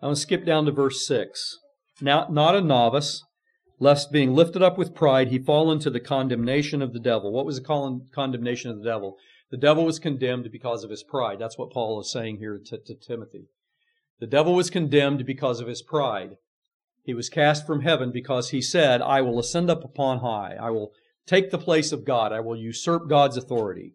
I'm 0.00 0.08
going 0.08 0.14
to 0.14 0.20
skip 0.20 0.46
down 0.46 0.64
to 0.66 0.72
verse 0.72 1.04
6. 1.06 1.58
Now, 2.00 2.28
not 2.30 2.54
a 2.54 2.60
novice, 2.60 3.24
lest 3.80 4.12
being 4.12 4.34
lifted 4.34 4.62
up 4.62 4.78
with 4.78 4.94
pride 4.94 5.28
he 5.28 5.40
fall 5.40 5.72
into 5.72 5.90
the 5.90 5.98
condemnation 5.98 6.80
of 6.82 6.92
the 6.92 7.00
devil. 7.00 7.32
What 7.32 7.46
was 7.46 7.60
the 7.60 8.00
condemnation 8.14 8.70
of 8.70 8.78
the 8.78 8.84
devil? 8.84 9.16
The 9.50 9.56
devil 9.56 9.84
was 9.84 9.98
condemned 9.98 10.52
because 10.52 10.84
of 10.84 10.90
his 10.90 11.02
pride. 11.02 11.40
That's 11.40 11.58
what 11.58 11.72
Paul 11.72 12.00
is 12.00 12.12
saying 12.12 12.36
here 12.36 12.60
to, 12.66 12.78
to 12.78 12.94
Timothy. 12.94 13.48
The 14.20 14.28
devil 14.28 14.54
was 14.54 14.70
condemned 14.70 15.26
because 15.26 15.58
of 15.58 15.66
his 15.66 15.82
pride. 15.82 16.36
He 17.02 17.14
was 17.14 17.28
cast 17.28 17.66
from 17.66 17.80
heaven 17.80 18.12
because 18.12 18.50
he 18.50 18.62
said, 18.62 19.02
I 19.02 19.20
will 19.22 19.40
ascend 19.40 19.68
up 19.68 19.82
upon 19.82 20.18
high. 20.18 20.56
I 20.60 20.70
will 20.70 20.92
take 21.26 21.50
the 21.50 21.58
place 21.58 21.90
of 21.90 22.04
God. 22.04 22.32
I 22.32 22.40
will 22.40 22.56
usurp 22.56 23.08
God's 23.08 23.36
authority. 23.36 23.94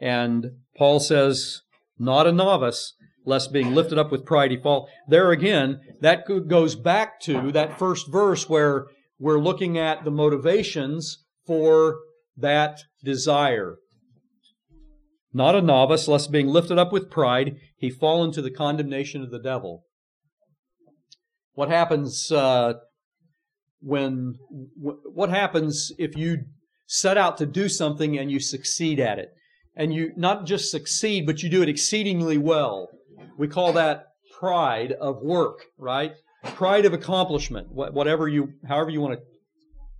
And 0.00 0.52
Paul 0.76 0.98
says, 0.98 1.60
not 1.98 2.26
a 2.26 2.32
novice, 2.32 2.94
lest 3.26 3.52
being 3.52 3.74
lifted 3.74 3.98
up 3.98 4.10
with 4.10 4.24
pride 4.24 4.50
he 4.50 4.56
fall. 4.56 4.88
There 5.06 5.30
again, 5.30 5.80
that 6.00 6.24
goes 6.48 6.74
back 6.74 7.20
to 7.20 7.52
that 7.52 7.78
first 7.78 8.10
verse 8.10 8.48
where 8.48 8.86
we're 9.18 9.38
looking 9.38 9.76
at 9.76 10.04
the 10.04 10.10
motivations 10.10 11.24
for 11.46 11.98
that 12.36 12.80
desire. 13.04 13.76
Not 15.32 15.54
a 15.54 15.62
novice, 15.62 16.08
lest 16.08 16.32
being 16.32 16.48
lifted 16.48 16.78
up 16.78 16.92
with 16.92 17.10
pride 17.10 17.56
he 17.76 17.90
fall 17.90 18.24
into 18.24 18.42
the 18.42 18.50
condemnation 18.50 19.22
of 19.22 19.30
the 19.30 19.38
devil. 19.38 19.84
What 21.52 21.68
happens 21.68 22.32
uh, 22.32 22.74
when? 23.80 24.34
What 24.76 25.28
happens 25.28 25.92
if 25.98 26.16
you 26.16 26.38
set 26.86 27.18
out 27.18 27.36
to 27.38 27.46
do 27.46 27.68
something 27.68 28.18
and 28.18 28.30
you 28.30 28.40
succeed 28.40 28.98
at 28.98 29.18
it? 29.18 29.28
And 29.76 29.94
you 29.94 30.12
not 30.16 30.46
just 30.46 30.70
succeed, 30.70 31.26
but 31.26 31.42
you 31.42 31.48
do 31.48 31.62
it 31.62 31.68
exceedingly 31.68 32.38
well. 32.38 32.88
We 33.38 33.48
call 33.48 33.72
that 33.74 34.06
pride 34.38 34.92
of 34.92 35.22
work, 35.22 35.66
right? 35.78 36.12
Pride 36.42 36.86
of 36.86 36.92
accomplishment, 36.92 37.68
whatever 37.70 38.28
you, 38.28 38.54
however 38.66 38.90
you 38.90 39.00
want 39.00 39.18
to 39.18 39.24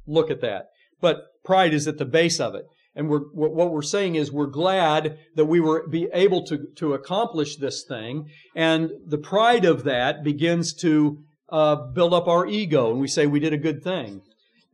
look 0.06 0.30
at 0.30 0.40
that. 0.40 0.68
But 1.00 1.24
pride 1.44 1.74
is 1.74 1.86
at 1.86 1.98
the 1.98 2.04
base 2.04 2.40
of 2.40 2.54
it. 2.54 2.64
And 2.94 3.08
we're, 3.08 3.20
what 3.20 3.70
we're 3.70 3.82
saying 3.82 4.16
is 4.16 4.32
we're 4.32 4.46
glad 4.46 5.18
that 5.36 5.44
we 5.44 5.60
were 5.60 5.86
be 5.88 6.08
able 6.12 6.44
to, 6.46 6.66
to 6.76 6.94
accomplish 6.94 7.56
this 7.56 7.84
thing. 7.84 8.28
And 8.56 8.90
the 9.06 9.18
pride 9.18 9.64
of 9.64 9.84
that 9.84 10.24
begins 10.24 10.74
to 10.76 11.22
uh, 11.50 11.76
build 11.76 12.12
up 12.12 12.26
our 12.26 12.46
ego. 12.46 12.90
And 12.90 13.00
we 13.00 13.08
say 13.08 13.26
we 13.26 13.40
did 13.40 13.52
a 13.52 13.58
good 13.58 13.84
thing. 13.84 14.22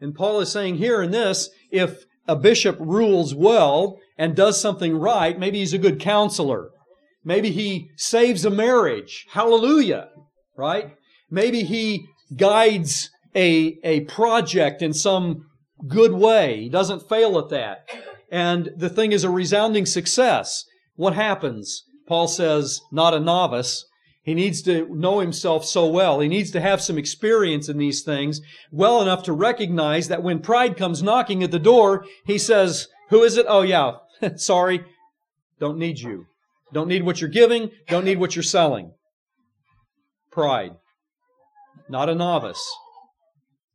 And 0.01 0.15
Paul 0.15 0.41
is 0.41 0.51
saying 0.51 0.77
here 0.77 1.03
in 1.03 1.11
this, 1.11 1.51
if 1.71 2.06
a 2.29 2.37
bishop 2.37 2.77
rules 2.81 3.35
well 3.35 3.99
and 4.18 4.35
does 4.35 4.61
something 4.61 4.97
right, 4.97 5.39
maybe 5.39 5.59
he's 5.59 5.72
a 5.72 5.79
good 5.79 6.01
counselor. 6.01 6.70
Maybe 7.24 7.51
he 7.51 7.91
saves 7.97 8.45
a 8.45 8.51
marriage. 8.51 9.27
Hallelujah. 9.31 10.09
Right? 10.57 10.95
Maybe 11.31 11.64
he 11.64 12.07
guides 12.37 13.11
a, 13.35 13.79
a 13.83 14.01
project 14.03 14.81
in 14.81 14.93
some 14.93 15.47
good 15.89 16.12
way. 16.12 16.62
He 16.62 16.68
doesn't 16.68 17.09
fail 17.09 17.39
at 17.39 17.51
that. 17.51 17.89
And 18.31 18.70
the 18.77 18.89
thing 18.89 19.12
is 19.12 19.24
a 19.24 19.31
resounding 19.31 19.87
success. 19.87 20.64
What 20.95 21.14
happens? 21.14 21.85
Paul 22.09 22.29
says, 22.29 22.81
not 22.91 23.14
a 23.14 23.20
novice. 23.20 23.85
He 24.27 24.35
needs 24.35 24.61
to 24.62 24.93
know 24.93 25.20
himself 25.20 25.64
so 25.64 25.87
well. 25.87 26.18
He 26.18 26.27
needs 26.27 26.51
to 26.51 26.61
have 26.61 26.83
some 26.83 26.99
experience 26.99 27.68
in 27.68 27.79
these 27.79 28.03
things 28.03 28.41
well 28.72 29.01
enough 29.01 29.22
to 29.22 29.33
recognize 29.33 30.09
that 30.09 30.24
when 30.24 30.41
pride 30.41 30.77
comes 30.77 31.01
knocking 31.01 31.45
at 31.45 31.53
the 31.53 31.61
door, 31.61 32.05
he 32.24 32.37
says, 32.37 32.89
who 33.11 33.22
is 33.22 33.37
it? 33.37 33.47
Oh 33.49 33.62
yeah, 33.62 33.93
sorry. 34.35 34.85
Don't 35.61 35.79
need 35.79 36.01
you. 36.01 36.27
Don't 36.72 36.89
need 36.89 37.05
what 37.05 37.20
you're 37.20 37.31
giving. 37.31 37.70
Don't 37.87 38.05
need 38.05 38.18
what 38.18 38.35
you're 38.35 38.43
selling. 38.43 38.95
Pride. 40.33 40.72
Not 41.89 42.09
a 42.09 42.14
novice. 42.16 42.68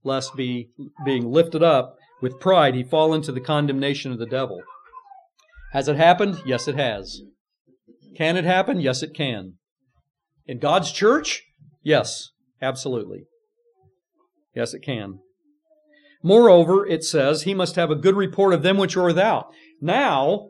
Lest 0.04 0.36
be 0.36 0.72
being 1.06 1.32
lifted 1.32 1.64
up 1.64 1.95
with 2.22 2.41
pride, 2.41 2.76
he 2.76 2.84
fall 2.84 3.14
into 3.14 3.32
the 3.32 3.39
condemnation 3.39 4.12
of 4.12 4.20
the 4.20 4.26
devil. 4.26 4.62
Has 5.72 5.88
it 5.88 5.95
happened? 5.95 6.41
Yes, 6.45 6.68
it 6.68 6.76
has. 6.76 7.22
Can 8.18 8.36
it 8.36 8.43
happen? 8.43 8.82
Yes, 8.82 9.02
it 9.02 9.14
can. 9.14 9.54
In 10.48 10.60
God's 10.60 10.92
church? 10.92 11.44
Yes, 11.84 12.30
absolutely. 12.62 13.26
Yes, 14.56 14.74
it 14.74 14.82
can. 14.82 15.20
Moreover, 16.24 16.86
it 16.86 17.04
says, 17.04 17.44
he 17.44 17.54
must 17.54 17.76
have 17.76 17.89
a 17.89 17.96
good 17.96 18.16
report 18.16 18.54
of 18.54 18.64
them 18.64 18.78
which 18.78 18.96
are 18.96 19.06
without. 19.06 19.48
Now, 19.80 20.50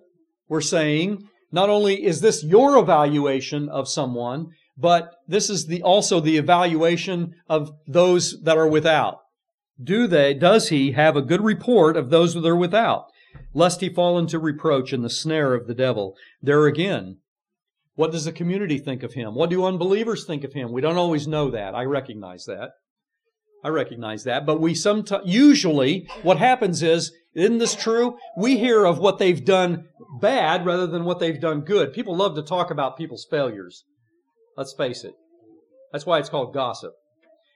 we're 0.50 0.62
saying, 0.62 1.30
not 1.52 1.70
only 1.70 2.06
is 2.06 2.22
this 2.22 2.44
your 2.44 2.78
evaluation 2.78 3.70
of 3.70 3.88
someone, 3.88 4.48
but 4.78 5.12
this 5.28 5.50
is 5.50 5.68
the, 5.68 5.82
also 5.82 6.20
the 6.20 6.38
evaluation 6.38 7.36
of 7.48 7.72
those 7.88 8.42
that 8.44 8.58
are 8.58 8.68
without. 8.68 9.20
Do 9.82 10.08
they, 10.08 10.34
does 10.34 10.70
he 10.70 10.92
have 10.92 11.16
a 11.16 11.22
good 11.22 11.42
report 11.42 11.96
of 11.96 12.10
those 12.10 12.34
that 12.34 12.46
are 12.46 12.56
without? 12.56 13.06
Lest 13.54 13.82
he 13.82 13.90
fall 13.90 14.18
into 14.20 14.40
reproach 14.40 14.92
in 14.92 15.02
the 15.02 15.10
snare 15.10 15.54
of 15.54 15.68
the 15.68 15.74
devil. 15.74 16.16
There 16.42 16.66
again, 16.68 17.18
what 17.96 18.12
does 18.12 18.26
the 18.26 18.32
community 18.32 18.78
think 18.78 19.04
of 19.04 19.14
him? 19.14 19.36
What 19.36 19.50
do 19.50 19.66
unbelievers 19.66 20.26
think 20.26 20.44
of 20.44 20.54
him? 20.54 20.72
We 20.72 20.82
don't 20.82 20.98
always 20.98 21.28
know 21.28 21.52
that. 21.52 21.76
I 21.76 21.84
recognize 21.84 22.46
that. 22.46 22.72
I 23.64 23.68
recognize 23.68 24.24
that. 24.24 24.46
But 24.46 24.60
we 24.60 24.74
sometimes, 24.74 25.24
usually, 25.26 26.08
what 26.24 26.38
happens 26.38 26.82
is, 26.82 27.12
isn't 27.36 27.60
this 27.60 27.76
true? 27.76 28.18
We 28.38 28.58
hear 28.58 28.86
of 28.86 29.00
what 29.00 29.20
they've 29.20 29.44
done 29.44 29.86
bad 30.20 30.66
rather 30.66 30.88
than 30.88 31.06
what 31.06 31.20
they've 31.20 31.40
done 31.40 31.62
good. 31.62 31.94
People 31.94 32.16
love 32.16 32.36
to 32.36 32.42
talk 32.42 32.72
about 32.72 32.98
people's 32.98 33.28
failures. 33.30 33.84
Let's 34.58 34.74
face 34.74 35.04
it. 35.04 35.14
That's 35.92 36.06
why 36.06 36.20
it's 36.20 36.30
called 36.30 36.54
gossip. 36.54 36.94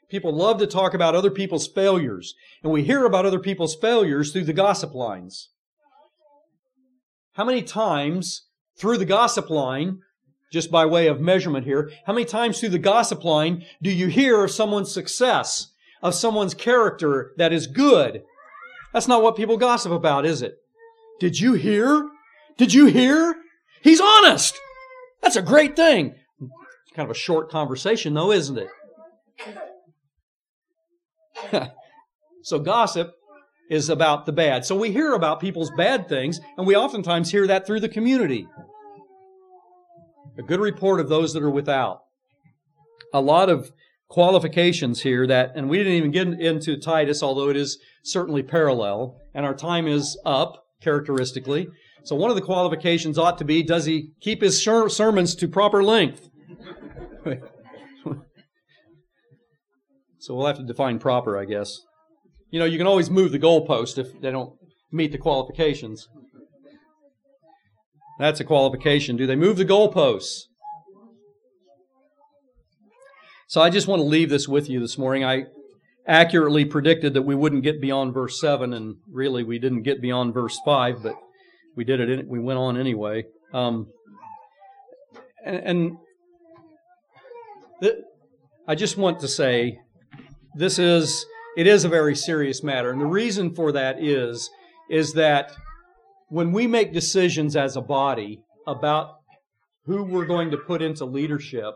People 0.10 0.36
love 0.36 0.60
to 0.60 0.68
talk 0.68 0.94
about 0.94 1.16
other 1.16 1.32
people's 1.32 1.68
failures. 1.68 2.36
And 2.62 2.72
we 2.72 2.84
hear 2.84 3.06
about 3.06 3.26
other 3.26 3.40
people's 3.40 3.76
failures 3.76 4.32
through 4.32 4.44
the 4.44 4.54
gossip 4.54 4.94
lines. 4.94 5.50
How 7.34 7.44
many 7.44 7.64
times 7.64 8.44
through 8.78 8.98
the 8.98 9.06
gossip 9.06 9.50
line, 9.50 10.00
just 10.56 10.72
by 10.72 10.88
way 10.88 11.06
of 11.06 11.22
measurement 11.22 11.66
here, 11.66 11.92
how 12.08 12.14
many 12.14 12.26
times 12.26 12.60
through 12.60 12.70
the 12.70 12.80
gossip 12.80 13.24
line 13.24 13.64
do 13.82 13.92
you 13.92 14.08
hear 14.08 14.44
of 14.44 14.50
someone's 14.50 14.92
success? 14.92 15.72
of 16.06 16.14
someone's 16.14 16.54
character 16.54 17.34
that 17.38 17.52
is 17.52 17.66
good. 17.66 18.22
That's 18.94 19.08
not 19.08 19.24
what 19.24 19.36
people 19.36 19.58
gossip 19.58 19.92
about, 19.92 20.24
is 20.24 20.44
it? 20.44 20.54
Did 21.20 21.40
you 21.40 21.54
hear? 21.54 22.08
Did 22.58 22.76
you 22.76 22.86
hear? 22.86 23.36
He's 23.82 24.00
honest. 24.00 24.56
That's 25.24 25.36
a 25.36 25.42
great 25.42 25.76
thing. 25.76 26.14
It's 26.40 26.96
kind 26.96 27.10
of 27.10 27.16
a 27.16 27.20
short 27.20 27.50
conversation, 27.50 28.14
though, 28.14 28.32
isn't 28.32 28.60
it? 28.60 28.68
so, 32.44 32.60
gossip 32.60 33.12
is 33.72 33.90
about 33.90 34.28
the 34.28 34.32
bad. 34.32 34.64
So, 34.64 34.76
we 34.76 34.92
hear 34.92 35.14
about 35.14 35.40
people's 35.40 35.72
bad 35.72 36.08
things, 36.08 36.40
and 36.56 36.68
we 36.68 36.76
oftentimes 36.76 37.32
hear 37.32 37.48
that 37.48 37.66
through 37.66 37.80
the 37.80 37.90
community. 37.90 38.48
A 40.38 40.44
good 40.44 40.60
report 40.60 41.00
of 41.00 41.10
those 41.10 41.34
that 41.34 41.44
are 41.44 41.50
without. 41.50 42.02
A 43.14 43.22
lot 43.22 43.50
of 43.50 43.72
qualifications 44.10 45.02
here 45.02 45.26
that, 45.28 45.54
and 45.56 45.70
we 45.70 45.78
didn't 45.78 45.94
even 45.94 46.12
get 46.12 46.28
into 46.28 46.78
Titus, 46.78 47.24
although 47.24 47.50
it 47.50 47.56
is 47.56 47.80
certainly 48.04 48.44
parallel, 48.44 49.18
and 49.34 49.46
our 49.46 49.54
time 49.54 49.88
is 49.88 50.20
up 50.26 50.66
characteristically. 50.82 51.68
So 52.04 52.16
one 52.16 52.30
of 52.30 52.36
the 52.36 52.42
qualifications 52.42 53.18
ought 53.18 53.38
to 53.40 53.46
be, 53.46 53.64
does 53.64 53.86
he 53.86 54.12
keep 54.22 54.42
his 54.42 54.62
sermons 54.62 55.36
to 55.36 55.48
proper 55.48 55.84
length? 55.84 56.30
so 60.20 60.36
we'll 60.36 60.46
have 60.46 60.58
to 60.58 60.64
define 60.64 61.00
proper, 61.00 61.38
I 61.38 61.46
guess. 61.46 61.80
You 62.52 62.60
know, 62.60 62.66
you 62.66 62.78
can 62.78 62.88
always 62.88 63.10
move 63.10 63.32
the 63.32 63.40
goalpost 63.40 63.98
if 63.98 64.22
they 64.22 64.32
don't 64.32 64.54
meet 64.92 65.12
the 65.12 65.18
qualifications. 65.18 66.08
That's 68.18 68.40
a 68.40 68.46
qualification. 68.46 69.18
Do 69.18 69.28
they 69.28 69.36
move 69.36 69.58
the 69.58 69.66
goalposts? 69.66 70.44
So 73.48 73.62
I 73.62 73.70
just 73.70 73.88
want 73.88 74.00
to 74.00 74.08
leave 74.08 74.30
this 74.30 74.48
with 74.48 74.70
you 74.70 74.80
this 74.80 74.98
morning. 74.98 75.24
I 75.24 75.46
accurately 76.08 76.66
predicted 76.66 77.14
that 77.14 77.24
we 77.24 77.36
wouldn't 77.36 77.64
get 77.64 77.82
beyond 77.82 78.14
verse 78.14 78.40
7, 78.40 78.74
and 78.74 78.96
really 79.12 79.44
we 79.44 79.60
didn't 79.60 79.84
get 79.84 80.02
beyond 80.02 80.34
verse 80.34 80.60
5, 80.66 81.04
but 81.04 81.16
we 81.76 81.84
did 81.84 82.00
it, 82.00 82.10
in, 82.10 82.28
we 82.28 82.40
went 82.40 82.58
on 82.58 82.78
anyway. 82.78 83.26
Um, 83.54 83.88
and, 85.46 85.58
and 85.58 85.98
th- 87.82 87.98
I 88.68 88.76
just 88.76 88.98
want 88.98 89.20
to 89.20 89.28
say 89.28 89.80
this 90.56 90.80
is, 90.80 91.26
it 91.58 91.68
is 91.68 91.84
a 91.86 91.90
very 91.90 92.16
serious 92.16 92.64
matter. 92.64 92.92
And 92.92 93.02
the 93.02 93.06
reason 93.06 93.54
for 93.54 93.72
that 93.74 94.04
is, 94.04 94.50
is 94.90 95.14
that 95.14 95.52
when 96.30 96.52
we 96.52 96.68
make 96.68 96.94
decisions 96.94 97.56
as 97.56 97.76
a 97.76 97.82
body 97.82 98.42
about 98.68 99.16
who 99.86 100.04
we're 100.04 100.26
going 100.26 100.52
to 100.52 100.58
put 100.58 100.82
into 100.82 101.06
leadership, 101.06 101.74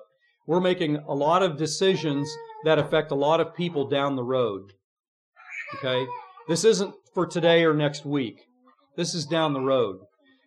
we're 0.48 0.60
making 0.60 0.98
a 0.98 1.14
lot 1.14 1.44
of 1.44 1.58
decisions 1.58 2.28
that 2.66 2.80
affect 2.80 3.12
a 3.12 3.16
lot 3.16 3.40
of 3.40 3.56
people 3.56 3.88
down 3.88 4.16
the 4.16 4.24
road. 4.24 4.74
Okay? 5.76 6.08
This 6.48 6.64
isn't 6.64 6.94
for 7.14 7.28
today 7.28 7.64
or 7.64 7.74
next 7.74 8.06
week. 8.06 8.46
This 8.98 9.14
is 9.14 9.26
down 9.26 9.54
the 9.54 9.62
road. 9.62 10.00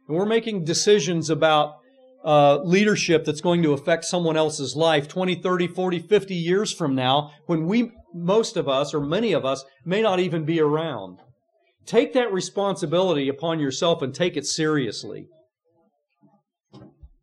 And 0.08 0.16
we're 0.16 0.26
making 0.26 0.64
decisions 0.64 1.30
about 1.30 1.76
uh, 2.24 2.58
leadership 2.62 3.24
that's 3.24 3.40
going 3.40 3.62
to 3.62 3.72
affect 3.72 4.04
someone 4.04 4.36
else's 4.36 4.76
life 4.76 5.08
20, 5.08 5.36
30, 5.36 5.68
40, 5.68 5.98
50 6.00 6.34
years 6.34 6.72
from 6.72 6.94
now 6.94 7.30
when 7.46 7.66
we 7.66 7.92
most 8.14 8.56
of 8.56 8.68
us 8.68 8.92
or 8.92 9.00
many 9.00 9.32
of 9.32 9.44
us 9.44 9.64
may 9.84 10.02
not 10.02 10.20
even 10.20 10.44
be 10.44 10.60
around. 10.60 11.18
Take 11.86 12.12
that 12.12 12.32
responsibility 12.32 13.28
upon 13.28 13.58
yourself 13.58 14.02
and 14.02 14.14
take 14.14 14.36
it 14.36 14.46
seriously. 14.46 15.26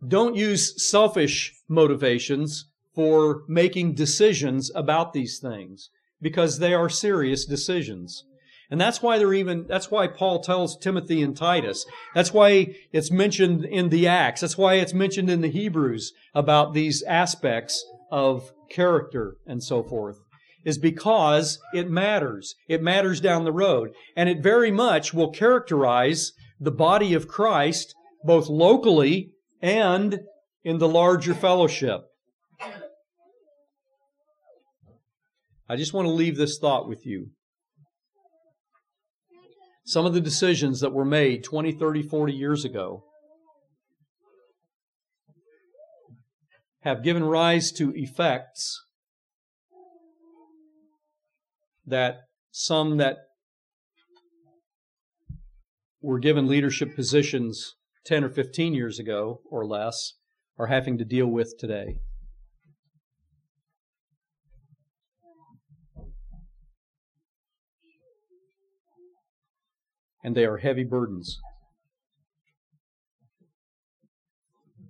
Don't 0.05 0.35
use 0.35 0.81
selfish 0.83 1.53
motivations 1.67 2.69
for 2.95 3.43
making 3.47 3.95
decisions 3.95 4.71
about 4.75 5.13
these 5.13 5.39
things 5.39 5.89
because 6.21 6.59
they 6.59 6.73
are 6.73 6.89
serious 6.89 7.45
decisions. 7.45 8.25
And 8.71 8.79
that's 8.79 9.01
why 9.01 9.17
they're 9.17 9.33
even, 9.33 9.65
that's 9.67 9.89
why 9.89 10.07
Paul 10.07 10.41
tells 10.41 10.77
Timothy 10.77 11.23
and 11.23 11.35
Titus. 11.35 11.85
That's 12.13 12.33
why 12.33 12.75
it's 12.91 13.09
mentioned 13.09 13.65
in 13.65 13.89
the 13.89 14.07
Acts. 14.07 14.41
That's 14.41 14.57
why 14.57 14.75
it's 14.75 14.93
mentioned 14.93 15.29
in 15.29 15.41
the 15.41 15.49
Hebrews 15.49 16.13
about 16.35 16.73
these 16.73 17.01
aspects 17.03 17.83
of 18.11 18.51
character 18.69 19.37
and 19.47 19.63
so 19.63 19.81
forth. 19.83 20.19
Is 20.65 20.77
because 20.77 21.59
it 21.73 21.89
matters. 21.89 22.55
It 22.67 22.83
matters 22.83 23.21
down 23.21 23.45
the 23.45 23.53
road. 23.53 23.91
And 24.15 24.27
it 24.27 24.43
very 24.43 24.71
much 24.71 25.13
will 25.13 25.31
characterize 25.31 26.33
the 26.59 26.71
body 26.71 27.13
of 27.13 27.27
Christ 27.27 27.95
both 28.23 28.49
locally 28.49 29.31
and 29.61 30.19
in 30.63 30.77
the 30.77 30.87
larger 30.87 31.33
fellowship. 31.33 32.01
I 35.69 35.75
just 35.75 35.93
want 35.93 36.07
to 36.07 36.11
leave 36.11 36.35
this 36.35 36.57
thought 36.57 36.87
with 36.87 37.05
you. 37.05 37.27
Some 39.85 40.05
of 40.05 40.13
the 40.13 40.21
decisions 40.21 40.81
that 40.81 40.93
were 40.93 41.05
made 41.05 41.43
20, 41.43 41.71
30, 41.71 42.03
40 42.03 42.33
years 42.33 42.65
ago 42.65 43.03
have 46.81 47.03
given 47.03 47.23
rise 47.23 47.71
to 47.73 47.91
effects 47.95 48.83
that 51.89 52.21
some 52.51 52.97
that 52.97 53.17
were 56.01 56.19
given 56.19 56.47
leadership 56.47 56.95
positions 56.95 57.75
10 58.05 58.23
or 58.23 58.29
15 58.29 58.73
years 58.73 58.99
ago 58.99 59.41
or 59.51 59.65
less 59.65 60.13
are 60.57 60.67
having 60.67 60.97
to 60.97 61.05
deal 61.05 61.27
with 61.27 61.53
today. 61.59 61.95
and 70.23 70.35
they 70.35 70.45
are 70.45 70.57
heavy 70.57 70.83
burdens. 70.83 71.39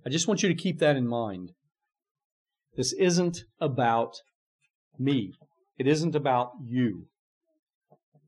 I 0.04 0.10
just 0.10 0.26
want 0.26 0.42
you 0.42 0.48
to 0.48 0.54
keep 0.54 0.78
that 0.78 0.96
in 0.96 1.06
mind. 1.06 1.52
This 2.76 2.92
isn't 2.94 3.44
about 3.60 4.16
me. 4.98 5.34
It 5.80 5.86
isn't 5.86 6.14
about 6.14 6.50
you. 6.62 7.06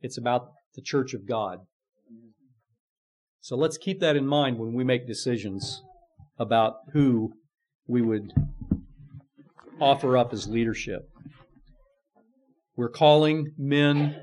It's 0.00 0.16
about 0.16 0.52
the 0.74 0.80
church 0.80 1.12
of 1.12 1.28
God. 1.28 1.58
So 3.42 3.56
let's 3.56 3.76
keep 3.76 4.00
that 4.00 4.16
in 4.16 4.26
mind 4.26 4.58
when 4.58 4.72
we 4.72 4.84
make 4.84 5.06
decisions 5.06 5.82
about 6.38 6.76
who 6.94 7.34
we 7.86 8.00
would 8.00 8.32
offer 9.78 10.16
up 10.16 10.32
as 10.32 10.48
leadership. 10.48 11.02
We're 12.74 12.88
calling 12.88 13.52
men 13.58 14.16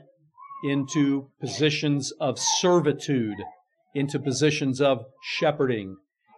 into 0.64 1.30
positions 1.40 2.12
of 2.20 2.40
servitude, 2.40 3.38
into 3.94 4.18
positions 4.18 4.82
of 4.82 5.04
shepherding, 5.22 5.98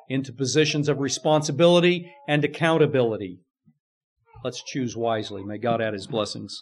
into 0.09 0.33
positions 0.33 0.89
of 0.89 0.99
responsibility 0.99 2.11
and 2.27 2.43
accountability. 2.43 3.39
Let's 4.43 4.61
choose 4.61 4.97
wisely. 4.97 5.45
May 5.45 5.57
God 5.57 5.79
add 5.79 5.93
his 5.93 6.07
blessings. 6.07 6.61